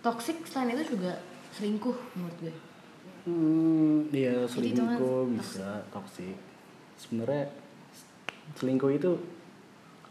toxic 0.00 0.40
selain 0.48 0.72
itu 0.72 0.96
juga 0.96 1.20
selingkuh 1.52 1.96
menurut 2.16 2.38
gue 2.40 2.54
Hmm, 3.26 4.06
iya 4.14 4.46
Jadi 4.46 4.70
itu 4.70 4.78
kan 4.78 4.94
selingkuh 4.94 5.22
bisa 5.34 5.82
toksik. 5.90 6.38
Sebenarnya 6.94 7.50
selingkuh 8.54 8.94
itu 8.94 9.18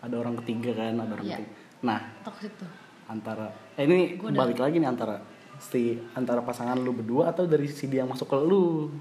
ada 0.03 0.19
orang 0.19 0.35
ketiga 0.43 0.75
kan, 0.75 0.99
ada 0.99 1.15
orang 1.15 1.23
Iya. 1.23 1.39
ketiga. 1.39 1.55
Nah, 1.87 1.99
toxic 2.27 2.51
tuh 2.59 2.67
antara 3.05 3.47
eh 3.75 3.83
ini 3.83 4.15
Gua 4.15 4.29
balik 4.31 4.57
lagi 4.57 4.77
nih 4.77 4.87
antara 4.87 5.21
si 5.55 5.95
antara 6.11 6.41
pasangan 6.41 6.75
lu 6.75 6.91
berdua 6.91 7.29
atau 7.29 7.45
dari 7.45 7.65
si 7.65 7.85
dia 7.85 8.01
yang 8.01 8.09
masuk 8.09 8.27
ke 8.27 8.37
lu. 8.37 8.91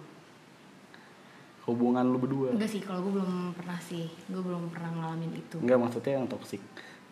Hubungan 1.65 2.05
lu 2.05 2.21
berdua. 2.21 2.53
enggak 2.53 2.69
sih 2.69 2.79
kalau 2.79 3.01
gue 3.03 3.17
belum 3.17 3.57
pernah 3.57 3.81
sih 3.81 4.05
gue 4.29 4.37
belum 4.37 4.69
pernah 4.69 4.91
ngalamin 4.93 5.33
itu 5.33 5.57
Enggak 5.59 5.79
maksudnya 5.81 6.13
yang 6.15 6.29
toksik. 6.29 6.61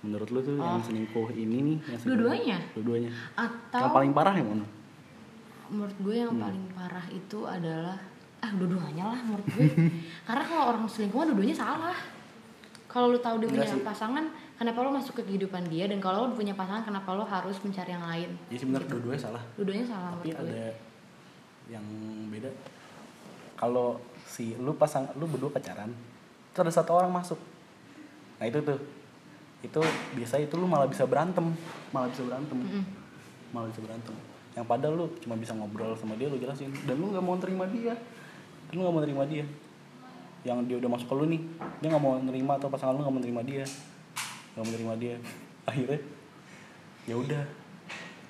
Menurut 0.02 0.28
lu 0.28 0.40
tuh 0.40 0.58
yang 0.58 0.76
Oh. 0.76 0.84
selingkuh 0.84 1.28
ini 1.32 1.56
nih, 1.62 1.76
yang 1.80 2.00
Dua-duanya? 2.02 2.58
Dua-duanya. 2.74 3.10
atau 3.32 3.80
Yang 3.80 3.92
paling 3.94 4.12
parah 4.12 4.34
yang 4.34 4.48
mana? 4.50 4.66
menurut 5.72 5.96
gue 5.96 6.16
yang 6.18 6.28
Hmm. 6.28 6.44
paling 6.44 6.64
parah 6.70 7.06
itu 7.08 7.38
adalah 7.42 7.96
ah 8.38 8.52
dua-duanya 8.52 9.04
lah 9.08 9.20
menurut 9.24 9.46
gue 9.48 9.64
karena 10.28 10.44
kalau 10.44 10.64
orang 10.68 10.84
selingkuh 10.84 11.24
dua-duanya 11.24 11.56
salah 11.56 11.96
kalau 12.84 13.08
lu 13.08 13.16
tahu 13.16 13.40
dia 13.40 13.48
punya 13.48 13.64
pasangan 13.80 14.28
kenapa 14.62 14.78
lo 14.86 14.94
masuk 14.94 15.18
ke 15.18 15.22
kehidupan 15.26 15.66
dia 15.66 15.90
dan 15.90 15.98
kalau 15.98 16.30
lo 16.30 16.38
punya 16.38 16.54
pasangan 16.54 16.86
kenapa 16.86 17.10
lo 17.18 17.26
harus 17.26 17.58
mencari 17.66 17.90
yang 17.90 18.06
lain? 18.06 18.30
Ya 18.46 18.58
sebenarnya 18.62 18.86
dua-duanya 18.94 19.18
salah. 19.18 19.42
dua-duanya 19.58 19.86
salah 19.90 20.14
tapi 20.14 20.30
menurut 20.30 20.46
gue. 20.46 20.54
ada 20.54 20.70
yang 21.66 21.84
beda. 22.30 22.50
Kalau 23.58 23.98
si 24.22 24.54
lu 24.54 24.78
pasang 24.78 25.10
lu 25.18 25.26
berdua 25.26 25.50
pacaran 25.50 25.90
terus 26.54 26.70
ada 26.70 26.72
satu 26.78 26.94
orang 26.94 27.10
masuk. 27.10 27.38
Nah 28.38 28.46
itu 28.46 28.62
tuh. 28.62 28.78
Itu 29.66 29.82
biasa 30.14 30.38
itu 30.38 30.54
lu 30.54 30.70
malah 30.70 30.86
bisa 30.86 31.10
berantem. 31.10 31.50
Malah 31.90 32.08
bisa 32.14 32.22
berantem. 32.22 32.58
Mm-mm. 32.62 32.84
malah 33.50 33.66
bisa 33.66 33.82
berantem. 33.82 34.14
Yang 34.54 34.66
padahal 34.70 34.94
lu 34.94 35.06
cuma 35.18 35.34
bisa 35.34 35.58
ngobrol 35.58 35.98
sama 35.98 36.14
dia 36.14 36.30
lu 36.30 36.38
jelasin. 36.38 36.70
Dan 36.86 37.02
lu 37.02 37.10
nggak 37.10 37.24
mau 37.24 37.34
terima 37.34 37.66
dia. 37.66 37.98
Dan 38.70 38.72
lu 38.78 38.80
nggak 38.86 38.94
mau 38.94 39.02
terima 39.02 39.24
dia. 39.26 39.42
Yang 40.46 40.58
dia 40.70 40.76
udah 40.82 40.90
masuk 40.90 41.06
ke 41.10 41.14
lu 41.18 41.24
nih 41.34 41.42
dia 41.82 41.86
nggak 41.90 42.02
mau 42.02 42.14
nerima 42.18 42.58
atau 42.58 42.70
pasangan 42.70 42.94
lu 42.94 43.02
nggak 43.02 43.14
mau 43.14 43.22
terima 43.22 43.42
dia 43.42 43.66
nggak 44.52 44.62
mau 44.64 44.72
terima 44.72 44.94
dia. 45.00 45.16
Akhirnya 45.64 45.98
ya 47.06 47.14
udah. 47.18 47.44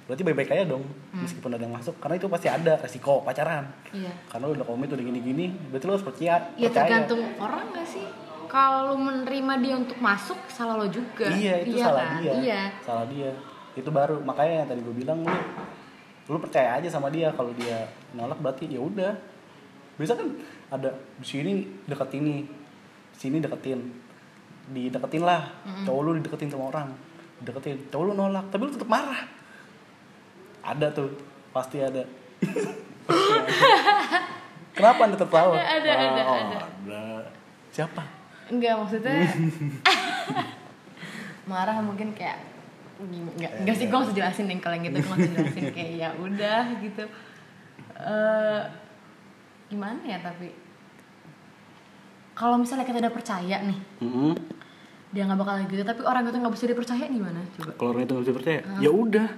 Berarti 0.02 0.22
baik-baik 0.26 0.50
aja 0.50 0.64
dong 0.66 0.84
meskipun 1.14 1.54
ada 1.54 1.62
yang 1.62 1.78
masuk 1.78 1.94
karena 2.02 2.18
itu 2.18 2.26
pasti 2.26 2.48
ada 2.50 2.74
resiko 2.78 3.22
pacaran. 3.22 3.64
Iya. 3.94 4.12
Karena 4.26 4.50
lu 4.50 4.54
udah 4.58 4.66
komit 4.66 4.90
udah 4.90 5.04
gini-gini 5.04 5.54
berarti 5.70 5.84
lu 5.86 5.92
harus 5.94 6.06
percaya 6.06 6.34
ya 6.58 6.68
percaya. 6.68 6.74
tergantung 6.74 7.22
orang 7.38 7.70
gak 7.70 7.86
sih? 7.86 8.06
Kalau 8.50 8.98
menerima 8.98 9.54
dia 9.64 9.74
untuk 9.78 9.98
masuk 10.02 10.36
salah 10.50 10.76
lo 10.76 10.90
juga. 10.90 11.30
Iya 11.30 11.64
itu 11.64 11.80
salah 11.80 12.18
kan? 12.18 12.20
dia. 12.20 12.32
Iya. 12.36 12.60
Salah 12.84 13.06
dia. 13.08 13.30
Itu 13.72 13.88
baru. 13.88 14.20
Makanya 14.20 14.66
yang 14.66 14.68
tadi 14.68 14.80
gue 14.84 14.94
bilang 14.94 15.24
lu 15.24 15.32
lu 16.28 16.38
percaya 16.42 16.76
aja 16.76 16.88
sama 16.90 17.08
dia. 17.08 17.32
Kalau 17.32 17.54
dia 17.56 17.86
nolak 18.12 18.36
berarti 18.42 18.68
ya 18.68 18.82
udah. 18.82 19.16
Bisa 19.96 20.18
kan 20.18 20.28
ada 20.68 20.92
di 21.16 21.24
sini 21.24 21.64
deketin 21.88 22.22
nih. 22.26 22.42
Sini 23.16 23.38
deketin 23.38 23.80
dideketin 24.70 25.24
lah. 25.24 25.42
Cowok 25.82 26.00
lu 26.04 26.10
dideketin 26.20 26.48
sama 26.48 26.70
orang. 26.70 26.88
Deketin 27.42 27.74
cowok 27.90 28.04
lu 28.06 28.12
nolak 28.14 28.46
tapi 28.52 28.62
lu 28.66 28.70
tetap 28.70 28.86
marah. 28.86 29.26
Ada 30.62 30.94
tuh. 30.94 31.10
Pasti 31.50 31.82
ada. 31.82 32.06
Kenapa 34.72 35.04
anda 35.04 35.16
tertawa? 35.20 35.52
Ada, 35.52 35.68
ada, 35.68 35.90
ada, 35.92 36.22
Oh, 36.24 36.36
ada. 36.38 36.58
ada. 36.64 37.02
siapa? 37.68 38.02
Enggak 38.48 38.74
maksudnya 38.76 39.16
marah 41.50 41.80
mungkin 41.80 42.12
kayak 42.12 42.38
enggak 43.00 43.52
enggak 43.64 43.76
sih 43.76 43.86
gue 43.88 43.98
harus 43.98 44.14
jelasin 44.14 44.46
deh 44.46 44.58
kalau 44.60 44.76
yang 44.78 44.86
gitu 44.88 44.98
gue 45.02 45.12
harus 45.12 45.30
jelasin 45.32 45.64
kayak 45.72 45.92
ya 45.98 46.08
udah 46.16 46.62
gitu. 46.80 47.04
Eh 47.96 48.62
gimana 49.68 50.00
ya 50.04 50.20
tapi 50.20 50.52
kalau 52.32 52.56
misalnya 52.56 52.88
kita 52.88 52.98
udah 53.00 53.12
percaya 53.12 53.56
nih 53.60 53.78
Mm-mm. 54.00 54.32
dia 55.12 55.28
nggak 55.28 55.40
bakal 55.40 55.54
gitu. 55.68 55.84
Tapi 55.84 56.00
orang 56.08 56.24
itu 56.24 56.38
nggak 56.40 56.54
bisa 56.56 56.66
dipercaya 56.68 57.04
gimana? 57.04 57.40
Coba. 57.60 57.72
Kalau 57.76 57.88
orang 57.92 58.02
itu 58.08 58.12
nggak 58.16 58.24
bisa 58.24 58.34
percaya 58.36 58.58
ya 58.80 58.90
udah. 58.90 59.28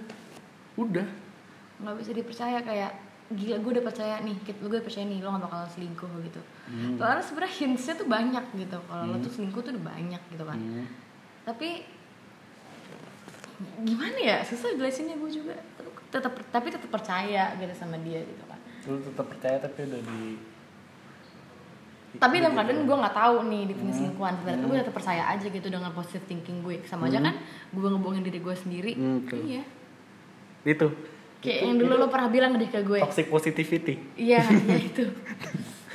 Udah. 0.79 1.09
Nggak 1.83 1.97
bisa 1.99 2.11
dipercaya 2.15 2.59
kayak 2.63 2.93
gila 3.35 3.57
gue 3.57 3.71
udah 3.81 3.85
percaya 3.89 4.15
nih 4.21 4.37
gue 4.45 4.69
udah 4.69 4.85
percaya 4.85 5.05
nih 5.09 5.19
lo 5.25 5.33
gak 5.33 5.45
bakal 5.49 5.61
selingkuh 5.73 6.13
gitu. 6.29 6.41
Hmm. 6.69 7.01
padahal 7.01 7.25
sebenarnya 7.25 7.55
hintsnya 7.57 7.95
tuh 7.99 8.07
banyak 8.07 8.45
gitu. 8.55 8.79
Kalau 8.85 9.05
lo 9.11 9.17
tuh 9.19 9.33
selingkuh 9.33 9.61
tuh 9.65 9.73
udah 9.75 9.85
banyak 9.91 10.23
gitu 10.31 10.45
kan. 10.45 10.59
Hmm. 10.61 10.87
tapi 11.49 11.69
gimana 13.83 14.19
ya? 14.21 14.37
Susah 14.45 14.77
jelasinnya 14.77 15.17
gue 15.19 15.31
juga. 15.31 15.57
Tetap 16.13 16.37
tapi 16.55 16.71
tetap 16.71 16.91
percaya 16.93 17.59
gitu 17.59 17.75
sama 17.75 17.99
dia 18.05 18.23
gitu 18.23 18.45
kan. 18.47 18.61
Lu 18.87 19.01
tetap 19.03 19.27
percaya 19.27 19.57
tapi 19.59 19.89
udah 19.89 20.01
di 20.05 20.54
tapi 22.15 22.39
dalam 22.39 22.55
keadaan 22.55 22.87
gue 22.87 22.97
nggak 22.97 23.17
tahu 23.17 23.37
nih 23.51 23.63
di 23.67 23.75
selingkuhan 23.75 24.33
sebenarnya 24.39 24.67
gue 24.71 24.77
tetap 24.87 24.95
percaya 24.95 25.23
aja 25.35 25.47
gitu 25.51 25.67
dengan 25.67 25.91
positive 25.91 26.25
thinking 26.31 26.63
gue 26.63 26.79
sama 26.87 27.11
aja 27.11 27.19
kan 27.19 27.35
gue 27.75 27.89
ngebohongin 27.91 28.23
diri 28.23 28.39
gue 28.39 28.55
sendiri. 28.55 28.93
Hmm, 28.95 29.27
iya. 29.43 29.63
Itu. 30.63 30.89
Kayak 31.45 31.59
yang 31.61 31.77
dulu 31.77 31.93
lo 32.01 32.07
pernah 32.09 32.29
bilang 32.33 32.57
deh 32.57 32.71
ke 32.71 32.81
gue. 32.81 33.03
toxic 33.03 33.29
positivity. 33.29 34.01
Iya 34.17 34.41
iya 34.47 34.79
itu. 34.81 35.05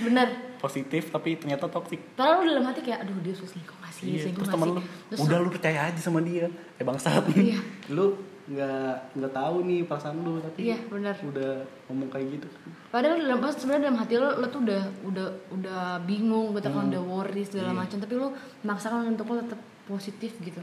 Bener. 0.05 0.27
Positif 0.59 1.07
tapi 1.09 1.39
ternyata 1.39 1.71
toxic. 1.71 2.03
Padahal 2.19 2.43
lu 2.43 2.51
dalam 2.51 2.67
hati 2.67 2.83
kayak, 2.83 3.07
aduh 3.07 3.15
dia 3.23 3.31
suka 3.31 3.55
selingkuh 3.55 3.77
gak 3.79 3.93
sih, 3.95 4.05
iya 4.11 4.19
selingkuh 4.27 4.43
terus 4.43 4.53
temen 4.53 4.67
lu 4.75 4.81
Terus 4.83 5.19
udah 5.23 5.37
lu 5.39 5.49
percaya 5.49 5.79
aja 5.87 5.99
sama 6.03 6.19
dia. 6.19 6.51
Eh 6.75 6.83
bangsat. 6.83 7.23
Iya. 7.31 7.59
lu 7.95 8.19
nggak 8.49 9.13
nggak 9.13 9.29
tahu 9.31 9.55
nih 9.61 9.85
perasaan 9.85 10.17
lu 10.19 10.41
tapi 10.41 10.59
Iya, 10.65 10.77
benar. 10.89 11.13
udah 11.21 11.51
ngomong 11.85 12.09
kayak 12.09 12.27
gitu. 12.33 12.47
Padahal 12.89 13.21
dalam 13.21 13.37
pas 13.37 13.53
sebenarnya 13.53 13.83
dalam 13.85 13.99
hati 14.01 14.13
lo, 14.17 14.29
lo 14.35 14.47
tuh 14.49 14.65
udah 14.65 14.81
udah 15.05 15.27
udah 15.53 15.81
bingung 16.03 16.57
gitu 16.57 16.65
Hmm. 16.65 16.75
kan 16.75 16.85
udah 16.89 17.01
worry 17.03 17.45
segala 17.45 17.69
Iya. 17.69 17.77
macam 17.77 17.97
tapi 18.01 18.13
lo 18.15 18.27
maksakan 18.63 19.13
untuk 19.13 19.29
lo 19.29 19.45
tetap 19.45 19.61
positif 19.85 20.33
gitu. 20.41 20.61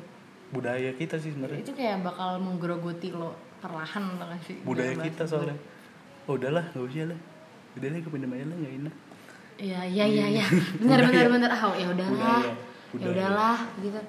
Budaya 0.51 0.91
kita 0.93 1.15
sih 1.17 1.31
sebenarnya. 1.31 1.63
Itu 1.63 1.73
kayak 1.73 2.03
bakal 2.03 2.39
menggerogoti 2.39 3.11
lo 3.11 3.35
perlahan 3.59 4.19
gak 4.19 4.43
sih? 4.43 4.59
Budaya 4.63 4.95
kita 4.97 5.23
soalnya. 5.23 5.55
oh 6.27 6.35
udahlah 6.35 6.67
nggak 6.75 6.85
usah 6.85 7.07
lah. 7.07 7.19
Udah 7.79 7.87
lah 7.87 7.99
kepindah 8.03 8.29
aja 8.29 8.45
lah 8.45 8.57
nggak 8.59 8.75
enak. 8.83 8.95
Iya 9.57 9.81
iya 9.87 10.05
iya 10.05 10.27
iya. 10.35 10.45
Benar 10.83 11.07
benar 11.07 11.27
benar. 11.31 11.51
Ah 11.51 11.71
ya 11.73 11.87
udahlah. 11.87 12.43
Ya 12.43 12.55
Budaya. 12.91 13.11
udahlah 13.15 13.59
gitu. 13.79 14.01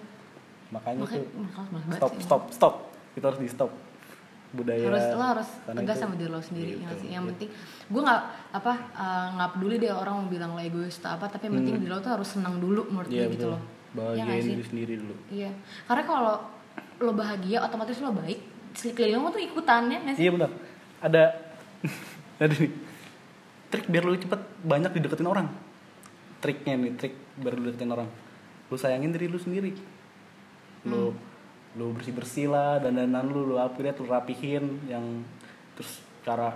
Makanya 0.74 0.98
makanya 1.00 1.22
tuh 1.22 1.94
stop 1.94 2.13
stop 2.20 2.44
stop 2.50 2.74
kita 3.17 3.25
harus 3.27 3.41
di 3.41 3.49
stop 3.49 3.73
budaya 4.47 4.80
harus 4.80 5.06
lo 5.12 5.25
harus 5.27 5.49
tegas 5.67 5.97
sama 5.97 6.15
diri 6.15 6.30
lo 6.30 6.39
sendiri 6.39 6.71
Gitu, 6.71 6.86
ya 6.86 6.91
sih 6.95 7.10
yang 7.10 7.25
gitu. 7.25 7.32
penting 7.34 7.49
gue 7.89 8.01
nggak 8.01 8.21
apa 8.53 8.73
eh, 8.93 9.27
nggak 9.34 9.49
peduli 9.51 9.75
deh 9.77 9.91
orang 9.91 10.13
mau 10.15 10.27
bilang 10.27 10.51
lo 10.53 10.62
egois 10.62 10.95
atau 10.95 11.12
apa 11.12 11.25
tapi 11.27 11.43
yang 11.45 11.56
penting 11.58 11.75
diri 11.80 11.89
lo 11.89 11.99
tuh 11.99 12.13
harus 12.13 12.30
senang 12.30 12.56
dulu 12.58 12.86
menurut 12.88 13.08
Hmm. 13.08 13.17
Iya 13.17 13.25
gue 13.25 13.34
gitu 13.34 13.45
loh 13.49 13.62
Bahagiain 13.89 14.23
nggak 14.23 14.39
sih? 14.39 14.51
diri 14.53 14.63
sendiri 14.63 14.93
dulu. 14.95 15.15
iya 15.30 15.51
karena 15.84 16.03
kalau 16.03 16.36
lo 16.97 17.12
bahagia 17.12 17.58
otomatis 17.60 17.97
lo 17.97 18.13
baik 18.13 18.39
sekeliling 18.71 19.19
lo 19.19 19.30
tuh 19.30 19.41
ikutan 19.41 19.82
ya 19.88 19.97
nggak 19.99 20.15
sih 20.15 20.23
Iya 20.23 20.32
benar. 20.32 20.49
Ada 20.97 21.23
ada 22.41 22.53
nih. 22.53 22.71
Trik 23.67 23.86
biar 23.86 24.03
lu 24.03 24.15
cepet 24.15 24.38
banyak 24.62 24.91
dideketin 24.93 25.25
orang. 25.25 25.47
Triknya 26.38 26.73
nih, 26.77 26.91
trik 26.95 27.12
biar 27.36 27.53
lu 27.53 27.67
deketin 27.67 27.89
orang. 27.89 28.08
Lu 28.65 28.75
sayangin 28.75 29.12
diri 29.12 29.25
lu 29.25 29.36
sendiri. 29.36 29.75
Lu 31.78 31.94
lu 31.94 31.94
bersih-bersih 31.94 32.50
lah 32.50 32.82
dandanan 32.82 33.30
lu, 33.30 33.46
lu 33.46 33.56
upgrade, 33.62 34.02
lu 34.02 34.10
rapihin 34.10 34.82
yang 34.90 35.22
terus 35.78 36.02
cara 36.26 36.50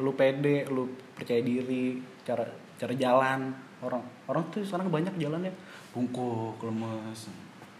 lu 0.00 0.16
pede, 0.16 0.64
lu 0.72 0.88
percaya 1.12 1.44
diri, 1.44 2.00
cara 2.24 2.48
cara 2.80 2.92
jalan, 2.96 3.52
orang 3.84 4.00
orang 4.26 4.42
tuh 4.48 4.64
sekarang 4.64 4.88
banyak 4.88 5.12
jalannya. 5.20 5.52
Bungkuk 5.92 6.58
lemes. 6.64 7.28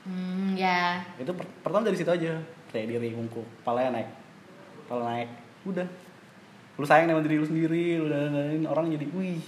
Hmm 0.05 0.53
ya. 0.53 1.01
Itu 1.17 1.33
per- 1.33 1.49
pertama 1.65 1.89
dari 1.89 1.97
situ 1.97 2.13
aja. 2.13 2.37
Kayak 2.69 3.01
diri 3.01 3.17
bungkuk 3.17 3.49
palanya 3.65 3.99
naik. 3.99 4.09
Pala 4.85 5.17
naik. 5.17 5.33
Udah. 5.65 5.89
Lu 6.77 6.85
sayang 6.85 7.09
sama 7.09 7.25
diri 7.25 7.41
lu 7.41 7.47
sendiri 7.49 7.97
lu 7.97 8.13
dan 8.13 8.69
orang 8.69 8.93
jadi 8.93 9.09
wih. 9.17 9.41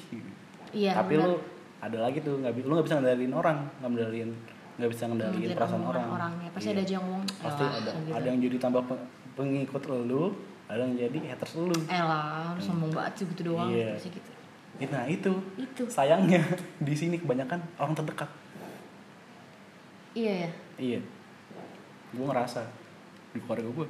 Iya 0.73 0.97
tapi 0.97 1.21
benar. 1.21 1.29
lu 1.31 1.37
ada 1.77 1.99
lagi 2.09 2.19
tuh 2.25 2.41
nggak 2.41 2.65
lu 2.65 2.73
nggak 2.73 2.87
bisa 2.89 2.97
ngendalin 2.99 3.33
orang 3.37 3.59
nggak 3.79 3.91
ngendalin 3.93 4.31
nggak 4.77 4.91
bisa 4.91 5.03
ngendalin 5.07 5.39
Ngejar 5.39 5.57
perasaan 5.57 5.83
orang 5.83 6.05
orangnya. 6.11 6.49
Pasti 6.51 6.67
Iya. 6.67 6.75
ada 6.75 6.83
aja 6.83 6.93
yang 6.93 7.05
ngomong 7.05 7.25
pasti 7.25 7.63
"Elah," 7.63 7.77
ada. 7.79 7.91
gitu. 7.97 8.13
ada 8.13 8.27
yang 8.27 8.41
jadi 8.43 8.57
tambah 8.59 8.83
pe- 8.85 9.05
pengikut 9.35 9.83
lu 10.05 10.23
ada 10.67 10.81
yang 10.81 10.95
jadi 10.95 11.19
haters 11.27 11.53
lu. 11.57 11.77
Elah, 11.87 12.53
lu 12.53 12.61
sombong 12.61 12.91
banget 12.91 13.13
sih 13.15 13.25
gitu 13.27 13.43
doang. 13.47 13.69
Iya. 13.69 13.95
pasti 13.95 14.11
gitu. 14.11 14.31
Nah 14.87 15.05
itu. 15.07 15.33
Itu. 15.57 15.83
Sayangnya 15.87 16.45
di 16.87 16.93
sini 16.93 17.17
kebanyakan 17.17 17.61
orang 17.77 17.95
terdekat. 17.95 18.29
Iya 20.13 20.33
ya. 20.39 20.51
Iya. 20.77 21.01
Gue 22.11 22.25
ngerasa 22.25 22.65
di 23.31 23.39
keluarga 23.39 23.69
gue 23.71 23.87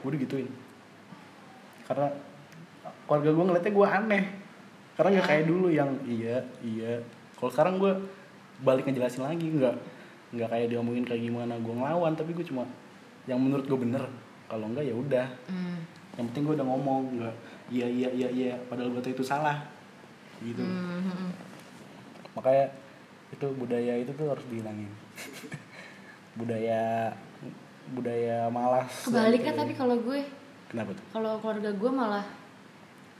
gue 0.00 0.10
digituin. 0.16 0.50
Karena 1.84 2.06
keluarga 3.04 3.30
gue 3.30 3.44
ngeliatnya 3.44 3.72
gue 3.72 3.86
aneh. 3.88 4.24
Karena 4.94 5.08
nggak 5.12 5.24
Ya. 5.24 5.30
kayak 5.30 5.44
dulu 5.46 5.66
yang 5.68 5.90
iya 6.04 6.36
iya. 6.60 6.92
Kalau 7.34 7.50
sekarang 7.50 7.78
gue 7.78 7.92
balik 8.62 8.84
ngejelasin 8.86 9.24
lagi 9.24 9.46
nggak 9.46 9.76
nggak 10.30 10.48
kayak 10.48 10.66
diomongin 10.70 11.02
kayak 11.02 11.26
gimana 11.26 11.58
gue 11.58 11.74
ngelawan 11.74 12.12
tapi 12.14 12.30
gue 12.36 12.46
cuma 12.46 12.64
yang 13.26 13.40
menurut 13.40 13.66
gue 13.66 13.78
bener 13.78 14.04
kalau 14.50 14.66
enggak 14.66 14.90
ya 14.90 14.94
udah. 14.94 15.26
Hmm. 15.46 15.78
yang 16.18 16.26
penting 16.34 16.42
gue 16.50 16.54
udah 16.58 16.66
ngomong 16.66 17.02
nggak 17.22 17.34
iya 17.70 17.86
iya 17.86 18.08
iya 18.10 18.28
iya 18.28 18.54
padahal 18.66 18.90
gue 18.92 19.00
tahu 19.00 19.14
itu 19.14 19.24
salah 19.24 19.62
gitu. 20.42 20.60
Hmm, 20.60 21.06
hmm, 21.06 21.14
hmm. 21.14 21.30
makanya 22.34 22.66
itu 23.30 23.46
budaya 23.54 23.92
itu 24.00 24.10
tuh 24.14 24.26
harus 24.30 24.44
dihilangin. 24.50 24.90
Budaya 26.38 27.10
budaya 27.90 28.46
malas 28.54 28.86
kebalik 29.02 29.42
kan 29.42 29.54
tapi 29.58 29.74
kalau 29.74 29.98
gue? 29.98 30.22
Kenapa 30.70 30.94
tuh? 30.94 31.04
Kalau 31.10 31.42
keluarga 31.42 31.70
gue 31.74 31.90
malah 31.90 32.22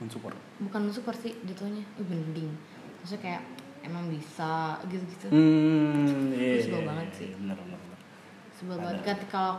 mensupport. 0.01 0.33
bukan 0.57 0.89
support 0.89 1.17
sih 1.21 1.37
jatuhnya 1.45 1.85
uh, 2.01 2.05
mending 2.09 2.49
maksudnya 3.01 3.21
kayak 3.21 3.41
emang 3.81 4.07
bisa 4.07 4.77
gitu-gitu 4.85 5.27
hmm 5.27 6.31
iya 6.31 6.53
Gue 6.53 6.63
sebel 6.63 6.77
iya, 6.77 6.87
banget 6.87 7.07
iya, 7.07 7.17
sih. 7.17 7.29
bener 7.35 7.57
bener 7.57 7.79
bener. 7.79 7.99
sebel 8.51 8.75
Ada. 8.75 8.83
banget 8.87 9.19
kalau 9.27 9.53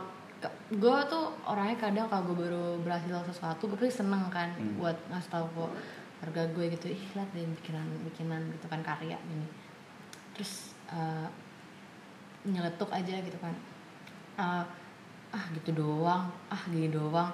gue 0.69 0.97
tuh 1.07 1.25
orangnya 1.45 1.77
kadang 1.77 2.07
kalau 2.07 2.23
gue 2.25 2.37
baru 2.37 2.63
berhasil 2.79 3.15
sesuatu 3.25 3.63
gue 3.65 3.77
pasti 3.77 3.99
seneng 3.99 4.27
kan 4.27 4.51
Hmm. 4.53 4.75
buat 4.75 4.97
ngasih 5.07 5.31
tahu 5.31 5.45
ke 5.47 5.65
keluarga 6.19 6.43
gue 6.49 6.65
gitu 6.73 6.85
ih 6.89 7.03
lihat 7.13 7.29
deh 7.31 7.47
bikinan 7.53 7.83
bikinan 8.05 8.41
gitu 8.49 8.65
kan 8.65 8.79
karya 8.79 9.15
ini 9.25 9.47
terus 10.31 10.71
eh, 10.87 11.27
nyeletuk 12.43 12.89
aja 12.89 13.15
gitu 13.17 13.37
kan 13.37 13.55
Eh, 14.33 14.65
ah 15.29 15.45
gitu 15.53 15.71
doang 15.73 16.25
ah 16.47 16.61
gini 16.65 16.89
doang 16.89 17.29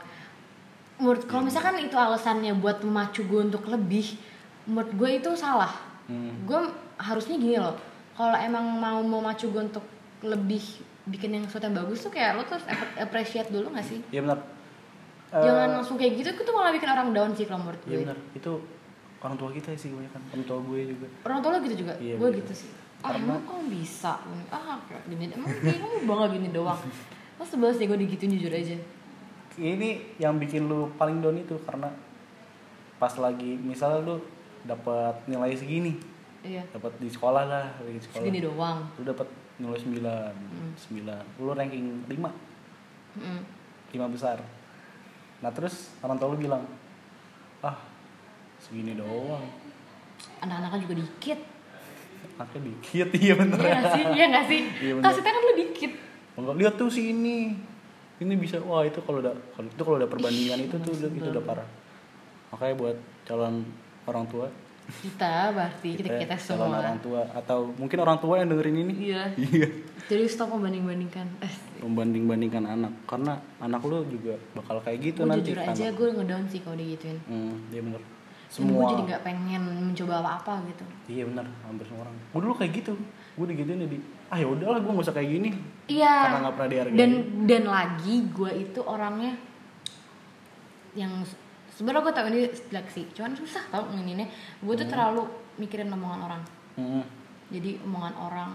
menurut 0.96 1.24
kalau 1.26 1.42
misalkan 1.42 1.80
itu 1.80 1.96
alasannya 1.96 2.52
buat 2.54 2.80
memacu 2.80 3.24
gue 3.24 3.42
untuk 3.42 3.64
lebih 3.66 4.20
menurut 4.66 4.92
gue 4.92 5.10
itu 5.18 5.32
salah 5.34 5.72
Hmm. 6.10 6.34
gue 6.44 6.60
harusnya 6.98 7.38
gini 7.38 7.56
loh 7.56 7.78
kalau 8.12 8.34
emang 8.36 8.66
mau 8.74 8.98
memacu 9.00 9.48
gue 9.48 9.62
untuk 9.64 9.86
lebih 10.20 10.60
bikin 11.06 11.32
yang 11.32 11.46
sesuatu 11.46 11.66
yang 11.66 11.78
bagus 11.78 12.02
tuh 12.02 12.10
kayak 12.10 12.34
lo 12.34 12.44
tuh 12.44 12.58
appreciate 12.98 13.48
dulu 13.48 13.72
gak 13.72 13.82
sih? 13.84 14.02
Iya 14.10 14.22
benar. 14.22 14.40
Jangan 15.32 15.70
Eh, 15.70 15.74
langsung 15.76 15.96
kayak 15.96 16.18
gitu 16.18 16.30
itu 16.36 16.52
malah 16.52 16.70
bikin 16.70 16.86
orang 16.88 17.10
down 17.12 17.32
sih 17.32 17.46
kalau 17.46 17.62
menurut 17.64 17.82
iya 17.84 17.90
gue. 17.92 18.02
benar. 18.04 18.18
Itu 18.34 18.52
orang 19.20 19.36
tua 19.36 19.50
kita 19.50 19.70
sih 19.74 19.90
banyak 19.90 20.10
kan 20.10 20.22
orang 20.28 20.44
tua 20.44 20.58
gue 20.60 20.80
juga. 20.90 21.08
Orang 21.24 21.40
tua 21.40 21.50
lo 21.52 21.58
gitu 21.62 21.76
juga? 21.80 21.94
Iya, 21.96 22.14
gue 22.16 22.28
bener. 22.28 22.40
gitu 22.40 22.54
sih. 22.58 22.70
Ah 23.00 23.10
Karena- 23.10 23.24
emang 23.32 23.42
kamu 23.44 23.64
bisa? 23.72 24.14
Ah 24.50 24.78
kayak 24.84 25.04
gini 25.08 25.24
emang 25.30 25.50
kayak 25.56 25.78
kamu 25.78 25.98
bangga 26.04 26.28
gini 26.32 26.48
doang. 26.50 26.80
Lo 27.38 27.44
sebel 27.44 27.72
sih 27.72 27.86
gue 27.86 27.96
digituin 27.96 28.34
jujur 28.34 28.52
aja. 28.52 28.76
Ini 29.56 29.90
yang 30.18 30.36
bikin 30.36 30.66
lu 30.66 30.92
paling 30.94 31.20
down 31.20 31.36
itu 31.36 31.56
karena 31.62 31.88
pas 32.96 33.16
lagi 33.16 33.56
misalnya 33.56 34.04
lu 34.04 34.16
dapat 34.70 35.26
nilai 35.26 35.58
segini. 35.58 35.98
Iya. 36.40 36.64
Dapat 36.70 37.02
di 37.02 37.10
sekolah 37.10 37.44
lah 37.44 37.66
di 37.82 37.98
sekolah. 37.98 38.22
Segini 38.22 38.40
doang. 38.40 38.86
Lu 38.96 39.04
dapat 39.04 39.28
nilai 39.58 39.76
9 39.76 40.00
Hmm. 40.00 40.72
9 40.72 41.42
lu 41.42 41.52
ranking 41.52 41.86
5 42.08 42.32
Mm. 43.10 43.42
5 43.92 44.06
besar. 44.08 44.38
Nah 45.42 45.50
terus 45.50 45.98
orang 46.00 46.16
tua 46.16 46.30
lu 46.30 46.38
bilang 46.38 46.64
ah 47.60 47.76
segini 48.56 48.94
doang. 48.94 49.44
Anak-anaknya 50.40 50.86
juga 50.86 50.96
dikit. 51.02 51.40
Anaknya 52.38 52.62
dikit 52.70 53.08
iya 53.24 53.34
bener. 53.36 53.58
Iya 53.58 53.74
gak 53.74 53.92
sih? 53.92 54.04
Iya 54.06 54.26
gak 54.30 54.46
sih? 54.48 54.62
Iya, 54.80 54.94
kasihnya 55.02 55.32
kan 55.34 55.42
lo 55.42 55.54
dikit. 55.58 55.92
Enggak 56.40 56.56
lihat 56.56 56.74
tuh 56.78 56.88
si 56.88 57.12
ini. 57.12 57.58
Ini 58.20 58.34
bisa 58.36 58.60
wah 58.64 58.84
itu 58.84 59.00
kalau 59.04 59.20
udah 59.20 59.32
kalau 59.56 59.68
itu 59.68 59.84
kalau 59.84 59.98
udah 59.98 60.10
perbandingan 60.12 60.60
itu 60.62 60.76
tuh 60.80 60.92
itu 60.94 61.28
udah 61.30 61.44
parah. 61.44 61.68
Makanya 62.52 62.76
buat 62.76 62.98
calon 63.24 63.64
orang 64.10 64.26
tua? 64.28 64.48
Kita 64.90 65.54
berarti 65.54 66.02
kita 66.02 66.18
kita 66.18 66.36
calon 66.36 66.66
semua. 66.66 66.82
orang 66.82 66.98
tua. 67.00 67.22
Atau 67.38 67.60
mungkin 67.78 67.98
orang 68.02 68.18
tua 68.18 68.42
yang 68.42 68.50
dengerin 68.50 68.78
ini? 68.90 68.94
Iya. 69.14 69.24
Iya. 69.54 69.68
Jadi 70.10 70.26
stop 70.26 70.50
membanding 70.58 70.90
bandingkan 70.90 71.28
eh. 71.46 71.54
Membanding 71.86 72.24
bandingkan 72.26 72.64
anak. 72.66 72.94
Karena 73.06 73.38
anak 73.62 73.82
lu 73.86 74.02
juga 74.10 74.34
bakal 74.58 74.82
kayak 74.82 75.00
gitu 75.14 75.22
gue 75.22 75.30
nanti 75.30 75.54
jujur 75.54 75.62
aja 75.62 75.86
gue 75.94 76.08
ngedown 76.18 76.44
sih 76.50 76.60
kalau 76.66 76.78
digituin. 76.82 77.18
Hmm, 77.30 77.70
iya 77.70 77.82
bener. 77.86 78.02
Dan 78.50 78.66
gue 78.66 78.74
semua. 78.74 78.90
jadi 78.90 79.02
nggak 79.14 79.22
pengen 79.22 79.62
mencoba 79.94 80.14
apa-apa 80.26 80.54
gitu. 80.74 80.86
Iya 81.06 81.24
bener 81.30 81.46
hampir 81.62 81.86
semua 81.86 82.02
orang. 82.10 82.16
Gue 82.34 82.40
dulu 82.42 82.54
kayak 82.58 82.72
gitu. 82.82 82.94
Gue 83.38 83.46
digituin 83.54 83.86
jadi 83.86 83.98
ah 84.34 84.38
ya 84.42 84.48
udahlah 84.50 84.80
gue 84.82 84.92
gak 84.98 85.06
usah 85.06 85.14
kayak 85.14 85.30
gini. 85.30 85.50
Iya. 85.86 86.16
Karena 86.26 86.38
nggak 86.42 86.56
pernah 86.58 86.70
dihargai 86.74 86.98
dan 86.98 87.12
dan 87.46 87.64
lagi 87.70 88.16
gue 88.34 88.52
itu 88.58 88.80
orangnya 88.82 89.38
yang 90.98 91.14
sebenarnya 91.80 92.04
gue 92.04 92.14
tau 92.14 92.28
ini 92.28 92.40
jelek 92.52 92.88
sih 92.92 93.08
cuman 93.16 93.32
susah 93.40 93.64
tau 93.72 93.88
ini 93.96 94.28
gue 94.60 94.74
tuh 94.76 94.88
terlalu 94.92 95.24
mikirin 95.56 95.88
omongan 95.88 96.20
orang. 96.28 96.44
Hmm. 96.76 97.04
jadi 97.48 97.80
omongan 97.88 98.16
orang 98.20 98.50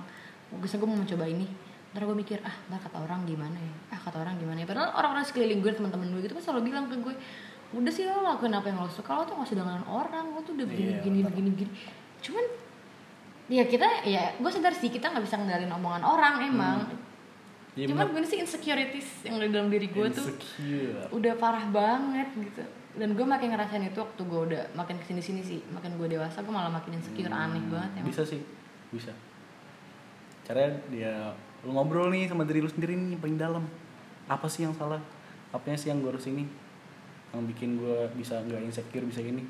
bisa 0.60 0.76
gue 0.76 0.84
mau 0.84 1.00
mencoba 1.00 1.24
ini. 1.24 1.48
Ntar 1.96 2.04
gue 2.04 2.16
mikir 2.20 2.38
ah 2.44 2.52
ntar 2.68 2.84
kata 2.84 3.00
orang 3.00 3.24
gimana 3.24 3.56
ya? 3.56 3.72
Ah 3.96 3.98
kata 4.04 4.20
orang 4.20 4.36
gimana 4.36 4.60
ya? 4.60 4.66
Padahal 4.68 4.92
orang-orang 4.92 5.24
sekeliling 5.24 5.64
gue 5.64 5.72
teman-teman 5.72 6.12
gue 6.12 6.20
gitu 6.28 6.36
kan 6.36 6.44
selalu 6.44 6.68
bilang 6.68 6.84
ke 6.92 7.00
gue 7.00 7.14
udah 7.74 7.90
sih 7.90 8.04
lo 8.06 8.20
lakuin 8.20 8.52
apa 8.52 8.68
yang 8.68 8.84
lo 8.84 8.92
suka. 8.92 9.16
Lo 9.16 9.24
tuh 9.24 9.40
gak 9.40 9.48
usah 9.48 9.56
dengerin 9.56 9.86
orang. 9.88 10.24
Lo 10.36 10.40
tuh 10.44 10.52
udah 10.52 10.66
begini 10.68 10.90
Iya, 10.92 10.96
begini 11.00 11.18
begini 11.24 11.48
begini 11.56 11.72
cuman 12.24 12.44
ya 13.52 13.64
kita 13.68 13.88
ya 14.08 14.32
gue 14.40 14.50
sadar 14.52 14.72
sih 14.72 14.88
kita 14.88 15.12
nggak 15.12 15.24
bisa 15.24 15.36
ngendalin 15.40 15.72
omongan 15.72 16.02
orang 16.04 16.34
emang. 16.44 16.78
Iya 17.74 17.90
cuman 17.90 18.06
bener. 18.06 18.22
gue 18.22 18.30
sih 18.30 18.38
insecurities 18.38 19.08
yang 19.26 19.42
ada 19.42 19.48
dalam 19.50 19.68
diri 19.72 19.90
gue 19.90 20.06
tuh 20.14 20.30
udah 21.10 21.34
parah 21.34 21.66
banget 21.68 22.30
gitu 22.38 22.64
dan 22.94 23.08
gue 23.18 23.26
makin 23.26 23.54
ngerasain 23.54 23.84
itu 23.84 23.98
waktu 23.98 24.22
gue 24.22 24.40
udah 24.50 24.62
makin 24.78 24.96
ke 25.02 25.04
sini 25.10 25.22
sini 25.22 25.40
sih. 25.42 25.60
Makin 25.70 25.98
gue 25.98 26.08
dewasa 26.14 26.42
gue 26.42 26.54
malah 26.54 26.70
makin 26.70 26.98
insecure 26.98 27.30
aneh 27.30 27.62
banget 27.66 28.02
emang. 28.02 28.08
bisa 28.10 28.22
sih. 28.22 28.40
Bisa. 28.94 29.12
Caranya 30.46 30.78
dia 30.92 31.14
lu 31.64 31.72
ngobrol 31.74 32.12
nih 32.12 32.28
sama 32.28 32.44
diri 32.44 32.62
lu 32.62 32.70
sendiri 32.70 32.94
nih 32.94 33.18
paling 33.18 33.36
dalam. 33.40 33.64
Apa 34.30 34.46
sih 34.46 34.64
yang 34.64 34.72
salah? 34.76 35.02
Apanya 35.50 35.78
sih 35.78 35.90
yang 35.90 36.00
gue 36.00 36.10
harus 36.14 36.26
ini? 36.30 36.46
Yang 37.34 37.42
bikin 37.54 37.70
gue 37.82 37.98
bisa 38.14 38.38
nggak 38.40 38.62
insecure 38.62 39.04
bisa 39.04 39.20
ini 39.20 39.42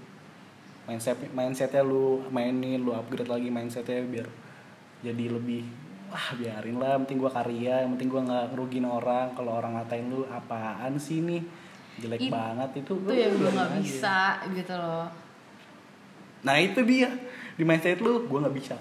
mindset 0.85 1.17
mindsetnya 1.33 1.81
lu 1.81 2.21
mainin 2.29 2.81
lu 2.85 2.93
upgrade 2.93 3.29
lagi 3.29 3.49
mindsetnya 3.49 4.05
biar 4.05 4.29
jadi 5.01 5.33
lebih 5.33 5.65
wah 6.13 6.29
biarin 6.37 6.77
lah 6.77 6.97
yang 6.97 7.03
penting 7.09 7.19
gue 7.25 7.33
karya 7.33 7.75
yang 7.85 7.91
penting 7.97 8.09
gue 8.13 8.23
nggak 8.25 8.45
ngerugiin 8.53 8.87
orang. 8.89 9.27
Kalau 9.37 9.53
orang 9.57 9.81
ngatain 9.81 10.07
lu 10.13 10.29
apaan 10.29 11.01
sih 11.01 11.25
nih 11.25 11.43
jelek 12.03 12.27
It- 12.27 12.33
banget 12.33 12.71
itu 12.83 12.93
itu 12.97 13.13
yang 13.15 13.33
gue 13.39 13.51
nggak 13.55 13.73
bisa 13.83 14.43
gitu 14.51 14.75
loh 14.75 15.07
Nah 16.45 16.61
itu 16.61 16.81
dia 16.85 17.09
di 17.57 17.65
mindset 17.65 17.99
lu 18.05 18.29
gue 18.29 18.39
nggak 18.39 18.55
bisa. 18.55 18.77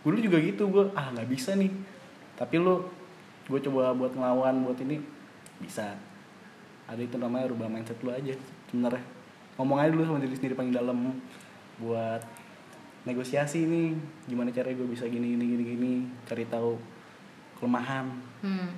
Gue 0.00 0.16
juga 0.22 0.38
gitu 0.40 0.70
gue 0.70 0.84
ah 0.94 1.10
nggak 1.10 1.28
bisa 1.28 1.58
nih. 1.58 1.68
Tapi 2.38 2.56
lu 2.62 2.86
gue 3.50 3.60
coba 3.66 3.92
buat 3.92 4.14
ngelawan 4.14 4.62
buat 4.64 4.78
ini 4.80 5.02
bisa. 5.58 5.98
Ada 6.86 7.02
itu 7.02 7.18
namanya 7.18 7.50
rubah 7.50 7.66
mindset 7.66 7.98
lu 8.06 8.14
aja 8.14 8.32
sebenarnya. 8.70 9.02
Ngomong 9.58 9.76
aja 9.82 9.90
dulu 9.92 10.06
sama 10.06 10.22
diri 10.22 10.34
sendiri 10.38 10.54
paling 10.54 10.72
dalam 10.72 11.18
buat 11.82 12.22
negosiasi 13.00 13.64
nih 13.64 13.96
gimana 14.28 14.52
caranya 14.52 14.76
gue 14.76 14.92
bisa 14.92 15.08
gini 15.08 15.32
gini 15.32 15.44
gini 15.56 15.64
gini 15.72 15.92
cari 16.28 16.44
tahu 16.44 16.76
kelemahan 17.56 18.12
hmm. 18.44 18.68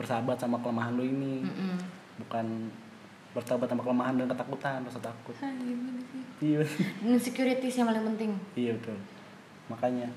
Bersahabat 0.00 0.36
sama 0.36 0.56
kelemahan 0.58 0.92
lu 0.92 1.04
ini 1.04 1.44
Mm-mm. 1.44 1.76
bukan 2.18 2.72
bersahabat 3.30 3.68
sama 3.68 3.80
kelemahan 3.80 4.16
dan 4.16 4.26
ketakutan 4.26 4.80
rasa 4.82 4.98
takut 4.98 5.36
Hah, 5.36 5.52
sih? 5.52 5.76
iya 6.42 6.64
insecurities 7.04 7.76
yang 7.76 7.86
paling 7.86 8.02
penting 8.08 8.30
Iya 8.54 8.74
betul. 8.74 8.96
Makanya 9.68 10.08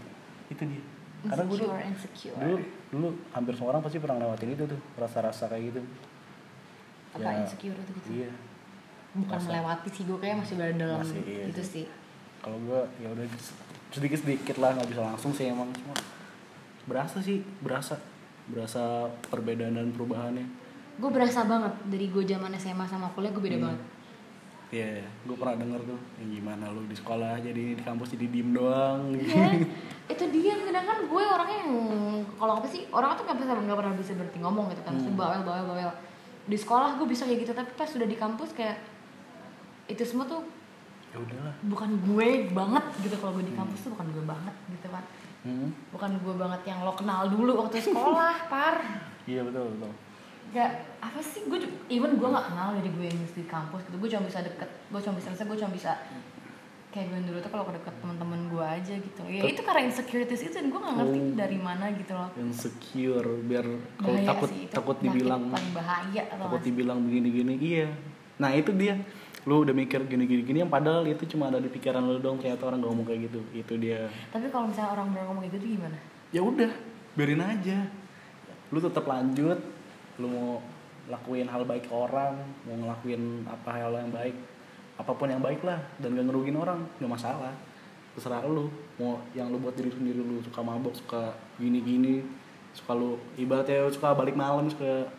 itu 0.48 0.64
dia. 0.64 0.82
Karena 1.24 1.44
gue 1.46 1.58
dulu, 1.58 1.72
insecure 1.78 2.36
dulu 2.36 2.58
dulu 2.90 3.08
hampir 3.32 3.54
semua 3.54 3.70
orang 3.72 3.82
pasti 3.82 3.98
pernah 3.98 4.18
lewatin 4.20 4.50
itu 4.52 4.64
tuh 4.66 4.80
rasa-rasa 4.96 5.46
kayak 5.46 5.64
gitu. 5.70 5.82
apa 7.12 7.22
Ya, 7.22 7.32
insecure 7.40 7.76
itu 7.76 7.92
gitu 7.94 8.08
Iya. 8.18 8.32
bukan 9.14 9.36
rasa. 9.36 9.48
melewati 9.48 9.90
sih 9.90 10.04
gue 10.04 10.18
kayak 10.18 10.36
masih 10.38 10.54
berada 10.58 10.74
dalam 10.76 11.00
Masih, 11.00 11.22
iya 11.24 11.44
itu 11.46 11.62
sih. 11.62 11.70
sih 11.76 11.86
kalau 12.40 12.58
gue 12.60 12.82
ya 12.98 13.08
udah 13.10 13.26
sedikit 13.88 14.18
sedikit 14.18 14.58
lah 14.58 14.74
nggak 14.74 14.90
bisa 14.90 15.02
langsung 15.02 15.32
sih 15.32 15.46
emang 15.46 15.70
cuma 15.72 15.94
berasa 16.84 17.18
sih 17.20 17.40
berasa 17.60 17.96
berasa 18.46 18.84
perbedaan 19.24 19.74
dan 19.74 19.90
perubahannya 19.90 20.46
gue 20.94 21.10
berasa 21.10 21.44
banget 21.44 21.74
dari 21.86 22.06
gue 22.08 22.24
zaman 22.24 22.54
SMA 22.54 22.86
sama 22.86 23.10
kuliah 23.12 23.32
gue 23.32 23.42
beda 23.42 23.58
Hmm. 23.58 23.66
banget 23.66 23.82
Iya, 24.74 25.06
gue 25.06 25.38
pernah 25.38 25.54
denger 25.54 25.86
tuh 25.86 26.00
yang 26.18 26.34
gimana 26.34 26.66
lu 26.68 26.82
di 26.84 26.98
sekolah 26.98 27.38
jadi 27.38 27.78
di 27.78 27.84
kampus 27.86 28.10
jadi 28.10 28.26
diem 28.26 28.58
doang. 28.58 29.14
Iya, 29.14 29.70
itu 30.10 30.24
dia 30.34 30.58
sedangkan 30.58 31.06
gue 31.06 31.24
orangnya 31.24 31.58
yang 31.62 31.74
kalau 32.34 32.58
apa 32.58 32.66
sih 32.66 32.90
orang 32.90 33.14
tuh 33.14 33.22
nggak 33.22 33.38
bisa 33.38 33.54
nggak 33.54 33.78
pernah 33.78 33.94
bisa 33.94 34.12
berhenti 34.18 34.40
ngomong 34.42 34.74
gitu 34.74 34.82
kan 34.82 34.98
Hmm. 34.98 35.06
hmm. 35.06 35.14
bawel 35.14 35.42
bawel 35.46 35.66
bawel 35.70 35.92
di 36.44 36.58
sekolah 36.58 36.98
gue 36.98 37.06
bisa 37.06 37.24
kayak 37.24 37.40
gitu 37.40 37.54
tapi 37.54 37.70
pas 37.72 37.86
sudah 37.86 38.04
di 38.04 38.18
kampus 38.18 38.50
kayak 38.52 38.82
itu 39.86 40.02
semua 40.02 40.26
tuh 40.26 40.42
ya 41.10 41.22
udahlah. 41.22 41.54
bukan 41.64 41.90
gue 42.02 42.28
banget 42.50 42.86
gitu 43.00 43.16
kalau 43.16 43.38
gue 43.38 43.46
di 43.46 43.54
kampus 43.54 43.80
tuh 43.80 43.94
bukan 43.94 44.10
gue 44.10 44.26
banget 44.26 44.56
gitu 44.74 44.88
kan 44.90 45.04
Hmm. 45.44 45.76
bukan 45.92 46.24
gue 46.24 46.36
banget 46.36 46.62
yang 46.64 46.80
lo 46.82 46.96
kenal 46.96 47.28
dulu 47.28 47.52
waktu 47.60 47.84
sekolah 47.84 48.36
par 48.52 48.80
Iya 49.24 49.44
betul 49.44 49.72
betul. 49.76 49.92
Gak, 50.52 50.70
apa 51.00 51.20
sih, 51.20 51.48
gue 51.48 51.58
even 51.88 52.16
gue 52.16 52.28
gak 52.28 52.48
kenal 52.48 52.76
dari 52.76 52.86
gue 52.88 53.06
yang 53.08 53.18
di 53.18 53.44
kampus 53.44 53.82
gitu 53.84 53.96
Gue 53.98 54.06
cuma 54.06 54.28
bisa 54.28 54.40
deket, 54.40 54.70
gue 54.88 55.00
cuma 55.00 55.16
bisa, 55.16 55.32
gue 55.34 55.58
cuma 55.58 55.72
bisa 55.72 55.92
Kayak 56.92 57.06
gue 57.10 57.20
dulu 57.26 57.38
tuh 57.40 57.50
kalau 57.50 57.66
kedeket 57.66 57.94
teman-teman 57.98 58.40
gue 58.48 58.62
aja 58.62 58.94
gitu 58.94 59.22
Ya 59.26 59.44
itu 59.44 59.62
karena 59.64 59.82
insecurities 59.84 60.44
itu, 60.44 60.54
dan 60.54 60.70
gue 60.70 60.78
gak 60.78 60.94
ngerti 60.94 61.20
Oh. 61.20 61.34
dari 61.34 61.58
mana 61.58 61.86
gitu 61.92 62.12
loh 62.14 62.30
Insecure 62.38 63.30
biar 63.42 63.66
kalau 63.98 64.18
takut 64.22 64.50
sih, 64.52 64.68
takut 64.70 64.98
dibilang 65.00 65.44
bahaya 65.74 66.22
atau 66.30 66.46
takut 66.46 66.62
dibilang 66.62 67.00
begini-gini 67.02 67.54
iya. 67.58 67.88
Nah 68.38 68.52
itu 68.52 68.70
dia 68.72 69.00
lu 69.44 69.68
udah 69.68 69.76
mikir 69.76 70.00
gini-gini 70.08 70.42
gini 70.48 70.58
yang 70.64 70.72
padahal 70.72 71.04
itu 71.04 71.28
cuma 71.36 71.52
ada 71.52 71.60
di 71.60 71.68
pikiran 71.68 72.00
lu 72.00 72.16
dong 72.24 72.40
ternyata 72.40 72.64
orang 72.64 72.80
gak 72.80 72.92
ngomong 72.96 73.08
kayak 73.08 73.22
gitu. 73.28 73.40
Itu 73.52 73.74
dia. 73.76 74.08
Tapi 74.32 74.48
kalau 74.48 74.72
misalnya 74.72 74.92
orang 74.96 75.08
bener 75.12 75.24
ngomong 75.28 75.44
kayak 75.44 75.56
gitu 75.60 75.68
gimana? 75.76 75.98
ya 76.34 76.42
udah 76.42 76.72
biarin 77.14 77.44
aja. 77.44 77.78
Lu 78.74 78.80
tetap 78.82 79.06
lanjut 79.06 79.60
lu 80.18 80.28
mau 80.32 80.50
lakuin 81.12 81.46
hal 81.50 81.68
baik 81.68 81.90
ke 81.90 81.94
orang 81.94 82.40
mau 82.64 82.76
ngelakuin 82.80 83.44
apa 83.50 83.70
hal 83.76 83.92
yang 83.92 84.14
baik 84.14 84.36
apa 84.94 85.12
pun 85.12 85.28
yang 85.28 85.42
baik 85.44 85.60
lah 85.66 85.82
dan 86.00 86.16
gak 86.16 86.26
ngerugin 86.26 86.56
orang 86.56 86.80
gak 86.98 87.12
masalah. 87.12 87.54
Terserah 88.16 88.48
lu 88.48 88.72
mau 88.96 89.20
yang 89.36 89.52
lu 89.52 89.60
buat 89.60 89.76
diri 89.76 89.92
sendiri 89.92 90.24
lu 90.24 90.40
suka 90.40 90.64
mabok 90.64 90.96
suka 90.96 91.36
gini 91.60 91.84
gini 91.84 92.16
suka 92.72 92.96
lu 92.96 93.20
ibaratnya 93.36 93.92
suka 93.92 94.16
balik 94.16 94.40
malam 94.40 94.72
suka 94.72 95.12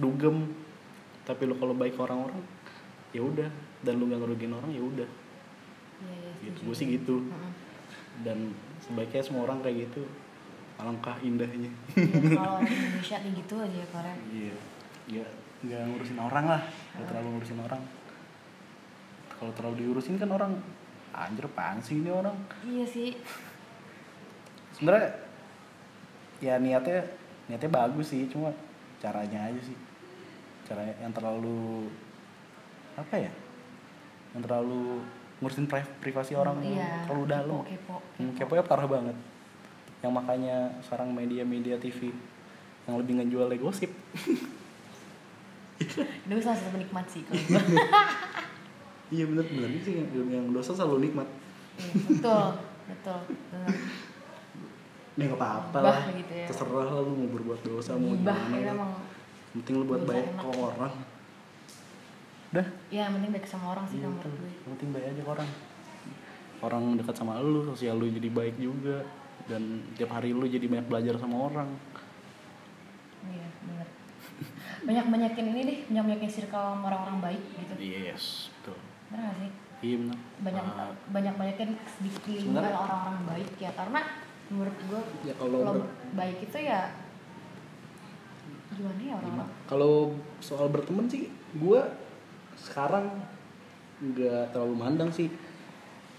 dugem. 0.00 0.48
Tapi 1.28 1.42
lu 1.44 1.58
kalau 1.60 1.76
baik 1.76 1.98
ke 1.98 2.00
orang-orang 2.00 2.55
ya 3.14 3.22
udah 3.22 3.50
dan 3.84 3.92
lu 3.98 4.10
gak 4.10 4.20
ngerugin 4.22 4.52
orang 4.54 4.70
ya 4.72 4.82
udah. 4.82 5.08
Iya, 5.96 6.14
iya, 6.16 6.32
gitu 6.50 6.58
gue 6.66 6.74
sih 6.74 6.86
gitu. 6.96 7.16
Dan 8.24 8.56
sebaiknya 8.82 9.22
semua 9.22 9.44
orang 9.46 9.60
kayak 9.60 9.90
gitu. 9.90 10.02
Alangkah 10.76 11.16
indahnya. 11.24 11.72
Iya, 11.96 12.36
kalau 12.36 12.60
orang 12.60 12.68
Indonesia 12.68 13.16
kayak 13.20 13.34
gitu 13.38 13.54
aja 13.60 13.76
ya 13.76 13.86
Korea 13.88 14.14
iya. 14.32 14.54
Nggak 15.06 15.30
nggak 15.66 15.80
ngurusin 15.88 16.18
orang 16.20 16.44
lah. 16.50 16.62
Nggak 16.96 17.06
terlalu 17.08 17.28
ngurusin 17.36 17.60
orang. 17.64 17.82
Kalau 19.36 19.52
terlalu 19.52 19.74
diurusin 19.84 20.16
kan 20.16 20.32
orang 20.32 20.52
anjir 21.16 21.48
apaan 21.48 21.80
sih 21.80 22.00
ini 22.00 22.12
orang? 22.12 22.36
Iya 22.64 22.84
sih, 22.84 23.16
sebenarnya 24.76 25.16
ya 26.44 26.60
niatnya 26.60 27.04
niatnya 27.48 27.70
bagus 27.72 28.12
sih. 28.12 28.28
Cuma 28.28 28.52
caranya 29.00 29.48
aja 29.48 29.60
sih. 29.60 29.76
Caranya 30.68 30.92
yang 31.00 31.12
terlalu 31.12 31.88
apa 32.96 33.14
ya 33.14 33.32
yang 34.32 34.42
terlalu 34.42 35.00
ngurusin 35.36 35.64
pri- 35.64 35.92
privasi 36.00 36.32
orang 36.32 36.56
iya. 36.60 37.04
terlalu 37.04 37.24
dalam. 37.28 37.60
Kepo, 37.62 38.00
Hmm, 38.16 38.32
kepo, 38.32 38.52
kepo 38.52 38.52
ya 38.56 38.64
parah 38.64 38.88
banget. 38.88 39.16
Yang 40.00 40.12
makanya 40.12 40.56
sekarang 40.80 41.12
media-media 41.12 41.76
TV 41.76 42.08
yang 42.84 42.96
lebih 42.96 43.20
ngejual 43.20 43.52
gosip. 43.56 43.92
Itu 46.24 46.40
salah 46.40 46.56
satu 46.56 46.72
penikmat 46.72 47.04
sih 47.08 47.20
kalau 47.24 47.36
gue 47.36 47.60
iya 49.14 49.24
bener 49.28 49.44
bener. 49.44 49.68
Sih 49.84 49.94
yang, 50.00 50.08
yang 50.32 50.46
dosa 50.50 50.72
selalu 50.72 51.12
nikmat. 51.12 51.28
Iya, 51.76 51.92
Betul, 52.08 52.46
betul, 52.88 53.18
benar. 53.52 53.72
ya 55.16 55.24
nggak 55.26 55.40
apa-apa 55.40 55.78
lah. 55.80 55.96
gitu 56.12 56.32
ya. 56.34 56.44
terserah 56.44 56.88
lah 56.88 57.00
lu 57.00 57.12
mau 57.16 57.28
berbuat 57.32 57.60
dosa 57.64 57.96
mau 57.96 58.12
gimana 58.12 58.52
Yang 58.52 58.80
penting 59.56 59.74
lu 59.80 59.84
buat 59.84 60.04
baik 60.04 60.28
ke 60.36 60.48
orang 60.52 60.92
udah 62.56 62.66
ya 62.88 63.04
yang 63.04 63.14
penting 63.14 63.32
baik 63.32 63.44
sama 63.44 63.66
orang 63.70 63.84
sih 63.84 64.00
menurut 64.00 64.24
gue. 64.24 64.50
Yang 64.64 64.70
penting 64.74 64.90
baik 64.90 65.06
aja 65.12 65.22
orang. 65.28 65.48
Orang 66.56 66.82
dekat 66.96 67.14
sama 67.14 67.36
lu 67.38 67.60
sosial 67.66 67.94
lu 67.94 68.08
jadi 68.08 68.28
baik 68.28 68.56
juga. 68.56 69.04
Dan 69.44 69.62
tiap 69.92 70.10
hari 70.10 70.32
lu 70.32 70.42
jadi 70.42 70.64
banyak 70.64 70.88
belajar 70.88 71.14
sama 71.16 71.36
orang. 71.46 71.68
Iya 73.22 73.48
benar 73.62 73.88
banyak 74.76 75.06
banyakin 75.08 75.46
ini 75.48 75.60
deh 75.64 75.78
banyak 75.88 76.04
banyakin 76.06 76.30
circle 76.30 76.60
sama 76.60 76.84
orang-orang 76.86 77.18
baik 77.20 77.42
gitu. 77.52 77.74
Yes 77.76 78.48
betul. 78.52 78.76
Benar 79.08 79.22
gak 79.26 79.36
sih? 79.36 79.50
Iya 79.76 79.96
benar 80.00 80.18
banyak 80.38 80.64
Ah, 80.66 80.92
banyak 81.10 81.34
banyakin 81.36 81.68
di 82.00 82.10
lingkungan 82.32 82.72
orang-orang 82.72 83.18
baik 83.26 83.50
ya 83.56 83.70
karena 83.72 84.00
menurut 84.46 84.76
gue 84.78 85.00
ya 85.26 85.34
kalau 85.34 85.58
kalau 85.58 85.74
ber- 85.82 85.92
baik 86.14 86.38
itu 86.42 86.58
ya 86.62 86.80
gimana 88.72 89.00
ya 89.00 89.14
orang-orang? 89.16 89.50
Kalau 89.66 89.94
soal 90.38 90.66
berteman 90.68 91.06
sih 91.08 91.28
gue 91.56 91.80
sekarang 92.58 93.06
nggak 93.98 94.50
terlalu 94.50 94.74
mandang 94.74 95.08
sih 95.08 95.28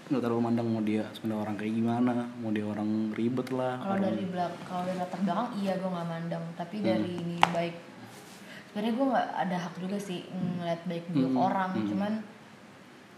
nggak 0.08 0.18
terlalu 0.20 0.40
mandang 0.42 0.66
mau 0.66 0.80
dia 0.80 1.04
sebenarnya 1.12 1.42
orang 1.42 1.56
kayak 1.56 1.74
gimana 1.74 2.10
mau 2.34 2.48
dia 2.48 2.64
orang 2.64 2.88
ribet 3.12 3.48
lah 3.50 3.76
kalau 3.76 3.92
orang- 3.92 4.06
dari 4.08 4.24
belak 4.24 4.52
kalau 4.64 4.82
dari 4.82 4.96
latar 4.96 5.18
belakang 5.20 5.48
iya 5.54 5.72
gue 5.74 5.88
nggak 5.88 6.08
mandang 6.08 6.44
tapi 6.54 6.76
Hmm. 6.76 6.86
dari 6.86 7.10
ini 7.14 7.36
baik 7.46 7.74
sebenarnya 8.66 8.92
gue 8.94 9.06
nggak 9.06 9.28
ada 9.38 9.56
hak 9.58 9.74
juga 9.76 9.98
sih 9.98 10.20
ngeliat 10.30 10.80
baik 10.82 11.04
buruk 11.08 11.28
Hmm, 11.30 11.44
orang 11.44 11.70
hmm. 11.72 11.86
cuman 11.86 12.12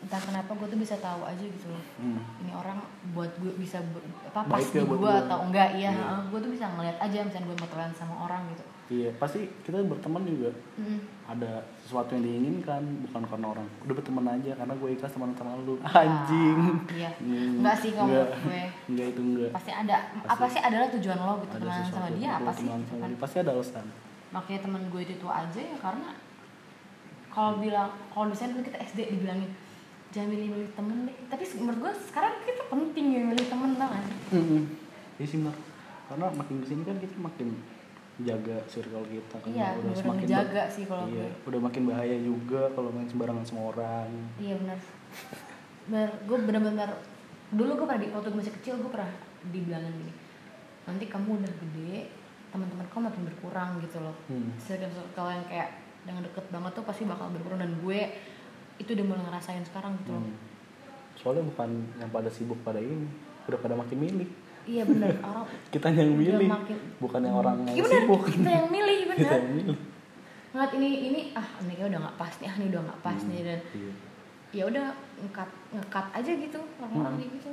entah 0.01 0.17
kenapa 0.19 0.51
gue 0.51 0.67
tuh 0.67 0.81
bisa 0.81 0.97
tahu 0.99 1.23
aja 1.23 1.45
gitu 1.47 1.67
loh 1.69 1.85
Hmm. 1.97 2.21
ini 2.39 2.53
orang 2.53 2.79
buat 3.13 3.31
gue 3.37 3.53
bisa 3.55 3.79
apa 4.27 4.41
Baik 4.43 4.51
pas 4.51 4.65
ya 4.67 4.83
di 4.83 4.89
buat 4.89 4.99
gue 4.99 5.13
atau 5.23 5.39
enggak 5.43 5.69
iya 5.75 5.93
Iya. 5.93 6.27
gue 6.27 6.39
tuh 6.39 6.51
bisa 6.51 6.67
ngeliat 6.69 6.97
aja 6.99 7.19
misalnya 7.23 7.47
gue 7.47 7.57
mau 7.57 7.69
telan 7.69 7.93
sama 7.95 8.15
orang 8.19 8.43
gitu 8.51 8.65
iya 8.91 9.09
pasti 9.17 9.47
kita 9.63 9.87
berteman 9.87 10.27
juga. 10.27 10.51
Mm. 10.77 11.01
ada 11.31 11.63
sesuatu 11.79 12.11
yang 12.19 12.27
diinginkan 12.27 12.83
bukan 13.07 13.23
karena 13.23 13.47
orang. 13.55 13.67
Udah 13.87 13.95
berteman 13.95 14.27
aja 14.27 14.51
karena 14.59 14.75
gue 14.75 14.89
ikhlas 14.99 15.15
teman 15.15 15.31
sama 15.39 15.55
lu 15.63 15.79
anjing. 15.87 16.59
Ah, 16.91 16.95
iya. 16.99 17.11
Hmm, 17.23 17.63
enggak 17.63 17.77
sih 17.79 17.91
kalau 17.95 18.11
enggak. 18.11 18.29
gue. 18.35 18.63
Enggak 18.91 19.07
itu 19.15 19.21
enggak. 19.23 19.51
Pasti 19.55 19.71
ada 19.71 19.97
apa 20.27 20.47
sih 20.51 20.61
adalah 20.61 20.87
tujuan 20.91 21.19
lo 21.23 21.35
gitu 21.47 21.55
ada 21.55 21.65
temenan 21.71 21.87
sama 21.87 22.09
dia 22.19 22.31
apa 22.35 22.51
sih? 22.51 22.67
sama 22.67 22.83
kan. 22.83 23.07
dia, 23.07 23.19
pasti 23.23 23.37
ada 23.39 23.51
alasan. 23.55 23.87
Makanya 24.35 24.61
temen 24.67 24.83
gue 24.91 25.01
itu 25.07 25.15
tuh 25.23 25.31
aja 25.31 25.61
ya 25.63 25.77
karena 25.79 26.09
kalau 27.31 27.63
bilang 27.63 27.89
kalau 28.11 28.27
misalnya 28.27 28.59
dulu 28.59 28.63
kita 28.67 28.79
SD 28.91 28.99
dibilangin 29.15 29.51
jangan 30.11 30.29
milih-milih 30.35 30.71
temen 30.75 30.97
deh. 31.07 31.17
Tapi 31.31 31.45
menurut 31.63 31.79
gue 31.79 31.93
sekarang 32.11 32.35
kita 32.43 32.63
penting 32.67 33.07
ya 33.15 33.21
milih 33.23 33.47
temen 33.47 33.71
tau 33.79 33.87
gak 33.87 34.03
sih? 34.03 34.17
Iya 35.23 35.27
sih 35.31 35.39
benar. 35.39 35.57
Karena 36.11 36.27
makin 36.35 36.55
ke 36.59 36.67
sini 36.67 36.83
kan 36.83 36.99
kita 36.99 37.15
makin 37.23 37.55
jaga 38.23 38.57
circle 38.67 39.05
kita 39.05 39.37
kan 39.37 39.51
iya 39.51 39.69
udah 39.75 39.93
semakin 39.93 40.27
ba- 40.27 40.69
sih 40.69 40.85
kalau 40.85 41.05
iya, 41.07 41.27
gue 41.27 41.49
udah 41.49 41.61
makin 41.61 41.83
bahaya 41.85 42.17
juga 42.17 42.63
kalau 42.71 42.89
main 42.91 43.07
sembarangan 43.07 43.45
sama 43.45 43.63
orang. 43.71 44.09
iya 44.37 44.55
benar 44.57 44.79
bener 45.87 46.09
gue 46.25 46.37
bener-bener 46.39 46.91
dulu 47.51 47.71
gue 47.75 47.87
pernah 47.87 48.01
di 48.01 48.09
waktu 48.11 48.29
gue 48.29 48.39
masih 48.39 48.55
kecil 48.61 48.75
gue 48.79 48.91
pernah 48.91 49.11
dibilangin 49.49 49.93
gini 49.93 50.13
nanti 50.85 51.05
kamu 51.07 51.29
udah 51.37 51.53
gede 51.57 51.95
teman-teman 52.51 52.87
kamu 52.89 53.03
makin 53.09 53.23
berkurang 53.27 53.71
gitu 53.81 53.99
loh 54.01 54.17
Hmm. 54.27 54.51
circle 54.57 54.91
circle 54.91 55.29
yang 55.29 55.45
kayak 55.47 55.71
yang 56.03 56.19
deket 56.19 56.45
banget 56.49 56.73
tuh 56.73 56.85
pasti 56.85 57.03
bakal 57.05 57.31
berkurang 57.31 57.59
dan 57.59 57.73
gue 57.77 58.01
itu 58.77 58.91
udah 58.91 59.05
mulai 59.05 59.23
ngerasain 59.25 59.63
sekarang 59.63 59.95
gitu 60.01 60.13
loh 60.13 60.23
Hmm. 60.23 60.49
Soalnya 61.17 61.45
bukan 61.45 61.69
yang 62.01 62.09
pada 62.09 62.33
sibuk 62.33 62.57
pada 62.65 62.81
ini, 62.81 63.05
udah 63.45 63.61
pada 63.61 63.77
makin 63.77 64.01
milih. 64.01 64.25
Iya 64.71 64.83
bener 64.85 65.11
orang 65.21 65.47
Kita 65.69 65.87
yang 65.89 66.11
Udah 66.11 66.21
milih, 66.21 66.49
makin- 66.49 66.83
bukan 66.99 67.21
yang 67.21 67.37
orang 67.37 67.57
Iya 67.61 67.71
yang 67.73 67.85
bener, 67.85 68.01
sibuk. 68.01 68.21
kita 68.25 68.51
yang 68.53 68.69
milih 68.69 68.97
kita 69.03 69.11
bener 69.11 69.31
yang 69.37 69.51
milih. 69.53 69.79
ngeliat 70.51 70.73
ini 70.75 70.89
ini 71.05 71.21
ah 71.33 71.47
ini 71.61 71.73
udah 71.77 72.01
nggak 72.01 72.17
pas 72.17 72.33
nih 72.37 72.47
ah 72.47 72.57
ini 72.57 72.67
udah 72.69 72.83
nggak 72.85 73.01
pas 73.01 73.15
Hmm, 73.17 73.29
nih 73.29 73.41
dan 73.45 73.59
iya. 73.73 73.93
ya 74.53 74.63
udah 74.67 74.87
ngekat 75.21 75.51
ngekat 75.71 76.07
aja 76.13 76.33
gitu 76.37 76.59
orang-orang 76.77 77.15
Hmm. 77.17 77.27
gitu 77.29 77.51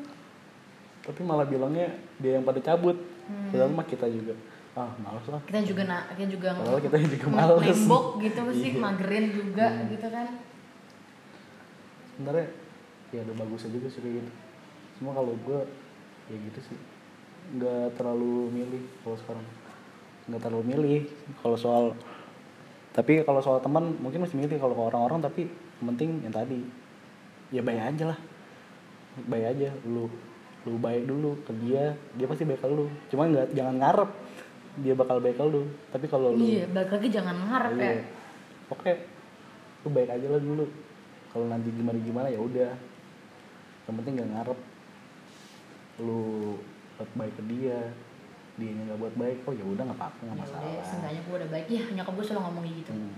Tapi 0.99 1.19
malah 1.21 1.45
bilangnya 1.45 1.88
dia 2.17 2.36
yang 2.36 2.43
pada 2.43 2.60
cabut. 2.60 2.97
Hmm. 3.23 3.47
Padahal 3.47 3.71
mah 3.71 3.86
kita 3.86 4.08
juga 4.08 4.34
ah 4.73 4.91
males 4.99 5.25
lah. 5.25 5.41
kita 5.43 5.60
juga 5.63 5.82
nak 5.84 6.03
kita 6.12 6.25
juga 6.27 6.49
Padahal 6.53 6.77
kita 6.80 6.97
juga 6.99 7.25
males. 7.32 7.65
nembok 7.65 8.06
gitu 8.19 8.41
sih 8.53 8.71
Iya. 8.71 8.80
magerin 8.80 9.25
juga 9.32 9.65
Hmm. 9.67 9.88
gitu 9.89 10.08
kan 10.08 10.27
sebenarnya 12.12 12.47
ya 13.08 13.19
ada 13.19 13.34
bagusnya 13.36 13.69
juga 13.71 13.88
sih 13.88 13.99
kayak 13.99 14.15
gitu 14.17 14.32
cuma 14.95 15.13
kalau 15.13 15.34
gue 15.36 15.60
ya 16.27 16.38
gitu 16.43 16.60
sih 16.63 16.77
nggak 17.55 17.95
terlalu 17.95 18.51
milih 18.51 18.83
kalau 19.03 19.17
sekarang 19.19 19.45
nggak 20.27 20.41
terlalu 20.43 20.63
milih 20.67 21.01
kalau 21.39 21.55
soal 21.55 21.83
tapi 22.91 23.23
kalau 23.23 23.39
soal 23.39 23.63
teman 23.63 23.95
mungkin 24.03 24.25
masih 24.25 24.36
milih 24.36 24.60
kalau 24.60 24.75
ke 24.75 24.83
orang-orang 24.83 25.19
tapi 25.23 25.47
penting 25.79 26.19
yang 26.25 26.33
tadi 26.33 26.60
ya 27.53 27.63
baik 27.63 27.95
aja 27.95 28.03
lah 28.12 28.19
baik 29.29 29.45
aja 29.55 29.69
lu 29.88 30.12
lu 30.67 30.75
baik 30.75 31.07
dulu 31.07 31.39
ke 31.47 31.55
dia 31.63 31.95
dia 32.19 32.25
pasti 32.27 32.43
baik 32.43 32.60
ke 32.60 32.67
lu 32.67 32.91
cuma 33.07 33.29
nggak 33.31 33.55
jangan 33.55 33.75
ngarep 33.79 34.10
dia 34.83 34.93
bakal 34.97 35.17
baik 35.23 35.39
ke 35.39 35.45
lu 35.47 35.63
tapi 35.93 36.05
kalau 36.12 36.36
lu 36.36 36.43
iya 36.43 36.67
balik 36.67 36.91
lagi 36.91 37.07
jangan 37.07 37.36
ngarep 37.47 37.73
ya 37.79 37.91
Iya. 37.97 38.03
Oke, 38.67 38.91
lu 39.88 39.89
baik 39.95 40.12
aja 40.12 40.27
lah 40.27 40.41
dulu. 40.43 40.67
Kalau 41.31 41.47
nanti 41.47 41.71
gimana 41.71 41.95
gimana 42.03 42.27
ya 42.27 42.36
udah. 42.36 42.75
Yang 43.88 43.95
penting 44.03 44.13
gak 44.19 44.31
ngarep. 44.36 44.60
Lu 46.03 46.21
buat 46.97 47.12
baik 47.13 47.33
ke 47.38 47.43
dia, 47.45 47.79
dia 48.57 48.69
nggak 48.73 48.97
buat 48.97 49.15
baik, 49.15 49.38
oh 49.45 49.53
ya 49.53 49.65
udah 49.65 49.83
nggak 49.86 49.99
apa-apa 50.01 50.19
nggak 50.25 50.33
ya 50.33 50.41
masalah. 50.41 50.62
udah 50.65 50.83
seenggaknya 50.83 51.21
gue 51.21 51.36
udah 51.38 51.49
baik. 51.53 51.65
Ya 51.69 51.83
nyokap 51.93 52.13
gue 52.17 52.25
selalu 52.25 52.41
ngomong 52.49 52.65
gitu. 52.65 52.91
Hmm. 52.93 53.15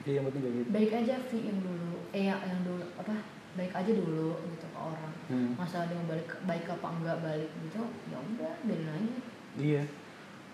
Iya 0.00 0.12
yang 0.16 0.24
penting 0.28 0.42
kayak 0.44 0.56
gitu. 0.56 0.68
baik 0.72 0.92
aja 0.96 1.14
Vi 1.28 1.38
yang 1.44 1.60
dulu. 1.60 1.92
Eh 2.12 2.22
yang, 2.28 2.40
yang 2.44 2.60
dulu 2.64 2.84
apa 2.96 3.14
baik 3.50 3.72
aja 3.74 3.90
dulu 3.92 4.28
gitu 4.52 4.66
ke 4.68 4.78
orang. 4.78 5.12
Hmm. 5.30 5.54
masalah 5.54 5.86
dia 5.86 5.94
mau 5.94 6.10
balik 6.10 6.28
baik 6.42 6.64
apa 6.66 6.86
enggak 6.90 7.16
balik 7.22 7.50
gitu 7.62 7.82
ya 8.10 8.16
udah 8.18 8.52
biarin 8.66 8.90
aja. 8.90 9.16
Iya, 9.58 9.82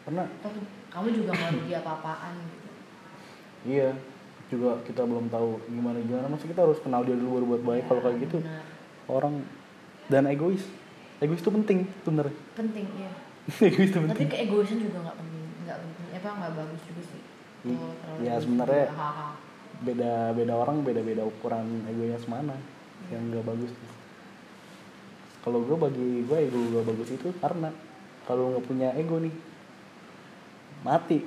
karena 0.05 0.23
Toh 0.41 0.53
kamu 0.89 1.07
juga 1.13 1.31
nggak 1.37 1.51
rugi 1.61 1.75
apa-apaan 1.77 2.35
gitu. 2.49 2.71
Iya. 3.67 3.91
Juga 4.47 4.79
kita 4.87 5.03
belum 5.03 5.27
tahu 5.27 5.59
gimana 5.67 5.99
gimana 6.07 6.31
masa 6.31 6.47
kita 6.47 6.63
harus 6.63 6.79
kenal 6.79 7.03
dia 7.03 7.19
dulu 7.19 7.43
baru 7.43 7.47
buat 7.51 7.63
baik. 7.67 7.83
Ya, 7.83 7.89
kalau 7.91 8.01
kayak 8.07 8.19
gitu 8.31 8.39
benar. 8.39 8.63
orang 9.11 9.35
dan 10.07 10.23
egois 10.31 10.63
egois 11.19 11.41
itu 11.41 11.51
penting 11.51 11.79
sebenarnya. 12.03 12.37
Penting 12.55 12.87
ya 12.95 13.11
egois 13.65 13.89
itu 13.89 13.97
tapi 13.97 14.09
penting. 14.11 14.29
keegoisan 14.29 14.79
juga 14.79 14.99
nggak 15.03 15.17
penting 15.17 15.45
nggak 15.65 15.79
penting. 15.79 16.07
Apa 16.15 16.29
nggak 16.35 16.53
bagus 16.55 16.81
juga 16.85 17.03
sih. 17.05 17.21
Hmm. 17.63 17.79
Terlalu 17.97 18.21
Ya, 18.23 18.35
sebenarnya- 18.39 18.91
beda 19.77 20.13
beda 20.33 20.55
orang 20.57 20.81
beda 20.81 21.01
beda 21.01 21.23
ukuran 21.23 21.85
egonya 21.85 22.17
semana 22.17 22.57
yang 23.07 23.29
nggak 23.29 23.45
bagus 23.45 23.69
kalau 25.45 25.61
gue 25.61 25.77
bagi 25.77 26.25
gue 26.25 26.39
ego 26.43 26.59
gue 26.73 26.83
bagus 26.83 27.13
itu 27.13 27.29
karena 27.37 27.69
kalau 28.25 28.51
nggak 28.51 28.65
punya 28.65 28.89
ego 28.97 29.21
nih 29.21 29.31
mati. 30.83 31.19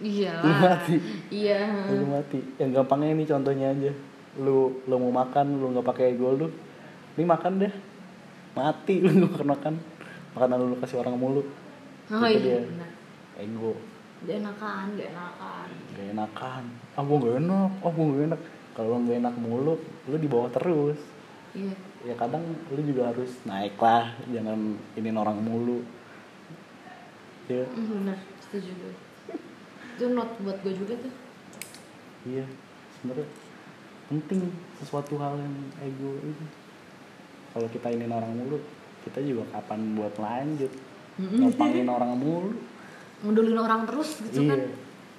Iya 0.00 0.32
mati. 0.40 0.96
Iya. 1.28 1.60
Lu 1.92 2.08
mati. 2.08 2.40
Yang 2.56 2.70
gampangnya 2.72 3.10
ini 3.12 3.24
contohnya 3.26 3.66
aja. 3.68 3.92
Lu 4.38 4.80
lu 4.86 4.94
mau 4.96 5.12
makan 5.14 5.60
lu 5.60 5.74
nggak 5.74 5.84
pakai 5.84 6.14
ego 6.14 6.32
lu 6.32 6.46
ini 7.18 7.24
makan 7.26 7.60
deh 7.60 7.72
mati 8.56 8.94
lu 9.00 9.10
nggak 9.10 9.30
makan 9.32 9.48
makan 9.48 9.74
makanan 10.34 10.58
lu 10.62 10.76
kasih 10.78 10.98
orang 11.02 11.16
mulu. 11.18 11.42
Oh 12.10 12.26
Itu 12.26 12.42
iya 12.42 12.62
dia. 12.66 12.88
ego. 13.46 13.74
Gak 14.26 14.36
enakan 14.42 14.86
gak 14.98 15.08
enakan. 15.14 15.68
Gak 15.96 16.06
enakan. 16.12 16.64
Ah 16.98 17.02
gue 17.02 17.16
gak 17.22 17.36
enak. 17.40 17.70
Ah 17.80 17.90
gue 17.90 18.04
gak 18.04 18.24
enak. 18.30 18.40
Kalau 18.76 18.88
lu 18.94 18.98
gak 19.08 19.18
enak 19.22 19.34
mulu 19.38 19.74
lu 19.80 20.16
di 20.18 20.28
bawah 20.28 20.50
terus. 20.52 20.98
Iya. 21.54 21.74
Ya 22.06 22.14
kadang 22.16 22.44
lu 22.70 22.80
juga 22.82 23.10
harus 23.10 23.30
naik 23.46 23.74
lah 23.80 24.12
jangan 24.30 24.76
ini 24.98 25.08
orang 25.14 25.38
mulu. 25.40 25.82
Ya 27.50 27.66
benar. 27.74 28.18
Setuju 28.46 28.70
gue 28.74 28.94
itu 30.00 30.16
not 30.16 30.32
buat 30.40 30.56
gue 30.64 30.72
juga 30.72 30.94
tuh. 30.96 31.12
Iya. 32.24 32.48
Sebenarnya 32.96 33.28
penting 34.08 34.48
sesuatu 34.80 35.14
hal 35.20 35.38
yang 35.38 35.56
ego 35.84 36.16
itu 36.24 36.44
kalau 37.50 37.66
kita 37.70 37.90
ini 37.90 38.06
orang 38.06 38.32
mulu 38.34 38.58
kita 39.00 39.18
juga 39.24 39.48
kapan 39.56 39.96
buat 39.96 40.14
lanjut? 40.20 40.72
Ngopangin 41.20 41.88
orang 41.88 42.12
mulu. 42.16 42.56
Ngundulin 43.20 43.58
orang 43.60 43.84
terus 43.84 44.24
gitu 44.24 44.48
iya 44.48 44.56
kan. 44.56 44.60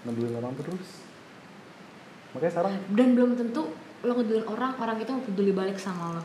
ngedulin 0.01 0.33
orang 0.41 0.53
terus. 0.57 1.05
Makanya 2.33 2.51
sekarang 2.57 2.73
dan 2.97 3.09
belum 3.13 3.31
tentu 3.37 3.69
lo 4.01 4.11
ngedulin 4.17 4.45
orang 4.49 4.71
orang 4.81 4.97
itu 4.97 5.11
mau 5.13 5.21
peduli 5.21 5.51
balik 5.53 5.77
sama 5.77 6.17
lo. 6.17 6.23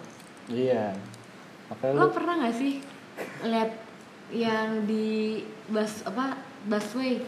Iya. 0.49 0.97
Makanya 1.69 1.93
lu 1.93 2.01
lo 2.01 2.07
pernah 2.15 2.35
gak 2.41 2.57
sih 2.57 2.81
lihat 3.45 3.71
yang 4.33 4.89
di 4.89 5.45
bus 5.69 6.01
apa 6.09 6.41
busway? 6.65 7.21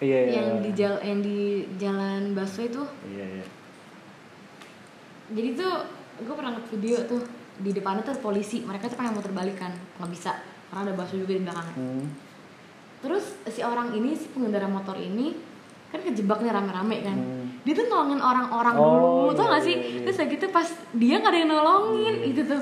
Iya 0.00 0.18
iya. 0.24 0.32
Yang 0.40 0.48
di 0.64 0.70
jal 0.72 0.94
yang 1.04 1.20
di 1.20 1.38
jalan 1.76 2.32
busway 2.32 2.72
tuh? 2.72 2.88
Iya 3.04 3.26
iya. 3.40 3.46
Jadi 5.28 5.48
tuh 5.60 5.74
gue 6.24 6.34
pernah 6.34 6.56
ngeliat 6.56 6.68
video 6.72 6.98
tuh 7.04 7.22
di 7.58 7.70
depannya 7.70 8.02
tuh 8.02 8.16
polisi. 8.18 8.62
Mereka 8.62 8.86
tuh 8.86 8.96
pengen 8.96 9.14
muter 9.14 9.30
balik 9.30 9.56
kan. 9.56 9.70
Nggak 9.98 10.10
bisa. 10.10 10.32
Karena 10.68 10.80
ada 10.84 10.92
busway 10.94 11.18
juga 11.18 11.32
di 11.32 11.42
belakangnya. 11.42 11.76
Hmm. 11.76 12.06
terus 12.98 13.24
si 13.46 13.62
orang 13.62 13.94
ini 13.94 14.10
si 14.12 14.26
pengendara 14.26 14.66
motor 14.66 14.98
ini 14.98 15.30
kan 15.88 16.02
kejebak 16.02 16.42
nih 16.42 16.50
rame-rame 16.50 16.96
kan. 17.00 17.14
Hmm. 17.14 17.46
dia 17.62 17.72
tuh 17.72 17.86
nolongin 17.86 18.18
orang-orang 18.18 18.74
Oh, 18.74 19.30
dulu. 19.30 19.38
Tau 19.38 19.46
iya, 19.46 19.52
gak 19.54 19.62
sih? 19.62 19.76
iya, 19.76 19.86
iya. 19.86 20.00
terus 20.02 20.16
kayak 20.18 20.30
gitu 20.34 20.46
pas 20.50 20.68
dia 20.92 21.14
gak 21.16 21.30
ada 21.30 21.38
yang 21.38 21.48
nolongin 21.48 22.14
itu 22.26 22.42
tuh 22.42 22.60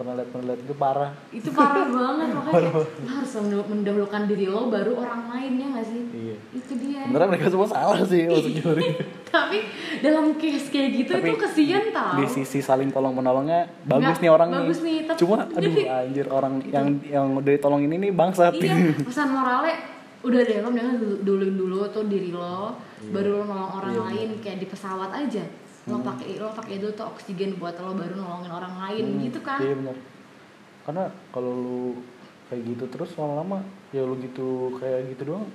pernah 0.00 0.16
lihat 0.16 0.28
pernah 0.32 0.46
lihat 0.48 0.60
itu 0.62 0.74
parah. 0.74 1.10
Itu 1.28 1.48
parah 1.52 1.84
banget 1.92 2.28
makanya 2.32 2.60
lo 2.66 2.82
harus 3.06 3.32
mendahulukan 3.68 4.22
diri 4.24 4.46
lo 4.46 4.60
baru 4.66 4.92
orang 4.96 5.22
lain 5.28 5.52
ya 5.54 5.66
gak 5.70 5.86
sih? 5.86 6.02
Iya. 6.10 6.36
Itu 6.50 6.72
dia. 6.74 7.00
Sebenarnya 7.04 7.28
mereka 7.28 7.46
semua 7.46 7.68
salah 7.68 8.00
sih 8.02 8.22
maksudnya 8.24 8.64
tapi 9.30 9.58
dalam 10.00 10.34
case 10.34 10.66
kayak 10.68 10.88
gitu 10.96 11.12
Tapi 11.12 11.28
itu 11.28 11.38
kesian 11.38 11.84
tau. 11.90 12.16
di 12.16 12.26
sisi 12.26 12.58
saling 12.58 12.90
tolong 12.90 13.14
menolongnya 13.14 13.68
bagus 13.84 14.18
Nggak, 14.18 14.22
nih 14.22 14.30
orang 14.32 14.48
bagus 14.50 14.80
nih, 14.80 14.98
tapi- 15.06 15.20
cuma 15.20 15.36
aduh 15.46 15.74
anjir 15.86 16.26
orang 16.28 16.52
yang 16.66 16.86
yang 17.04 17.26
udah 17.36 17.52
ditolongin 17.52 17.92
ini 17.92 18.08
bangsat. 18.10 18.56
Iya 18.56 18.74
pesan 19.06 19.30
moralnya 19.30 19.76
udah 20.20 20.40
deh 20.42 20.58
lo 20.58 20.68
mendingan 20.68 20.96
dulu 21.22 21.44
dulu 21.46 21.78
tuh 21.88 22.04
diri 22.04 22.28
lo 22.30 22.74
baru 23.06 23.38
lo 23.38 23.42
nolong 23.46 23.72
orang 23.74 23.92
Iya, 23.92 24.02
lain 24.02 24.28
kayak 24.40 24.58
di 24.58 24.66
pesawat 24.66 25.10
aja 25.14 25.44
lo 25.90 25.98
pakai 26.00 26.30
lo 26.36 26.48
pakai 26.50 26.74
dulu 26.76 26.92
tuh 26.92 27.06
oksigen 27.08 27.50
buat 27.54 27.74
lo 27.76 27.92
baru 27.92 28.14
nolongin 28.14 28.50
orang 28.50 28.74
lain 28.80 29.04
Hmm, 29.08 29.20
gitu 29.22 29.40
kan? 29.40 29.58
iya 29.58 29.74
benar. 29.74 29.96
Karena 30.80 31.02
kalau 31.28 31.52
lu 31.52 31.80
kayak 32.46 32.62
gitu 32.66 32.84
terus 32.88 33.10
lama-lama 33.14 33.58
ya 33.88 34.02
lu 34.02 34.14
gitu 34.16 34.48
kayak 34.74 35.06
gitu 35.08 35.22
doang 35.28 35.46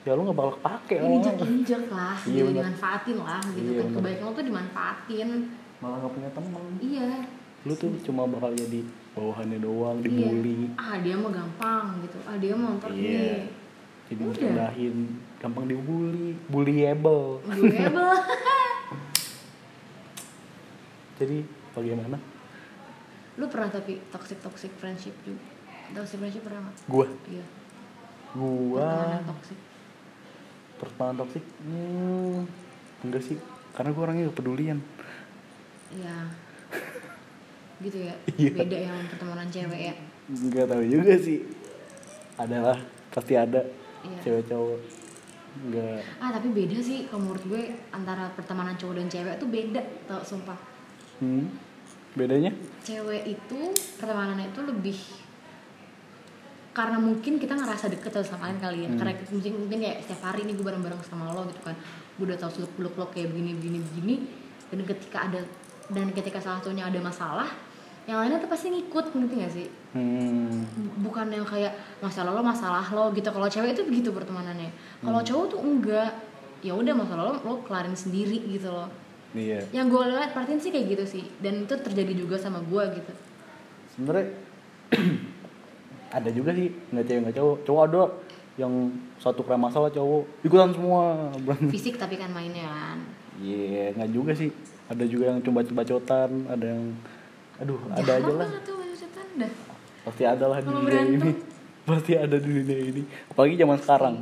ya 0.00 0.12
lu 0.12 0.22
nggak 0.22 0.38
bakal 0.38 0.52
kepake 0.54 0.94
injek 0.96 1.34
lama-lama. 1.34 1.44
injek 1.50 1.84
lah 1.90 2.16
Iya, 2.22 2.42
benar. 2.42 2.54
dimanfaatin 2.54 3.16
lah 3.18 3.42
gitu 3.50 3.70
Iya, 3.70 3.80
kan. 3.82 3.90
kebaikan 3.94 4.22
lo 4.22 4.32
tuh 4.32 4.44
dimanfaatin. 4.46 5.28
Malah 5.78 5.96
nggak 5.98 6.12
punya 6.12 6.30
teman 6.30 6.64
iya. 6.78 7.08
Lu 7.60 7.72
tuh 7.74 7.90
cuma 8.00 8.22
bakal 8.24 8.54
jadi 8.54 8.80
bawahannya 9.12 9.58
doang 9.58 9.98
iya. 9.98 10.04
dibully. 10.04 10.58
Ah 10.74 10.96
dia 10.96 11.14
mah 11.14 11.30
gampang 11.30 11.84
gitu. 12.00 12.18
Ah 12.22 12.36
dia 12.36 12.54
mah 12.54 12.70
ntar 12.76 12.90
Iya. 12.90 13.50
jadi 14.08 14.22
Udah. 14.22 14.32
direndahin 14.32 14.96
gampang 15.36 15.64
dibully. 15.66 16.32
Bullyable. 16.46 17.42
Hebel 17.44 18.08
jadi 21.18 21.42
bagaimana? 21.74 22.16
Lu 23.38 23.46
pernah 23.50 23.70
tapi 23.70 23.98
toxic 24.10 24.38
toxic 24.38 24.70
friendship 24.78 25.14
juga 25.26 25.42
toxic 25.94 26.18
friendship 26.22 26.42
pernah 26.46 26.60
nggak? 26.68 26.76
Gua? 26.86 27.06
Iya. 27.26 27.44
Gua? 28.34 28.86
Pertemanan 28.86 29.24
toxic. 29.26 29.58
Pertemanan 30.78 31.16
toksik 31.18 31.44
hmm, 31.66 32.38
enggak 33.06 33.22
sih. 33.26 33.36
Karena 33.74 33.90
gua 33.94 34.02
orangnya 34.10 34.30
gak 34.30 34.38
pedulian. 34.38 34.78
Iya. 35.90 36.16
gitu 37.84 37.98
ya. 38.06 38.14
Iya. 38.38 38.50
Beda 38.54 38.78
yang 38.78 38.98
pertemanan 39.10 39.48
cewek 39.50 39.80
ya. 39.90 39.94
nggak 40.28 40.66
tahu 40.68 40.84
juga 40.84 41.14
sih. 41.16 41.40
Adalah 42.36 42.78
pasti 43.10 43.34
ada 43.34 43.64
Iya. 44.04 44.18
cewek 44.22 44.44
cowok. 44.46 44.80
Nggak. 45.58 46.00
Ah, 46.22 46.30
tapi 46.30 46.48
beda 46.54 46.78
sih. 46.78 47.08
Kalau 47.10 47.26
menurut 47.26 47.44
gue 47.48 47.62
antara 47.90 48.30
pertemanan 48.36 48.78
cowok 48.78 48.94
dan 48.94 49.08
cewek 49.10 49.34
tuh 49.40 49.48
beda, 49.50 49.82
tau 50.06 50.22
sumpah. 50.22 50.58
Hmm, 51.20 51.44
bedanya? 52.14 52.52
Cewek 52.82 53.22
itu 53.28 53.60
pertemanannya 54.00 54.50
itu 54.50 54.60
lebih 54.64 54.98
karena 56.78 56.94
mungkin 57.02 57.42
kita 57.42 57.58
ngerasa 57.58 57.90
deket 57.90 58.22
sama 58.22 58.46
kalian 58.46 58.58
kali 58.62 58.78
ya. 58.86 58.88
Hmm. 58.88 58.98
karena 59.02 59.12
mungkin 59.34 59.52
mungkin 59.66 59.78
kayak 59.82 59.98
setiap 60.06 60.30
hari 60.30 60.46
ini 60.46 60.54
gue 60.54 60.62
bareng-bareng 60.62 61.02
sama 61.02 61.34
lo 61.34 61.42
gitu 61.50 61.58
kan. 61.66 61.74
Gue 62.14 62.30
udah 62.30 62.38
tahu 62.38 62.50
seluk 62.54 62.72
beluk 62.78 62.94
lo 62.94 63.10
kayak 63.10 63.34
begini 63.34 63.58
begini 63.58 63.78
begini. 63.82 64.14
Dan 64.70 64.86
ketika 64.86 65.26
ada 65.26 65.40
dan 65.90 66.06
ketika 66.14 66.38
salah 66.38 66.62
satunya 66.62 66.86
ada 66.86 67.00
masalah 67.02 67.50
yang 68.06 68.24
lainnya 68.24 68.40
tuh 68.40 68.48
pasti 68.48 68.70
ngikut 68.70 69.10
ngerti 69.10 69.34
gak 69.42 69.52
sih? 69.52 69.66
Hmm, 69.92 70.64
bukan 71.02 71.28
yang 71.28 71.44
kayak 71.44 71.74
masalah 71.98 72.30
lo 72.30 72.46
masalah 72.46 72.86
lo 72.94 73.10
gitu. 73.10 73.26
Kalau 73.26 73.50
cewek 73.50 73.74
itu 73.74 73.82
begitu 73.82 74.14
pertemanannya. 74.14 74.70
Kalau 75.02 75.20
cowok 75.26 75.46
tuh 75.50 75.60
enggak. 75.60 76.14
Ya 76.62 76.78
udah 76.78 76.94
masalah 76.94 77.22
lo 77.26 77.34
lo 77.42 77.54
kelarin 77.66 77.98
sendiri 77.98 78.38
gitu 78.46 78.70
loh 78.70 78.86
iya. 79.36 79.60
Yang 79.74 79.86
gue 79.92 80.02
lihat 80.14 80.30
perhatiin 80.32 80.60
sih 80.60 80.70
kayak 80.72 80.86
gitu 80.96 81.04
sih. 81.04 81.24
Dan 81.42 81.68
itu 81.68 81.74
terjadi 81.76 82.12
juga 82.16 82.36
sama 82.40 82.64
gue 82.64 82.82
gitu. 82.96 83.12
Sebenarnya 83.96 84.26
ada 86.16 86.30
juga 86.32 86.50
sih 86.56 86.72
nggak 86.72 87.04
cewek 87.04 87.20
nggak 87.28 87.36
cowok. 87.36 87.56
Cowok 87.68 87.82
ada 87.88 88.02
yang 88.56 88.72
satu 89.20 89.40
kena 89.44 89.58
masalah 89.60 89.90
cowok. 89.92 90.24
Ikutan 90.44 90.72
semua 90.72 91.32
fisik 91.74 92.00
tapi 92.00 92.16
kan 92.16 92.32
mainnya 92.32 92.64
kan. 92.64 92.98
Iya 93.42 93.92
nggak 93.92 94.10
juga 94.14 94.32
sih. 94.32 94.48
Ada 94.88 95.04
juga 95.04 95.36
yang 95.36 95.44
coba 95.44 95.60
bacotan 95.64 96.30
ada 96.48 96.64
yang 96.64 96.84
aduh 97.58 97.80
ada 97.92 98.12
aja 98.16 98.32
lah. 98.32 98.48
tuh 98.64 98.78
dah. 99.38 99.52
Pasti 100.08 100.22
ada 100.24 100.44
lah 100.48 100.58
di 100.64 100.70
dunia 100.72 101.02
ini. 101.04 101.30
pasti 101.88 102.12
ada 102.16 102.36
di 102.36 102.48
dunia 102.48 102.78
ini. 102.80 103.02
Apalagi 103.30 103.54
zaman 103.60 103.78
sekarang. 103.80 104.14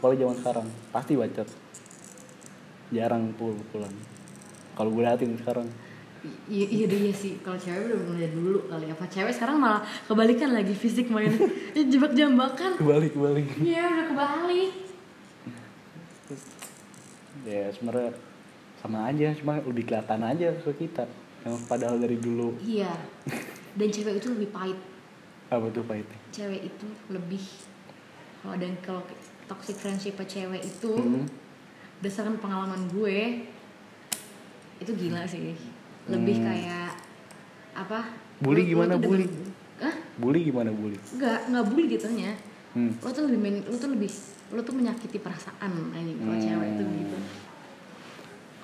Apalagi 0.00 0.18
zaman 0.24 0.36
sekarang. 0.40 0.66
Pasti 0.90 1.12
bacot. 1.14 1.48
Jarang 2.90 3.30
pukulan 3.38 3.92
kalau 4.80 4.90
gue 4.90 5.04
liatin 5.04 5.36
sekarang 5.36 5.68
Iya, 6.46 6.66
iya 6.68 6.84
deh 6.84 7.00
iya 7.00 7.14
sih. 7.14 7.40
Kalau 7.40 7.56
cewek 7.56 7.80
udah 7.86 8.00
mulai 8.02 8.28
dulu 8.28 8.68
kali 8.68 8.88
apa 8.88 9.04
cewek 9.06 9.32
sekarang 9.32 9.56
malah 9.56 9.80
kebalikan 10.04 10.52
lagi 10.52 10.72
fisik 10.74 11.08
main 11.08 11.32
ya, 11.72 11.80
jebak 11.92 12.12
jambakan. 12.12 12.76
kebalik 12.76 13.12
kebalik 13.12 13.48
Iya 13.56 13.84
udah 13.86 14.06
kebalik. 14.06 14.72
ya 17.42 17.72
sebenarnya 17.72 18.12
sama 18.76 19.08
aja 19.08 19.32
cuma 19.34 19.60
lebih 19.60 19.84
kelihatan 19.86 20.20
aja 20.22 20.48
ke 20.54 20.72
kita 20.78 21.04
yang 21.40 21.56
padahal 21.64 21.96
dari 21.96 22.16
dulu 22.16 22.52
Iya. 22.60 22.92
Dan 23.72 23.88
cewek 23.88 24.20
itu 24.20 24.28
lebih 24.30 24.50
pahit. 24.50 24.76
apa 25.48 25.66
tuh 25.66 25.82
pahitnya 25.82 26.14
Cewek 26.30 26.62
itu 26.64 26.86
lebih 27.08 27.42
kalau 28.38 28.54
ada 28.54 28.66
kalau 28.80 29.02
toxic 29.46 29.74
friendship 29.74 30.20
cewek 30.20 30.62
itu 30.62 30.92
Hmm. 30.94 31.24
berdasarkan 31.98 32.36
pengalaman 32.36 32.86
gue 32.88 33.48
itu 34.80 34.92
gila 34.92 35.22
sih. 35.24 35.54
Lebih 36.08 36.36
Hmm. 36.36 36.46
kayak 36.46 36.90
apa? 37.76 38.00
Bully 38.40 38.62
gimana, 38.66 38.96
bully? 38.96 39.28
Hah? 39.78 39.94
bully 40.16 40.40
gimana 40.42 40.68
bully 40.70 40.96
Enggak, 41.10 41.38
enggak 41.46 41.64
bully 41.66 41.84
gitunya. 41.86 42.32
hmm. 42.72 42.92
Lo 42.98 43.08
tuh 43.10 43.24
lebih 43.24 43.38
main- 43.38 43.64
lo 43.64 43.74
tuh 43.74 43.90
lebih 43.90 44.10
lo 44.50 44.60
tuh 44.60 44.74
menyakiti 44.74 45.16
perasaan 45.16 45.72
ini 45.90 46.12
kalau 46.16 46.34
Hmm. 46.34 46.42
cewek 46.42 46.68
itu 46.70 46.82
gitu. 46.98 47.16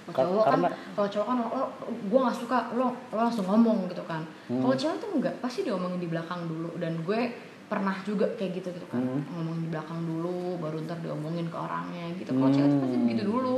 Kalau 0.07 0.15
Ka- 0.15 0.23
cowok 0.23 0.45
kan, 0.47 0.61
kalau 0.95 1.09
cowok 1.09 1.27
kan 1.27 1.37
lo, 1.41 1.63
gue 1.83 2.19
nggak 2.21 2.37
suka 2.37 2.59
lo 2.73 2.87
lo 3.09 3.19
langsung 3.19 3.43
ngomong 3.45 3.89
gitu 3.89 4.05
kan. 4.05 4.23
Hmm. 4.47 4.63
Kalau 4.63 4.75
cewek 4.75 4.97
tuh 4.99 5.11
enggak, 5.13 5.35
pasti 5.37 5.61
diomongin 5.63 5.99
di 5.99 6.07
belakang 6.07 6.47
dulu 6.47 6.71
dan 6.77 6.95
gue 7.01 7.21
pernah 7.67 7.97
juga 8.01 8.23
kayak 8.33 8.53
gitu 8.55 8.69
gitu 8.71 8.87
kan 8.87 9.03
Hmm. 9.03 9.27
ngomongin 9.29 9.63
di 9.63 9.71
belakang 9.73 9.99
dulu 10.01 10.37
baru 10.57 10.79
ntar 10.85 11.01
diomongin 11.01 11.45
ke 11.45 11.57
orangnya 11.57 12.07
gitu 12.15 12.31
kalau 12.33 12.51
cewek 12.51 12.69
tuh 12.69 12.79
pasti 12.81 12.95
Hmm. 12.95 13.05
begitu 13.05 13.23
dulu 13.27 13.57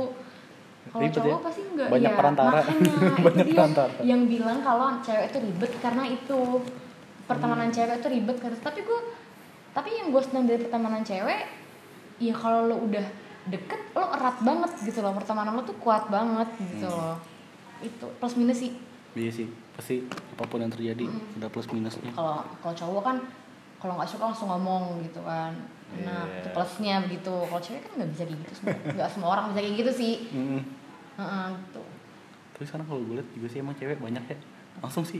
kalau 0.89 1.05
cowok 1.07 1.29
ya? 1.31 1.37
pasti 1.43 1.61
enggak 1.63 1.87
Banyak 1.87 2.11
ya, 2.11 2.17
perantara. 2.17 2.59
makanya 2.59 2.91
Banyak 3.19 3.45
itu 3.45 3.47
dia 3.47 3.55
perantara. 3.55 3.91
yang 4.01 4.21
bilang 4.25 4.57
kalau 4.59 4.87
cewek 4.99 5.25
itu 5.27 5.37
ribet 5.39 5.71
karena 5.79 6.03
itu. 6.05 6.41
Pertemanan 7.23 7.69
cewek 7.69 7.95
itu 7.95 8.07
ribet 8.09 8.37
karena 8.37 8.57
tapi 8.57 8.79
gue 8.81 8.99
tapi 9.69 9.89
yang 9.93 10.09
gue 10.09 10.17
senang 10.19 10.43
dari 10.43 10.59
pertemanan 10.59 11.01
cewek 11.01 11.45
ya 12.17 12.33
kalau 12.33 12.65
lo 12.65 12.81
udah 12.81 13.05
deket 13.45 13.81
lo 13.93 14.05
erat 14.09 14.37
banget 14.39 14.71
gitu 14.81 14.99
loh. 14.99 15.13
Pertemanan 15.13 15.53
lo 15.53 15.61
tuh 15.61 15.77
kuat 15.77 16.09
banget 16.09 16.49
gitu 16.59 16.85
loh. 16.85 17.21
Itu 17.79 18.09
plus 18.17 18.33
minus 18.33 18.59
sih. 18.59 18.73
Iya 19.13 19.29
sih. 19.31 19.47
Pasti 19.71 20.01
apa 20.03 20.43
pun 20.43 20.59
yang 20.59 20.69
terjadi 20.69 21.05
ada 21.35 21.47
plus 21.47 21.69
minusnya. 21.69 22.09
Kalau 22.11 22.41
kalau 22.59 22.73
cowok 22.75 23.01
kan 23.03 23.17
kalau 23.77 23.93
nggak 23.95 24.09
suka 24.09 24.23
langsung 24.25 24.49
ngomong 24.49 24.99
gitu 25.01 25.21
kan. 25.21 25.53
Nah 26.01 26.21
Iya. 26.23 26.37
itu 26.39 26.49
plusnya 26.49 26.95
begitu. 27.01 27.33
Kalau 27.45 27.57
cewek 27.59 27.81
kan 27.81 27.91
nggak 27.95 28.09
bisa 28.11 28.23
kayak 28.23 28.39
gitu 28.39 28.53
semua. 28.55 28.75
Nggak 28.91 29.09
semua 29.09 29.29
orang 29.31 29.45
bisa 29.47 29.59
kayak 29.59 29.75
gitu 29.77 29.91
sih. 29.95 30.13
Mm-mm. 30.29 30.61
Heeh, 31.19 31.45
gitu. 31.53 31.83
Tapi 32.51 32.63
sekarang 32.65 32.85
kalau 32.85 33.01
gue 33.01 33.15
lihat 33.15 33.29
juga 33.29 33.47
sih 33.47 33.59
emang 33.59 33.75
cewek 33.75 33.97
banyak 33.97 34.23
ya 34.25 34.37
langsung 34.79 35.03
sih. 35.03 35.19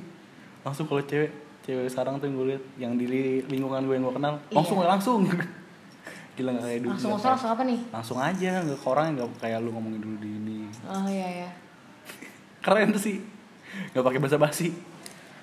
Langsung 0.62 0.86
kalau 0.86 1.00
cewek 1.02 1.32
cewek 1.62 1.88
sekarang 1.88 2.18
tuh 2.18 2.26
yang 2.26 2.36
gue 2.36 2.48
lihat 2.50 2.64
yang 2.78 2.94
di 2.96 3.06
li- 3.06 3.44
lingkungan 3.46 3.84
gue 3.84 3.94
yang 3.94 4.06
gue 4.06 4.16
kenal 4.16 4.34
langsung 4.50 4.78
Iya. 4.78 4.88
langsung 4.90 5.20
gila 6.36 6.50
nggak 6.50 6.66
kayak 6.66 6.80
dulu 6.80 6.90
langsung 6.90 7.12
kayak- 7.14 7.30
langsung 7.30 7.52
apa 7.52 7.64
nih? 7.64 7.80
Langsung 7.90 8.18
aja 8.18 8.52
nggak 8.62 8.78
ke 8.78 8.88
orang 8.88 9.06
nggak 9.14 9.30
kayak 9.38 9.60
lu 9.60 9.70
ngomongin 9.70 10.00
dulu 10.00 10.16
di 10.18 10.30
ini. 10.34 10.58
Oh 10.84 11.04
iya 11.06 11.28
ya 11.44 11.50
keren 12.64 12.90
tuh 12.90 13.02
sih. 13.02 13.20
Nggak 13.92 14.04
pakai 14.04 14.20
basa 14.20 14.38
basi 14.38 14.72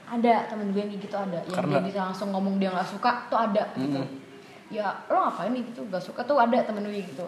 ada 0.07 0.47
temen 0.47 0.71
gue 0.71 0.79
yang 0.79 0.93
gitu 0.93 1.13
ada. 1.13 1.39
Yang 1.41 1.53
Karena- 1.53 1.79
dia 1.79 1.87
bisa 1.87 2.01
langsung 2.05 2.29
ngomong 2.31 2.57
dia 2.57 2.71
nggak 2.71 2.89
suka 2.89 3.27
tuh 3.27 3.37
ada 3.37 3.65
gitu. 3.75 3.99
Mm-mm. 3.99 4.25
ya 4.67 4.87
lo 5.07 5.19
ngapain 5.21 5.51
nih 5.51 5.63
gitu? 5.65 5.83
Gak 5.87 6.01
suka 6.01 6.23
tuh 6.23 6.35
ada 6.37 6.59
temen 6.59 6.83
gue 6.83 6.99
gitu. 7.01 7.27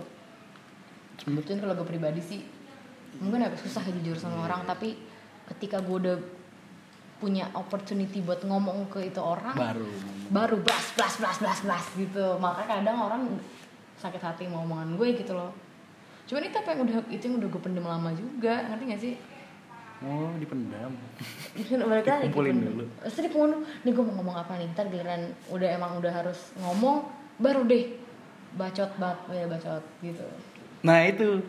Kebetulan 1.19 1.59
kalau 1.61 1.75
gue 1.75 1.87
pribadi 1.89 2.19
sih 2.19 2.41
mungkin 3.17 3.49
agak 3.49 3.59
susah 3.65 3.83
ya 3.83 3.93
jujur 3.99 4.17
sama 4.21 4.45
orang 4.45 4.69
tapi 4.69 4.95
ketika 5.49 5.81
gue 5.81 5.97
udah 5.97 6.17
punya 7.19 7.51
opportunity 7.51 8.23
buat 8.23 8.47
ngomong 8.47 8.87
ke 8.95 9.11
itu 9.11 9.19
orang 9.19 9.59
baru. 9.59 9.91
baru 10.31 10.57
blas 10.63 10.95
blas 10.95 11.15
blas 11.19 11.37
blas 11.43 11.59
blas 11.67 11.85
gitu. 11.99 12.39
Makanya 12.39 12.79
kadang 12.79 12.99
orang 13.11 13.23
sakit 13.99 14.23
hati 14.23 14.47
mau 14.47 14.63
omongan 14.63 14.95
gue 14.95 15.09
gitu 15.19 15.35
loh. 15.35 15.51
Cuman 16.31 16.47
itu 16.47 16.57
apa 16.63 16.79
yang 16.79 16.81
udah 16.87 16.97
itu 17.11 17.23
yang 17.27 17.37
udah 17.43 17.49
gue 17.51 17.63
pendem 17.63 17.83
lama 17.83 18.11
juga 18.15 18.71
ngerti 18.71 18.85
gak 18.87 19.03
sih? 19.03 19.15
Oh 19.99 20.31
dipendam. 20.39 20.95
Balik 21.67 22.07
lagi 22.07 22.31
Dikumpulin 22.31 22.57
dulu. 22.63 22.85
Terus 23.03 23.19
dikumpulin 23.19 23.59
nih 23.83 23.91
gue 23.91 24.05
mau 24.07 24.15
ngomong 24.23 24.37
apa 24.39 24.53
nih? 24.55 24.67
Ntar 24.71 24.87
giliran 24.87 25.23
udah 25.51 25.69
emang 25.75 25.99
udah 25.99 26.13
harus 26.15 26.55
ngomong 26.63 27.03
baru 27.43 27.67
deh. 27.67 27.99
Bacot 28.55 28.95
banget 28.95 29.19
ya 29.35 29.45
bacot 29.51 29.85
gitu. 30.07 30.27
Nah 30.87 31.03
itu 31.03 31.43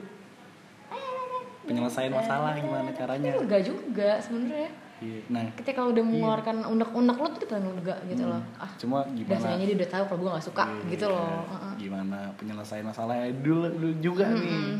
penyelesaian 1.63 2.11
masalah 2.11 2.55
gimana 2.55 2.89
caranya. 2.91 3.31
lega 3.35 3.59
juga 3.59 4.09
sebenarnya. 4.19 4.71
Iya. 4.99 5.19
nah 5.31 5.47
ketika 5.55 5.79
udah 5.81 6.03
mengeluarkan 6.03 6.67
unek-unek 6.67 7.15
lo 7.15 7.27
tuh 7.31 7.39
kita 7.41 7.55
lega 7.57 7.95
gitu 8.05 8.23
loh. 8.25 8.43
Ah 8.55 8.67
cuma 8.75 9.07
gimana 9.09 9.39
sayangnya 9.39 9.65
dia 9.65 9.77
udah 9.79 9.89
tahu 9.89 10.03
kalau 10.05 10.19
gue 10.19 10.29
gak 10.33 10.45
suka 10.45 10.63
Iya, 10.67 10.91
gitu 10.91 11.05
loh. 11.07 11.39
gimana 11.75 12.17
penyelesaian 12.35 12.83
masalahnya 12.83 13.31
dulu, 13.33 13.71
dulu 13.71 13.95
juga 13.97 14.27
nih. 14.27 14.75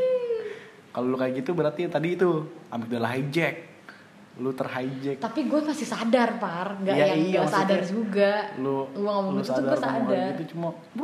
kalau 0.92 1.06
lu 1.06 1.16
kayak 1.16 1.40
gitu 1.40 1.50
berarti 1.52 1.88
tadi 1.88 2.14
itu 2.14 2.28
amigdala 2.68 3.08
hijack. 3.10 3.56
Lu 4.36 4.52
terhijack. 4.52 5.20
Tapi 5.20 5.40
gue 5.46 5.60
masih 5.62 5.84
sadar 5.84 6.36
par. 6.36 6.76
Nggak 6.76 6.94
Iya, 6.94 7.04
yang 7.06 7.20
iya, 7.22 7.40
nggak 7.40 7.48
sadar 7.50 7.80
juga. 7.82 8.32
lu 8.56 8.88
Gua 8.92 9.10
ngomong 9.14 9.32
lu 9.32 9.40
gitu 9.40 9.52
tuh 9.52 9.62
gue 9.62 9.78
sadar. 9.78 10.28
gitu 10.34 10.42
cuma 10.52 10.68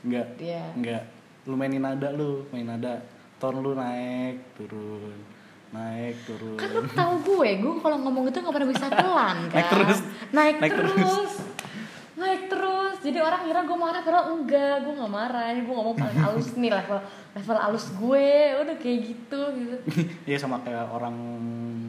enggak 0.00 0.26
Iya. 0.38 0.64
enggak 0.72 1.02
lu 1.48 1.56
mainin 1.56 1.80
nada 1.80 2.12
lu 2.12 2.44
main 2.52 2.68
nada 2.68 3.00
ton 3.40 3.56
lu 3.56 3.72
naik 3.72 4.52
turun 4.52 5.16
naik 5.68 6.16
turun. 6.24 6.56
Kan 6.56 6.68
lu 6.72 6.80
tahu 6.92 7.14
gue 7.24 7.50
gue 7.60 7.74
kalau 7.84 7.96
ngomong 8.00 8.24
itu 8.28 8.40
nggak 8.40 8.54
pernah 8.56 8.68
bisa 8.72 8.86
pelan 9.00 9.38
kan? 9.48 9.56
Naik 9.56 9.68
terus. 9.68 9.98
naik, 10.32 10.54
Naik 10.60 10.72
terus. 10.72 10.92
terus. 10.96 11.32
naik 12.16 12.42
terus. 12.48 12.96
Jadi 13.04 13.18
orang 13.20 13.44
kira 13.44 13.60
gue 13.68 13.76
marah 13.76 14.00
padahal 14.00 14.26
enggak. 14.32 14.76
Gue 14.84 14.92
nggak 14.96 15.12
marah. 15.12 15.44
Ini 15.52 15.60
gue 15.68 15.74
ngomong 15.76 15.96
paling 15.96 16.18
halus 16.24 16.48
nih 16.56 16.72
level 16.72 16.98
level 17.36 17.56
halus 17.60 17.86
gue. 17.92 18.28
Udah 18.64 18.76
kayak 18.80 18.98
gitu 19.12 19.40
gitu. 19.60 19.76
Iya 20.28 20.36
sama 20.40 20.64
kayak 20.64 20.88
orang 20.88 21.16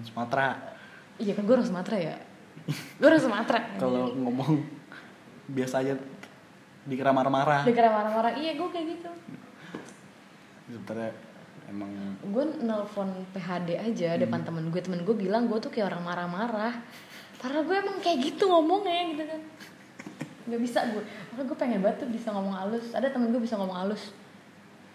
Sumatera. 0.03 0.75
Iya 1.15 1.31
kan 1.39 1.43
gue 1.47 1.55
orang 1.55 1.67
Sumatera 1.67 1.97
ya. 1.99 2.15
Gue 2.99 3.07
orang 3.07 3.23
Sumatera. 3.23 3.59
Kalau 3.79 4.11
ngomong 4.11 4.59
biasa 5.55 5.87
aja 5.87 5.95
dikira 6.83 7.15
marah-marah. 7.15 7.63
Dikira 7.63 7.87
marah-marah. 7.87 8.35
Iya 8.35 8.59
gue 8.59 8.67
kayak 8.75 8.87
gitu 8.91 9.11
sebenarnya 10.69 11.11
emang 11.69 11.91
gue 12.25 12.45
nelpon 12.65 13.09
PHD 13.33 13.77
aja 13.77 14.17
depan 14.17 14.41
temen 14.41 14.73
gue 14.73 14.81
temen 14.81 15.01
gue 15.05 15.15
bilang 15.17 15.49
gue 15.49 15.57
tuh 15.61 15.71
kayak 15.73 15.93
orang 15.93 16.03
marah-marah. 16.05 16.75
Karena 17.39 17.63
gue 17.63 17.75
emang 17.75 17.97
kayak 18.03 18.17
gitu 18.25 18.51
ngomongnya 18.51 19.01
gitu 19.15 19.23
kan. 19.25 19.41
Nggak 20.49 20.61
bisa 20.65 20.79
gue 20.93 21.03
makanya 21.05 21.45
gue 21.45 21.57
pengen 21.57 21.79
banget 21.81 21.97
tuh 22.05 22.09
bisa 22.09 22.27
ngomong 22.33 22.55
halus. 22.57 22.85
Ada 22.93 23.07
temen 23.13 23.33
gue 23.33 23.41
bisa 23.41 23.55
ngomong 23.57 23.77
halus. 23.77 24.13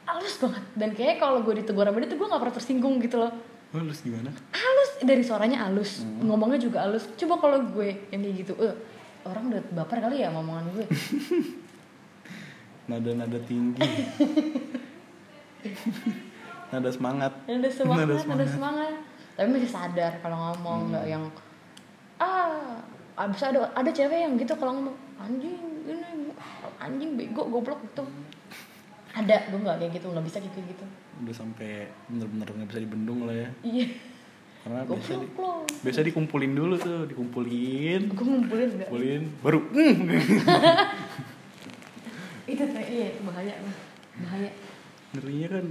Halus 0.05 0.35
banget. 0.39 0.64
Dan 0.77 0.89
kayaknya 0.93 1.16
kalau 1.18 1.39
gue 1.43 1.55
ditegur 1.62 1.87
sama 1.87 1.99
dia 2.03 2.11
tuh 2.11 2.18
gue 2.20 2.29
nggak 2.29 2.43
pernah 2.43 2.57
tersinggung 2.57 2.95
gitu 3.01 3.16
loh. 3.18 3.33
Halus 3.75 3.99
gimana? 4.07 4.31
Halus. 4.55 4.91
Dari 5.03 5.22
suaranya 5.27 5.66
halus. 5.66 6.07
Ngomongnya 6.22 6.61
juga 6.62 6.87
halus. 6.87 7.11
Coba 7.18 7.35
kalau 7.41 7.59
gue 7.70 8.07
yang 8.14 8.22
kayak 8.22 8.37
gitu 8.47 8.55
eh 8.62 8.75
orang 9.25 9.51
udah 9.51 9.62
baper 9.72 9.99
kali 10.05 10.20
ya 10.20 10.29
sama 10.29 10.45
omongan 10.45 10.66
gue. 10.75 10.87
Nada-nada 12.85 13.41
tinggi 13.49 13.81
nada 16.72 16.90
semangat. 16.90 17.32
Ada 17.46 17.70
semangat 17.70 18.06
Nada 18.06 18.14
ada 18.14 18.22
semangat. 18.22 18.48
semangat. 18.50 18.94
Tapi 19.34 19.48
masih 19.50 19.70
sadar 19.70 20.12
kalau 20.22 20.36
ngomong 20.38 20.94
nggak 20.94 21.06
yang 21.10 21.24
ah 22.22 22.78
abis 23.14 23.42
ada 23.46 23.70
ada 23.74 23.90
cewek 23.90 24.18
yang 24.26 24.34
gitu 24.38 24.54
kalau 24.58 24.78
ngomong 24.78 24.96
anjing 25.18 25.54
ini 25.86 26.30
anjing 26.78 27.10
bego 27.18 27.46
goblok 27.50 27.80
gitu. 27.90 28.04
Ada 29.14 29.46
gue 29.46 29.62
nggak 29.62 29.78
kayak 29.78 29.92
gitu 29.94 30.06
nggak 30.10 30.26
bisa 30.26 30.42
kayak 30.42 30.66
gitu. 30.74 30.84
Udah 31.22 31.34
sampai 31.38 31.86
bener-bener 32.10 32.50
nggak 32.50 32.68
bisa 32.74 32.80
dibendung 32.82 33.30
lah 33.30 33.36
ya. 33.38 33.48
Iya. 33.62 33.86
Karena 34.66 34.80
biasa 34.88 35.12
di, 35.22 35.28
biasa 35.86 35.98
dikumpulin 36.02 36.52
dulu 36.56 36.74
tuh 36.82 37.06
dikumpulin. 37.06 38.00
Gue 38.10 38.26
ngumpulin 38.26 38.68
nggak? 38.74 38.88
Kumpulin 38.90 39.22
baru 39.38 39.60
mm. 39.70 39.96
itu 42.44 42.60
tuh 42.60 42.84
iya 42.84 43.08
bahaya 43.24 43.54
bahaya 44.20 44.50
ngerinya 45.14 45.48
kan 45.58 45.66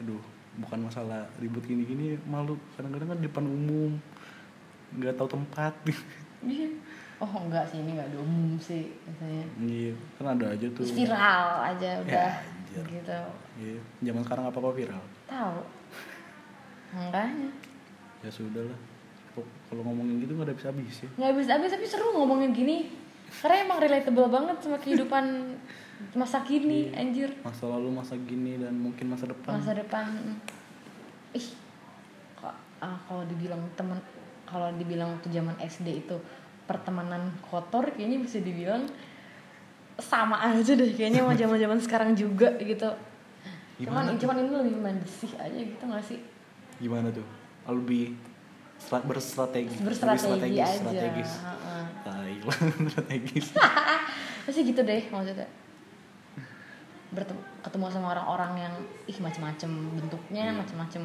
aduh 0.00 0.22
bukan 0.56 0.88
masalah 0.88 1.28
ribut 1.36 1.62
gini-gini 1.68 2.16
malu. 2.24 2.56
Kadang-kadang 2.74 3.12
kan 3.12 3.18
di 3.20 3.28
depan 3.28 3.44
umum 3.44 3.92
nggak 4.96 5.14
tahu 5.20 5.28
tempat. 5.36 5.72
Iya. 6.44 6.68
Oh 7.16 7.32
enggak 7.48 7.64
sih 7.72 7.80
ini 7.80 7.96
nggak 7.96 8.12
ada 8.12 8.18
umum 8.20 8.60
sih 8.60 8.92
biasanya. 9.04 9.44
Iya 9.60 9.92
kan 10.20 10.26
ada 10.36 10.46
aja 10.52 10.66
tuh. 10.72 10.84
Viral 10.84 11.46
aja 11.64 11.90
udah 12.04 12.30
anjir. 12.44 12.84
gitu. 12.92 13.20
Iya 13.56 13.78
zaman 14.04 14.22
sekarang 14.24 14.44
apa 14.48 14.58
apa 14.60 14.70
viral? 14.76 15.04
Tahu. 15.28 15.60
Makanya. 16.96 17.50
Ya 18.24 18.30
sudah 18.32 18.64
lah 18.68 18.78
kalau 19.68 19.82
ngomongin 19.84 20.24
gitu 20.24 20.32
nggak 20.32 20.48
ada 20.48 20.56
bisa 20.56 20.68
habis 20.72 20.96
ya. 21.04 21.08
Nggak 21.20 21.32
bisa 21.40 21.50
habis 21.56 21.70
tapi 21.72 21.84
seru 21.88 22.12
ngomongin 22.16 22.52
gini. 22.56 22.76
Karena 23.26 23.56
emang 23.64 23.78
relatable 23.82 24.28
banget 24.32 24.56
sama 24.64 24.78
kehidupan 24.80 25.24
masa 26.16 26.44
kini 26.44 26.92
anjir. 26.92 27.32
Masa 27.44 27.64
lalu 27.68 27.88
masa 27.92 28.14
gini 28.16 28.60
dan 28.60 28.76
mungkin 28.76 29.12
masa 29.12 29.28
depan. 29.28 29.56
Masa 29.56 29.72
depan 29.76 30.06
ih 31.36 31.48
kok 32.36 32.56
ah, 32.80 32.96
kalau 33.08 33.24
dibilang 33.28 33.60
teman 33.76 34.00
kalau 34.46 34.70
dibilang 34.76 35.18
waktu 35.18 35.28
zaman 35.32 35.56
SD 35.60 36.06
itu 36.06 36.16
pertemanan 36.64 37.34
kotor 37.44 37.92
kayaknya 37.92 38.18
bisa 38.22 38.40
dibilang 38.40 38.88
sama 39.96 40.36
aja 40.52 40.76
deh 40.76 40.92
kayaknya 40.92 41.24
sama 41.24 41.34
zaman 41.34 41.58
zaman 41.60 41.78
sekarang 41.80 42.10
juga 42.12 42.52
gitu. 42.60 42.88
Gimana 43.76 43.92
cuman 43.92 44.04
tuh? 44.16 44.20
cuman 44.24 44.36
ini 44.40 44.50
lebih 44.56 44.74
bersih 44.80 45.32
aja 45.36 45.58
gitu 45.60 45.84
gak 45.84 46.04
sih? 46.04 46.20
Gimana 46.80 47.08
tuh? 47.12 47.24
Lebih 47.68 48.16
stra- 48.80 49.04
berstrategi 49.04 49.76
berstrategi 49.80 50.28
lebih 50.32 50.60
aja 50.60 50.66
strategis. 50.78 51.30
Tai 52.04 52.36
lah, 52.46 52.58
strategis 52.92 53.46
pasti 54.46 54.60
gitu 54.62 54.80
deh 54.86 55.02
maksudnya 55.10 55.48
bertemu 57.16 57.40
ketemu 57.64 57.84
sama 57.88 58.12
orang-orang 58.12 58.52
yang 58.60 58.74
ih 59.04 59.18
macem-macem 59.18 59.70
bentuknya 59.96 60.52
Iya. 60.52 60.54
macem-macem 60.54 61.02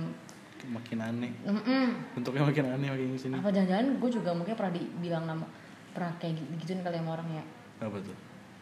makin 0.62 0.98
aneh. 1.00 1.32
Mm-mm. 1.42 1.86
bentuknya 2.14 2.44
makin 2.46 2.64
aneh 2.70 2.88
makin 2.88 3.08
ke 3.16 3.18
sini 3.18 3.34
apa 3.34 3.50
jangan-jangan 3.50 3.98
gue 3.98 4.10
juga 4.12 4.30
mungkin 4.30 4.54
pernah 4.54 4.72
dibilang 4.72 5.24
nama 5.26 5.46
pernah 5.90 6.12
kayak 6.20 6.38
gitu 6.38 6.48
gituin 6.62 6.82
kali 6.82 6.98
sama 7.00 7.12
orang 7.16 7.28
ya. 7.32 7.44
Apa 7.82 7.98
tuh? 7.98 8.16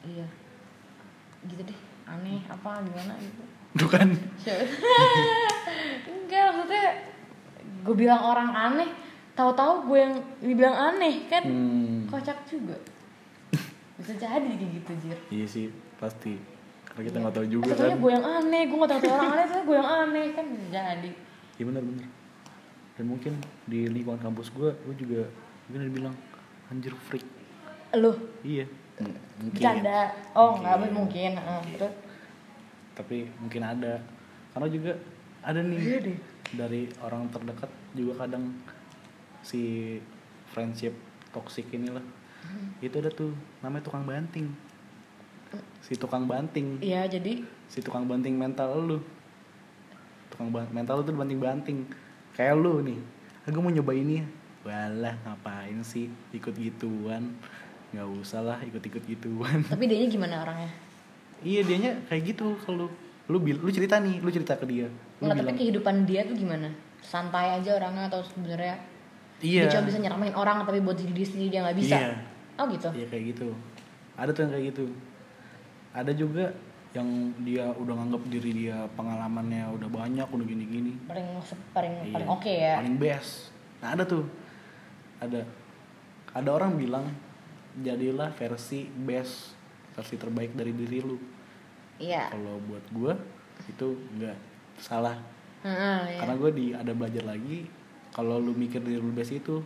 Iya. 0.05 0.25
Gitu 1.43 1.61
deh 1.61 1.79
aneh 2.05 2.39
apa 2.45 2.69
gimana 2.81 3.13
gitu. 3.17 3.41
Tuh 3.75 3.89
kan. 3.89 4.07
Enggak 6.09 6.45
maksudnya 6.53 6.87
gue 7.79 7.95
bilang 7.95 8.21
orang 8.21 8.49
aneh 8.51 8.89
tahu-tahu 9.33 9.87
gue 9.87 9.99
yang 9.99 10.13
dibilang 10.39 10.75
aneh 10.75 11.25
kan? 11.27 11.43
Hmm, 11.43 12.05
kocak 12.07 12.37
juga. 12.45 12.77
Bisa 13.99 14.13
jadi 14.15 14.47
kayak 14.47 14.71
gitu 14.79 14.91
jir. 15.03 15.19
Iya 15.29 15.45
sih 15.45 15.65
pasti 15.99 16.39
karena 16.99 17.07
kita 17.07 17.15
Iya. 17.15 17.23
nggak 17.23 17.33
tahu 17.33 17.47
juga 17.47 17.69
taunya 17.71 17.87
kan. 17.87 17.97
gue 17.97 18.11
yang 18.11 18.25
aneh 18.27 18.61
gue 18.65 18.77
nggak 18.77 18.91
tahu 18.91 19.07
orang 19.09 19.31
aneh 19.31 19.45
tapi 19.47 19.61
gue 19.63 19.77
yang 19.77 19.89
aneh. 19.97 20.25
Kan 20.29 20.45
jadi 20.67 21.09
iya 21.55 21.63
benar 21.63 21.81
benar. 21.81 22.07
Dan 22.93 23.05
mungkin 23.07 23.33
di 23.63 23.79
lingkungan 23.87 24.19
kampus 24.19 24.51
gue 24.51 24.69
gue 24.75 24.95
juga 24.97 25.21
mungkin 25.65 25.79
ada 25.79 25.93
bilang 25.93 26.15
anjir 26.67 26.91
freak. 26.99 27.23
Lu? 27.95 28.11
Iya. 28.41 28.67
M- 28.99 29.15
mungkin. 29.39 29.55
Bercanda. 29.55 30.11
Oh 30.35 30.59
nggak 30.59 30.75
Mungkin. 30.77 30.93
mungkin 30.93 31.31
Heeh, 31.39 31.61
terus 31.73 31.93
tapi 32.93 33.17
mungkin 33.39 33.63
ada. 33.63 33.93
Karena 34.51 34.67
juga 34.67 34.91
ada 35.39 35.59
nih 35.61 35.79
Iya 35.79 35.97
deh. 36.03 36.17
dari 36.51 36.81
orang 36.99 37.31
terdekat 37.31 37.71
juga 37.95 38.19
kadang 38.19 38.51
si 39.39 39.95
friendship 40.45 40.91
toxic 41.31 41.63
inilah. 41.71 42.03
Hmm. 42.39 42.71
itu 42.79 42.95
ada 42.95 43.07
tuh 43.07 43.35
namanya 43.59 43.83
tukang 43.83 44.03
banting 44.03 44.47
si 45.89 45.97
tukang 45.97 46.29
banting. 46.29 46.77
Iya 46.85 47.09
jadi 47.09 47.41
si 47.65 47.81
tukang 47.81 48.05
banting 48.05 48.37
mental 48.37 48.77
lu. 48.77 48.97
Tukang 50.29 50.53
ban- 50.53 50.69
mental 50.69 51.01
lu 51.01 51.03
tuh 51.03 51.17
banting 51.17 51.41
banting. 51.41 51.77
Kayak 52.37 52.61
lu 52.61 52.85
nih. 52.85 52.99
Aku 53.49 53.57
mau 53.57 53.73
nyoba 53.73 53.97
ini 53.97 54.21
ya. 54.21 54.25
Walah 54.69 55.15
ngapain 55.25 55.81
sih? 55.81 56.13
Ikut 56.29 56.53
gituan. 56.53 57.33
Nggak 57.89 58.07
usah 58.21 58.45
lah 58.45 58.59
ikut-ikut 58.61 59.01
gituan. 59.09 59.65
Tapi 59.65 59.89
dia 59.89 60.05
gimana 60.05 60.45
orangnya? 60.45 60.69
Iya 61.41 61.65
dianya 61.65 61.97
kayak 62.05 62.35
gitu 62.35 62.53
kalau 62.61 62.91
lu 63.29 63.37
bil 63.41 63.57
lu 63.57 63.69
cerita 63.73 63.97
nih 63.97 64.21
lu 64.21 64.29
cerita 64.29 64.53
ke 64.53 64.69
dia. 64.69 64.85
Lu 65.17 65.25
Nggak, 65.25 65.33
tapi 65.33 65.41
bilang 65.41 65.57
kehidupan 65.57 65.95
dia 66.05 66.21
tuh 66.29 66.37
gimana? 66.37 66.69
Santai 67.01 67.57
aja 67.57 67.79
orangnya 67.79 68.11
atau 68.11 68.21
sebenarnya 68.21 68.77
iya. 69.41 69.65
dia 69.65 69.73
cuma 69.73 69.87
bisa 69.89 69.97
nyeramain 69.97 70.35
orang 70.35 70.67
tapi 70.67 70.83
buat 70.83 70.99
diri 70.99 71.25
sendiri 71.25 71.49
dia 71.49 71.65
nggak 71.65 71.77
bisa? 71.79 71.97
Iya. 71.97 72.13
oh 72.61 72.65
gitu? 72.69 72.89
Iya 72.93 73.05
kayak 73.09 73.23
gitu. 73.33 73.47
Ada 74.19 74.29
tuh 74.35 74.41
yang 74.45 74.51
kayak 74.53 74.65
gitu 74.75 74.85
ada 75.93 76.11
juga 76.13 76.53
yang 76.89 77.05
dia 77.45 77.69
udah 77.69 77.93
nganggap 78.01 78.23
diri 78.33 78.65
dia 78.65 78.89
pengalamannya 78.97 79.69
udah 79.77 79.89
banyak 79.89 80.25
udah 80.25 80.45
gini-gini. 80.45 80.97
Paling 81.05 81.37
paling 81.73 81.93
Iya. 82.01 82.13
paling 82.17 82.29
oke 82.29 82.49
ya. 82.53 82.73
paling 82.81 82.97
best. 82.97 83.53
Nah 83.81 83.93
ada 83.93 84.03
tuh. 84.05 84.25
Ada. 85.21 85.41
Ada 86.33 86.49
orang 86.49 86.77
bilang 86.77 87.05
jadilah 87.81 88.33
versi 88.33 88.89
best 88.89 89.53
versi 89.93 90.15
terbaik 90.17 90.57
dari 90.57 90.73
diri 90.73 90.97
lu. 91.05 91.17
Iya. 92.01 92.33
Kalau 92.33 92.57
buat 92.65 92.85
gua 92.89 93.13
itu 93.69 93.87
enggak 94.17 94.37
salah. 94.81 95.17
Heeh, 95.59 96.15
iya. 96.15 96.19
karena 96.23 96.33
gue 96.39 96.51
di 96.55 96.65
ada 96.71 96.95
belajar 96.95 97.35
lagi 97.35 97.67
kalau 98.15 98.39
lu 98.39 98.55
mikir 98.55 98.79
diri 98.79 98.95
lu 98.95 99.11
best 99.11 99.35
itu 99.35 99.59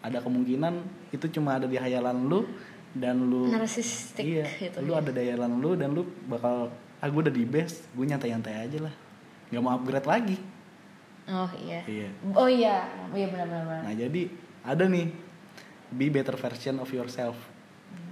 ada 0.00 0.16
kemungkinan 0.24 0.80
itu 1.12 1.28
cuma 1.28 1.60
ada 1.60 1.68
di 1.68 1.76
hayalan 1.76 2.24
lu 2.24 2.48
dan 2.94 3.18
lu 3.20 3.50
narsistik 3.50 4.22
iya 4.22 4.46
gitu 4.54 4.78
lu 4.80 4.94
ada 4.94 5.10
di 5.10 5.18
hayalan 5.20 5.58
lu 5.58 5.74
dan 5.74 5.90
lu 5.90 6.06
bakal 6.24 6.70
ah 6.96 7.06
gue 7.06 7.20
udah 7.20 7.34
di 7.34 7.44
best 7.44 7.90
gue 7.90 8.00
nyantai-nyantai 8.02 8.54
aja 8.64 8.78
lah. 8.80 8.94
Nggak 9.50 9.60
mau 9.60 9.74
upgrade 9.74 10.08
lagi. 10.08 10.36
Oh 11.26 11.50
iya. 11.58 11.80
Iya. 11.84 12.08
Oh 12.32 12.48
iya. 12.48 12.76
Oh 13.10 13.12
iya 13.12 13.28
benar 13.28 13.46
benar 13.46 13.64
benar. 13.66 13.82
Nah 13.84 13.94
jadi 13.94 14.22
ada 14.62 14.84
nih 14.86 15.06
be 15.90 16.06
better 16.08 16.32
version 16.34 16.78
of 16.78 16.88
yourself 16.88 17.36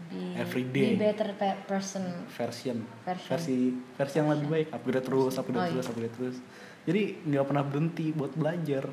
Be- 0.06 0.36
every 0.36 0.66
day. 0.66 0.92
be 0.92 1.00
better 1.00 1.32
pe- 1.32 1.62
person. 1.64 2.04
Version, 2.28 2.84
Version. 3.02 3.30
versi 3.30 3.56
versi 3.96 4.14
yang 4.18 4.28
lebih 4.28 4.48
baik. 4.50 4.66
Upgrade 4.70 5.02
terus 5.02 5.32
upgrade 5.36 5.56
Oh, 5.58 5.66
terus 5.70 5.86
iya. 5.86 5.90
upgrade 5.90 6.14
terus. 6.14 6.36
Jadi 6.82 7.02
nggak 7.24 7.44
pernah 7.46 7.64
berhenti 7.64 8.06
buat 8.12 8.32
belajar. 8.34 8.84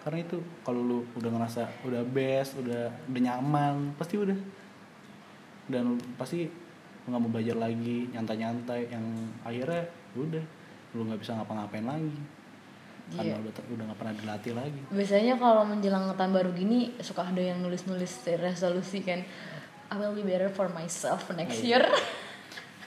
Karena 0.00 0.18
itu 0.20 0.36
kalau 0.60 0.80
lu 0.80 0.98
udah 1.14 1.30
ngerasa 1.30 1.62
udah 1.84 2.02
best 2.02 2.56
udah 2.56 2.92
udah 3.06 3.20
nyaman 3.22 3.96
pasti 3.96 4.16
udah 4.16 4.36
dan 5.66 5.84
pasti 6.14 6.48
lu 7.00 7.08
nggak 7.08 7.20
mau 7.20 7.30
belajar 7.30 7.56
lagi 7.58 8.08
nyantai-nyantai 8.08 8.80
yang 8.88 9.04
akhirnya 9.40 9.82
udah 10.14 10.44
lu 10.90 11.00
nggak 11.04 11.18
bisa 11.18 11.34
ngapa-ngapain 11.34 11.84
lagi. 11.84 12.16
Karena 13.10 13.34
Iya. 13.34 13.42
udah 13.42 13.52
udah 13.68 13.84
nggak 13.84 13.98
pernah 13.98 14.14
dilatih 14.14 14.52
lagi. 14.54 14.80
Biasanya 14.88 15.34
kalau 15.34 15.66
menjelang 15.66 16.06
tahun 16.14 16.30
baru 16.30 16.50
gini 16.54 16.94
suka 16.96 17.26
ada 17.26 17.42
yang 17.42 17.58
nulis-nulis 17.58 18.06
resolusi 18.32 19.02
kan. 19.02 19.26
I 19.90 19.98
will 19.98 20.14
be 20.14 20.22
better 20.22 20.46
for 20.46 20.70
myself 20.70 21.26
next 21.34 21.60
Iya. 21.60 21.82
year. 21.82 21.84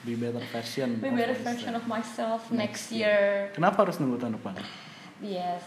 Be 0.00 0.16
better 0.16 0.40
version 0.48 0.96
be 0.96 1.08
of 1.08 1.12
better 1.12 1.32
myself. 1.32 1.44
version 1.46 1.72
of 1.74 1.84
myself 1.84 2.40
Next 2.48 2.56
next 2.56 2.84
year. 2.90 3.48
kenapa 3.52 3.84
harus 3.84 3.96
nunggu 3.96 4.16
tahun 4.16 4.36
depan? 4.36 4.54
Yes. 5.20 5.64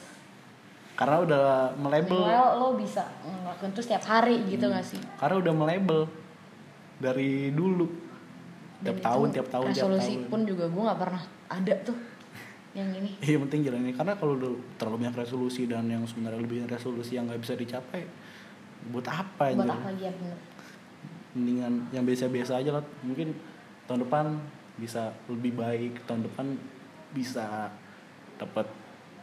Karena 0.93 1.21
udah 1.21 1.43
melabel 1.75 2.21
well 2.21 2.49
lo 2.55 2.67
bisa 2.73 3.05
ngelakuin 3.21 3.69
itu 3.69 3.81
setiap 3.81 4.03
hari 4.03 4.41
gitu 4.47 4.65
Hmm. 4.65 4.73
gak 4.73 4.85
sih? 4.87 5.01
Karena 5.15 5.37
udah 5.37 5.53
melabel 5.53 6.09
dari 6.97 7.53
dulu. 7.53 7.85
Tiap 8.77 9.01
tahun 9.01 9.27
tiap 9.33 9.47
tahun 9.49 9.73
tiap 9.73 9.89
resolusi 9.89 10.13
tahun. 10.21 10.29
pun 10.29 10.39
juga 10.45 10.65
gue 10.69 10.81
nggak 10.85 10.99
pernah 11.01 11.23
ada 11.49 11.73
tuh 11.81 11.97
yang 12.77 12.89
ini. 12.93 13.09
Iya 13.25 13.37
penting 13.41 13.59
jalan 13.65 13.81
ini 13.89 13.93
karena 13.97 14.13
kalau 14.13 14.37
udah 14.37 14.53
terlalu 14.77 14.97
banyak 15.05 15.17
resolusi 15.17 15.65
dan 15.65 15.89
yang 15.89 16.05
sebenarnya 16.05 16.37
lebih 16.37 16.69
resolusi 16.69 17.17
yang 17.17 17.25
nggak 17.25 17.41
bisa 17.41 17.57
dicapai 17.57 18.05
buat 18.93 19.07
apa 19.09 19.57
buat 19.57 19.65
apa 19.65 19.89
ya 19.97 20.13
bener. 20.13 20.37
Mendingan 21.33 21.73
yang 21.89 22.05
biasa-biasa 22.05 22.61
aja 22.61 22.77
lah. 22.77 22.83
Mungkin 23.01 23.33
tahun 23.89 24.05
depan 24.05 24.25
bisa 24.77 25.09
lebih 25.25 25.57
baik. 25.57 26.05
Tahun 26.05 26.21
depan 26.21 26.53
bisa 27.17 27.73
dapat 28.37 28.69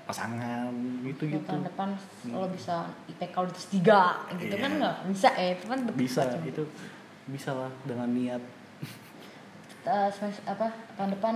pasangan 0.05 0.69
gitu 1.01 1.25
gitu 1.33 1.49
tahun 1.49 1.65
depan 1.65 1.89
lo 2.29 2.45
bisa 2.53 2.93
IPK 3.09 3.35
lo 3.41 3.49
terus 3.49 3.69
tiga 3.73 4.21
gitu 4.37 4.53
Iya. 4.53 4.61
kan 4.61 4.71
nggak? 4.77 4.97
Bisa 5.09 5.29
ya 5.33 5.49
itu 5.57 5.65
kan 5.65 5.79
bisa 5.97 6.23
itu 6.45 6.63
bisa 7.29 7.51
lah 7.57 7.73
dengan 7.89 8.09
niat. 8.13 8.43
Eh, 9.85 10.09
semester- 10.13 10.45
apa 10.49 10.73
tahun 10.97 11.13
depan 11.17 11.35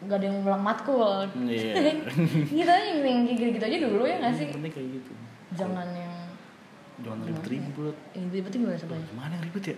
nggak 0.00 0.16
ada 0.16 0.26
yang 0.26 0.36
ngulang 0.40 0.64
matkul. 0.64 1.28
Iya. 1.44 2.00
gitu 2.56 2.70
aja 2.70 2.88
yang 2.96 3.28
gitu 3.28 3.52
gitu 3.60 3.64
aja 3.64 3.76
dulu 3.76 4.04
ya 4.08 4.16
nggak 4.20 4.34
sih? 4.36 4.48
Penting 4.52 4.72
kayak 4.72 4.88
gitu. 5.00 5.12
Jangan 5.56 5.88
yang 5.92 6.14
jangan 7.00 7.18
ribet-ribet 7.24 7.96
yang 8.12 8.28
ribet 8.28 8.52
gimana 8.52 8.76
sebenarnya? 8.76 9.08
gimana 9.08 9.32
yang 9.36 9.44
ribet 9.48 9.64
ya? 9.72 9.76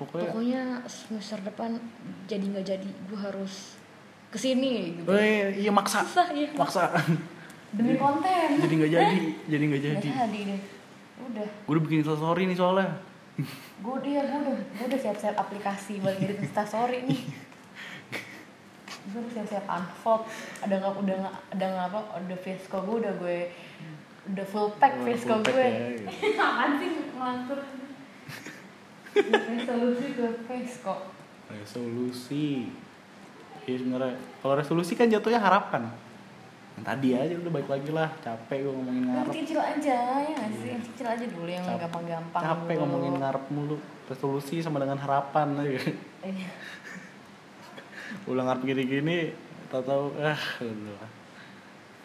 Pokoknya 0.00 0.32
pokoknya 0.32 0.62
semester 0.88 1.38
depan 1.44 1.76
jadi 2.24 2.40
nggak 2.40 2.66
jadi 2.66 2.88
gue 2.88 3.18
harus 3.20 3.76
ke 4.32 4.38
sini 4.40 4.96
gitu. 4.96 5.10
Eh 5.12 5.60
iya 5.60 5.70
maksa. 5.70 6.00
Susah 6.06 6.30
ya 6.32 6.48
maksa. 6.56 6.90
Demi 7.76 7.94
konten. 7.94 8.58
jadi 8.58 8.74
nggak 8.82 8.92
jadi 8.96 9.18
jadi 9.52 9.62
nggak 9.62 9.82
jadi. 9.82 10.08
jadi 10.10 10.38
deh. 10.50 10.60
Udah. 11.20 11.46
Gue 11.68 11.72
udah 11.76 11.82
bikin 11.86 12.02
story 12.02 12.50
nih 12.50 12.56
soalnya 12.58 12.88
gue 13.80 13.96
dia 14.04 14.20
gue 14.22 14.38
udah 14.44 14.54
gue 14.56 14.86
udah 14.86 15.00
siap-siap 15.00 15.36
aplikasi 15.36 16.04
buat 16.04 16.16
ngirim 16.20 16.38
instastory 16.44 17.04
nih. 17.08 17.20
Gue 19.10 19.18
udah 19.24 19.32
siap-siap 19.40 19.64
unfold. 19.64 20.28
Ada 20.60 20.74
nggak 20.78 20.94
udah 21.00 21.14
nggak 21.24 21.34
ada 21.56 21.64
nggak 21.64 21.86
apa 21.88 22.00
udah 22.20 22.38
Vesco 22.44 22.78
gue 22.84 22.96
udah 23.00 23.14
gue 23.16 23.38
udah 24.30 24.46
full 24.46 24.68
pack 24.76 24.94
Oh, 25.00 25.04
pack 25.08 25.48
gue. 25.48 25.64
ya, 25.64 25.68
iya. 25.96 26.10
apaan 26.44 26.70
sih 26.76 26.90
ngelantur? 27.16 27.60
Resolusi 29.16 30.06
ke 30.14 30.26
Vesco 30.46 30.96
resolusi. 31.50 32.70
Iya 33.66 33.76
sebenarnya. 33.82 34.14
Kalau 34.40 34.54
resolusi 34.56 34.94
kan 34.94 35.10
jatuhnya 35.10 35.42
harapan 35.42 35.90
tadi 36.82 37.08
aja 37.12 37.34
udah 37.36 37.52
baik 37.52 37.68
lagi 37.68 37.90
lah. 37.90 38.08
Capek 38.18 38.58
gue 38.62 38.72
ngomongin 38.72 39.02
yang 39.02 39.12
ngarep. 39.16 39.32
kecil 39.32 39.60
aja 39.60 39.96
ya 40.20 40.32
nggak 40.32 40.50
sih? 40.54 40.68
Yang 40.70 40.84
kecil 40.92 41.06
aja 41.06 41.24
dulu 41.26 41.48
yang 41.48 41.64
gampang-gampang 41.66 42.42
capek 42.42 42.74
dulu. 42.74 42.80
ngomongin 42.84 43.14
ngarep 43.18 43.44
mulu. 43.48 43.76
Resolusi 44.06 44.56
sama 44.60 44.82
dengan 44.82 44.98
harapan 44.98 45.48
aja. 45.58 45.70
Iya. 46.20 46.50
udah 48.30 48.42
ngarep 48.42 48.62
gini-gini 48.64 49.32
tahu-tahu 49.68 50.18
ah 50.18 50.40
udah 50.60 51.02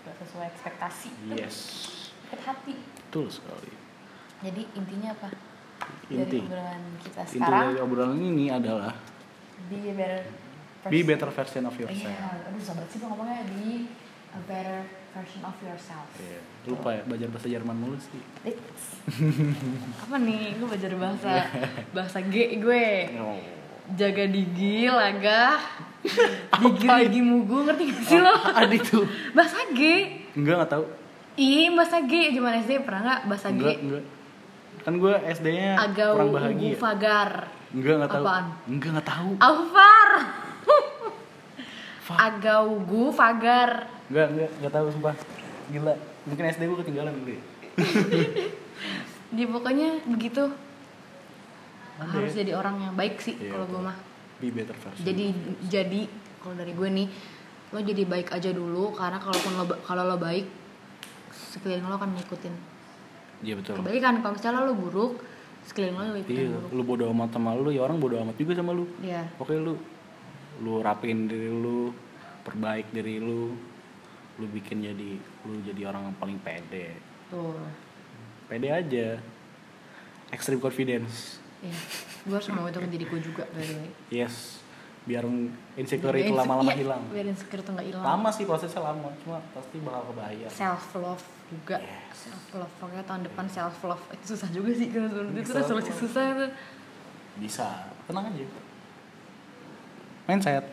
Gak 0.06 0.16
sesuai 0.22 0.46
ekspektasi. 0.54 1.10
Yes. 1.34 1.56
Tapi 2.30 2.30
sakit 2.30 2.42
hati. 2.46 2.76
Betul 2.78 3.26
sekali. 3.28 3.74
Jadi 4.40 4.62
intinya 4.78 5.10
apa? 5.18 5.30
Inti. 6.08 6.40
dari 6.40 6.46
obrolan 6.46 6.84
kita 7.02 7.22
inti 7.26 7.34
sekarang. 7.36 7.62
dari 7.66 7.78
obrolan 7.82 8.18
ini 8.18 8.46
adalah 8.48 8.94
be 9.66 9.78
better 9.90 10.22
be 10.86 11.02
person. 11.02 11.08
better 11.10 11.30
version 11.34 11.64
of 11.66 11.74
Iya, 11.74 11.82
yourself 11.84 12.46
aduh 12.46 12.62
sahabat 12.62 12.88
sih 12.88 12.98
tuh 13.02 13.08
ngomongnya 13.10 13.42
be 13.50 13.90
a 14.36 14.42
better 14.46 14.84
version 15.12 15.42
of 15.42 15.56
yourself. 15.58 16.04
Iya. 16.18 16.40
lupa 16.66 16.90
ya 16.92 17.02
belajar 17.02 17.28
bahasa 17.30 17.48
Jerman 17.48 17.72
mulu 17.74 17.96
sih 17.96 18.20
It's- 18.44 19.00
apa 20.04 20.16
nih? 20.18 20.58
Gue 20.58 20.68
belajar 20.68 20.92
bahasa 20.94 21.32
bahasa 21.92 22.20
G 22.22 22.36
gue. 22.58 22.88
oh. 23.16 23.40
Jaga 23.88 24.26
digi, 24.26 24.90
laga, 24.90 25.62
digi 26.58 26.90
digi 27.06 27.22
mugu, 27.22 27.62
ngerti 27.64 27.84
gak 27.86 28.02
sih 28.04 28.18
lo? 28.18 28.34
ada 28.34 28.66
itu 28.68 29.06
Bahasa 29.32 29.62
G. 29.70 29.82
enggak 30.34 30.56
nggak 30.58 30.72
tahu 30.72 30.86
Ih, 31.36 31.70
bahasa 31.70 32.02
G 32.02 32.14
zaman 32.32 32.60
SD 32.60 32.82
pernah 32.82 33.02
nggak 33.04 33.22
bahasa 33.26 33.48
G? 33.50 33.56
enggak 33.56 33.78
enggak 33.80 34.04
kan 34.82 34.94
gue 34.96 35.14
SD-nya 35.32 35.72
Agau 35.80 36.14
kurang 36.14 36.30
bahagia 36.32 36.74
fagar. 36.76 37.32
enggak 37.72 37.94
nggak 37.96 38.12
tahu 38.12 38.22
Apaan? 38.22 38.46
enggak 38.66 38.90
nggak 38.92 39.08
tahu 39.08 39.30
Alvar. 39.40 40.10
Agaugu 42.08 43.10
fagar. 43.10 43.90
enggak 44.06 44.28
enggak 44.30 44.50
nggak 44.56 44.72
tahu 44.72 44.88
sumpah 44.92 45.16
gila 45.68 45.94
mungkin 46.24 46.44
SD 46.48 46.62
gue 46.64 46.78
ketinggalan 46.80 47.14
dulu 47.16 47.32
ya 47.32 47.42
Dia 49.36 49.48
pokoknya 49.48 49.90
begitu. 50.06 50.44
Ada 51.96 52.12
Harus 52.12 52.32
ya? 52.32 52.44
jadi 52.44 52.52
orang 52.54 52.76
yang 52.80 52.94
baik 52.94 53.18
sih 53.18 53.34
Iya, 53.36 53.52
kalau 53.52 53.66
gue 53.66 53.82
mah. 53.82 53.98
be 54.36 54.52
better 54.52 54.76
version 54.76 55.00
jadi 55.02 55.32
jadi 55.66 56.02
kalau 56.38 56.54
dari 56.54 56.72
gue 56.72 56.90
nih 56.94 57.08
lo 57.72 57.80
jadi 57.80 58.04
baik 58.04 58.30
aja 58.30 58.52
dulu 58.52 58.92
karena 58.92 59.16
kalaupun 59.16 59.52
lo 59.56 59.64
kalau 59.80 60.04
lo 60.04 60.20
baik 60.20 60.44
sekeliling 61.32 61.82
lo 61.82 61.96
akan 61.96 62.12
ngikutin 62.14 62.52
iya 63.42 63.56
betul 63.56 63.80
kebalikan 63.80 64.20
kalau 64.20 64.36
misalnya 64.36 64.62
lo 64.62 64.76
buruk 64.76 65.24
sekeliling 65.64 65.96
lo 65.96 66.04
ngikutin 66.14 66.36
iya 66.38 66.52
buruk 66.52 66.70
lu 66.70 66.84
bodo 66.84 67.04
amat 67.10 67.32
sama 67.32 67.56
lu 67.56 67.72
ya 67.72 67.82
orang 67.82 67.96
bodo 67.96 68.20
amat 68.20 68.36
juga 68.36 68.54
sama 68.54 68.72
lu 68.72 68.84
Iya. 69.00 69.24
oke 69.36 69.56
lu 69.56 69.80
lu 70.64 70.80
rapiin 70.80 71.28
diri 71.28 71.50
lu 71.52 71.92
perbaik 72.46 72.94
diri 72.94 73.20
lu 73.20 73.56
lu 74.36 74.46
bikin 74.52 74.84
jadi 74.84 75.12
lu 75.48 75.56
jadi 75.64 75.82
orang 75.88 76.12
yang 76.12 76.16
paling 76.20 76.38
pede. 76.44 76.96
Tuh 77.32 77.56
pede 78.46 78.70
aja. 78.70 79.20
Extreme 80.30 80.62
confidence. 80.62 81.40
Iya. 81.64 81.80
Gue 82.26 82.36
harus 82.36 82.48
ngomong 82.52 82.70
itu 82.70 82.80
ke 82.82 82.90
diri 82.90 83.06
gue 83.08 83.22
juga 83.22 83.44
way. 83.56 83.90
Yes. 84.12 84.62
Biar 85.06 85.22
insecure 85.78 86.18
itu 86.18 86.34
lama-lama 86.34 86.74
iya, 86.74 86.82
hilang. 86.82 87.04
Biar 87.14 87.26
insecure 87.30 87.62
itu 87.62 87.72
nggak 87.72 87.88
hilang. 87.94 88.04
Lama 88.04 88.30
sih 88.34 88.44
prosesnya 88.44 88.82
lama 88.82 89.14
cuma 89.22 89.38
pasti 89.54 89.78
bakal 89.80 90.02
kebayar 90.12 90.50
self 90.50 90.86
love 90.98 91.26
juga. 91.48 91.78
Yes. 91.78 92.26
self 92.26 92.46
love 92.58 92.74
pokoknya 92.82 93.06
tahun 93.06 93.22
depan 93.30 93.46
self 93.48 93.78
love 93.86 94.04
itu 94.12 94.26
susah 94.34 94.50
juga 94.50 94.72
sih 94.74 94.88
kalau 94.90 95.30
itu 95.30 95.52
love. 95.54 95.94
susah 95.94 96.26
tuh 96.34 96.50
bisa. 97.38 97.68
Tenang 98.06 98.34
aja 98.34 98.65
mindset 100.26 100.66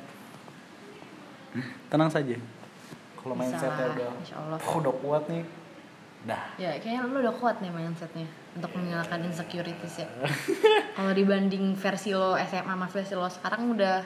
tenang 1.87 2.09
saja 2.09 2.37
kalau 3.15 3.35
mindsetnya 3.35 3.87
udah 3.93 4.09
oh, 4.59 4.77
udah 4.81 4.95
kuat 4.99 5.25
nih 5.29 5.45
dah 6.23 6.43
Ya, 6.55 6.79
kayaknya 6.79 7.03
lo 7.05 7.19
udah 7.19 7.35
kuat 7.35 7.59
nih 7.59 7.69
mindsetnya 7.69 8.25
untuk 8.53 8.71
menghilangkan 8.73 9.27
insecurities 9.27 9.97
ya. 9.99 10.07
Kalau 10.97 11.11
dibanding 11.11 11.75
versi 11.75 12.13
lo 12.13 12.39
SMA 12.39 12.63
sama 12.69 12.87
versi 12.87 13.13
lo 13.13 13.27
sekarang 13.27 13.75
udah 13.75 13.99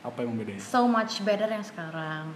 apa 0.00 0.16
yang 0.20 0.32
membedain 0.32 0.56
so 0.56 0.84
much 0.84 1.20
better 1.20 1.44
yang 1.44 1.60
sekarang. 1.60 2.32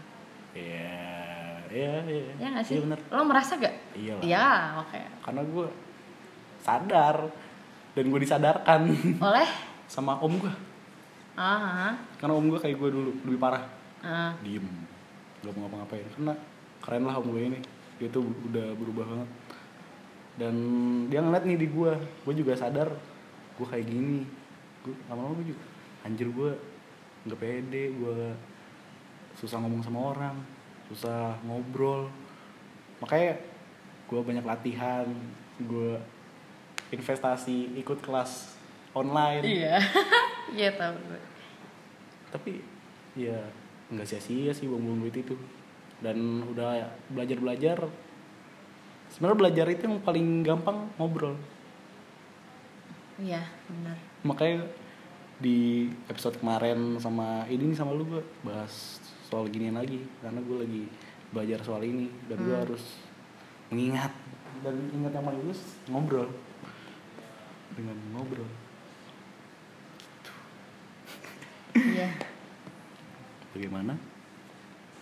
iya 0.52 1.64
iya 1.68 1.94
iya 2.04 2.32
Ya 2.36 2.46
nggak 2.50 2.64
sih? 2.64 2.76
iya 2.76 2.80
bener 2.84 2.98
Lo 3.08 3.24
merasa 3.24 3.56
gak? 3.56 3.72
Iya 3.92 4.12
lah. 4.14 4.22
Iya, 4.22 4.48
oke. 4.80 5.00
karena 5.22 5.42
gue 5.42 5.66
sadar 6.60 7.16
dan 7.92 8.04
gue 8.04 8.20
disadarkan 8.20 8.80
Oleh? 9.18 9.48
sama 9.86 10.16
om 10.18 10.32
gue 10.36 10.52
Ah, 11.38 11.94
karena 12.18 12.34
om 12.34 12.50
gue 12.50 12.58
kayak 12.58 12.74
gue 12.74 12.90
dulu 12.90 13.10
lebih 13.22 13.38
parah. 13.38 13.62
Ah, 14.02 14.34
diem. 14.42 14.66
Gak 15.46 15.54
mau 15.54 15.70
ngapa-ngapain. 15.70 16.02
Karena 16.18 16.34
keren 16.82 17.06
lah 17.06 17.14
om 17.14 17.30
gue 17.30 17.42
ini. 17.46 17.62
Dia 18.02 18.10
tuh 18.10 18.26
udah 18.26 18.74
berubah 18.74 19.06
banget. 19.06 19.30
Dan 20.34 20.54
dia 21.06 21.22
ngeliat 21.22 21.46
nih 21.46 21.58
di 21.62 21.70
gue 21.70 21.94
gue 22.26 22.34
juga 22.34 22.58
sadar 22.58 22.90
gue 23.54 23.66
kayak 23.70 23.86
gini. 23.86 24.26
Gue 24.82 24.98
lama-lama 25.06 25.38
gue 25.38 25.54
juga 25.54 25.62
anjir 26.02 26.26
gue 26.26 26.50
nggak 27.26 27.38
pede 27.38 27.84
gue 27.94 28.18
susah 29.38 29.62
ngomong 29.62 29.86
sama 29.86 30.10
orang 30.10 30.34
susah 30.90 31.38
ngobrol. 31.46 32.10
Makanya 32.98 33.38
gue 34.10 34.20
banyak 34.26 34.42
latihan 34.42 35.06
gue 35.62 36.02
investasi 36.90 37.78
ikut 37.78 38.02
kelas 38.02 38.57
online 38.98 39.42
iya. 39.44 39.76
Iya 40.58 40.70
tahu 40.74 40.96
gue. 41.04 41.20
tapi 42.28 42.52
ya 43.14 43.36
nggak 43.88 44.04
sia-sia 44.04 44.48
sih 44.50 44.64
buang-buang 44.64 45.00
duit 45.02 45.16
itu 45.18 45.36
dan 45.98 46.16
udah 46.46 46.88
belajar 47.08 47.36
belajar 47.36 47.78
sebenarnya 49.08 49.38
belajar 49.38 49.66
itu 49.68 49.82
yang 49.84 50.00
paling 50.00 50.26
gampang 50.42 50.88
ngobrol 50.96 51.36
Iya, 53.18 53.42
benar. 53.66 53.98
makanya 54.22 54.62
di 55.36 55.88
episode 56.06 56.38
kemarin 56.38 56.96
sama 56.96 57.42
ini 57.46 57.70
nih 57.70 57.76
sama 57.76 57.90
lu 57.90 58.06
gue 58.06 58.22
bahas 58.40 58.98
soal 59.24 59.46
ginian 59.46 59.74
lagi 59.74 60.00
karena 60.18 60.38
gue 60.38 60.56
lagi 60.56 60.82
belajar 61.28 61.58
soal 61.60 61.82
ini 61.82 62.06
dan 62.24 62.38
gue 62.38 62.50
Hmm. 62.50 62.62
harus 62.62 62.84
mengingat 63.68 64.14
dan 64.60 64.74
ingat 64.92 65.12
yang 65.12 65.24
paling 65.24 65.40
bagus 65.42 65.60
ngobrol 65.86 66.28
dengan 67.74 67.98
ngobrol 68.12 68.48
Iya. 71.74 72.10
Bagaimana 73.58 73.98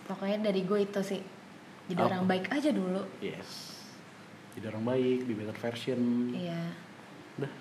Pokoknya 0.03 0.39
dari 0.41 0.63
gue 0.63 0.79
itu 0.81 1.01
sih. 1.03 1.21
Jadi 1.87 1.99
Apa? 1.99 2.09
orang 2.09 2.23
baik 2.25 2.45
aja 2.49 2.69
dulu. 2.71 3.05
yes 3.19 3.77
jadi 4.51 4.73
orang 4.73 4.83
baik 4.87 5.19
be 5.23 5.33
better 5.35 5.53
version 5.55 6.01
Iya. 6.33 6.57
udah 7.37 7.51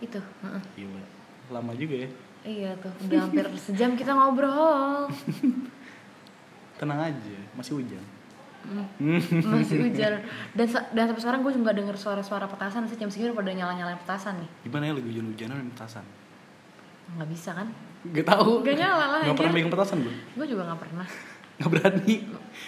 Itu, 0.00 0.16
heeh. 0.16 0.62
Gila. 0.74 1.04
Lama 1.52 1.76
juga 1.76 1.94
ya. 2.00 2.10
Iya 2.40 2.70
tuh, 2.80 2.88
udah 3.04 3.18
hampir 3.20 3.44
sejam 3.54 3.92
kita 3.92 4.16
ngobrol. 4.16 5.12
Tenang 6.80 7.00
aja, 7.04 7.36
masih 7.52 7.76
hujan. 7.76 8.00
Hmm, 8.60 8.88
masih 9.56 9.76
hujan 9.82 10.20
dan 10.52 10.66
dan 10.68 11.04
sampai 11.06 11.16
sekarang 11.18 11.40
gue 11.40 11.48
juga 11.50 11.72
denger 11.72 11.96
suara-suara 11.96 12.44
petasan 12.44 12.84
sih 12.84 12.92
jam 12.94 13.08
segini 13.08 13.32
udah 13.32 13.56
nyala 13.56 13.72
nyalain 13.72 13.96
petasan 13.96 14.36
nih 14.36 14.48
Gimana 14.68 14.84
ya 14.84 14.92
lagi 14.92 15.08
hujan-hujanan 15.08 15.72
petasan? 15.72 16.04
nggak 17.16 17.28
bisa 17.32 17.56
kan 17.56 17.72
Gak 18.02 18.24
tahu. 18.24 18.64
Gak 18.64 18.74
nyala 18.74 19.04
lah, 19.10 19.20
Gak 19.22 19.36
pernah 19.36 19.52
megang 19.52 19.68
petasan 19.68 20.00
gue. 20.00 20.14
gue 20.34 20.46
juga 20.46 20.64
nggak 20.64 20.80
pernah 20.80 21.06
Gak 21.56 21.68
berani. 21.68 22.14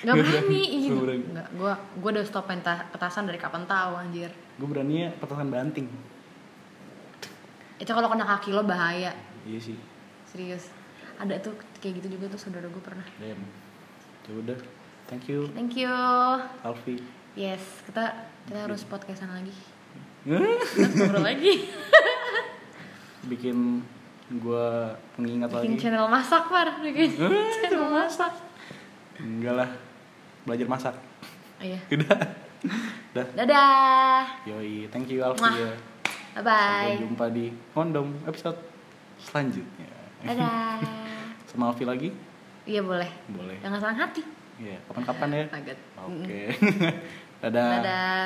nggak 0.02 0.14
berani 0.14 0.60
iya 0.68 0.88
Gak 0.90 1.00
berani. 1.00 1.24
nggak 1.32 1.48
gue 1.54 1.72
gue 1.96 2.10
udah 2.12 2.24
stop 2.24 2.44
main 2.44 2.60
petasan 2.62 3.24
dari 3.24 3.36
kapan 3.36 3.64
tahu 3.64 3.92
anjir 3.96 4.28
Gue 4.54 4.68
berani 4.68 4.94
ya 4.98 5.10
petasan 5.14 5.48
banting. 5.48 5.88
itu 7.74 7.88
kalau 7.88 8.06
kena 8.06 8.22
kaki 8.26 8.50
lo 8.50 8.62
bahaya 8.62 9.10
Iya 9.42 9.58
sih. 9.58 9.76
serius 10.24 10.68
ada 11.14 11.34
tuh 11.38 11.50
kayak 11.78 11.98
gitu 11.98 12.14
juga 12.14 12.28
tuh 12.28 12.38
saudara 12.38 12.64
gue 12.64 12.78
pernah 12.80 13.02
Damn. 13.16 13.42
Ya 14.22 14.32
udah. 14.34 14.58
Thank 15.04 15.26
you, 15.26 15.48
thank 15.50 15.72
you 15.74 15.90
Alfi. 16.60 17.00
yes 17.32 17.60
kita 17.84 18.12
kita 18.44 18.58
harus 18.62 18.84
podcastan 18.84 19.28
lagi 19.30 19.56
kita 20.22 20.36
ngobrol 21.00 21.24
lagi 21.24 21.66
Bikin 23.30 23.82
gue 24.34 24.66
mengingat 25.16 25.48
bikin 25.50 25.70
lagi. 25.70 25.82
channel 25.82 26.06
masak 26.06 26.42
par 26.46 26.68
bikin 26.78 27.10
channel 27.54 27.86
masak 27.86 28.32
Enggak 29.14 29.54
lah. 29.54 29.70
Belajar 30.42 30.66
masak. 30.66 30.94
oh, 31.54 31.62
iya 31.62 31.78
Udah. 31.94 32.18
Udah. 33.12 33.26
dadah 33.34 34.24
Yoi, 34.44 34.88
thank 34.88 35.06
you 35.06 35.20
Alfi 35.20 35.38
Mwah. 35.38 35.52
ya. 35.52 35.70
bye 36.32 36.42
bye 36.42 36.56
Sampai 36.88 37.00
jumpa 37.00 37.24
di 37.28 37.44
kondom 37.70 38.08
episode 38.24 38.56
selanjutnya. 39.18 39.90
dadah 40.22 40.80
Sama 41.50 41.68
Alfi 41.68 41.84
lagi? 41.84 42.08
iya 42.62 42.80
boleh 42.80 43.10
Boleh. 43.28 43.58
jangan 43.58 43.78
salah 43.78 43.98
hati 44.00 44.22
Iya, 44.54 44.78
kapan-kapan 44.84 45.28
ya. 45.32 45.44
Oke. 45.98 46.42
Dadah. 47.42 47.70
dadah 47.74 48.22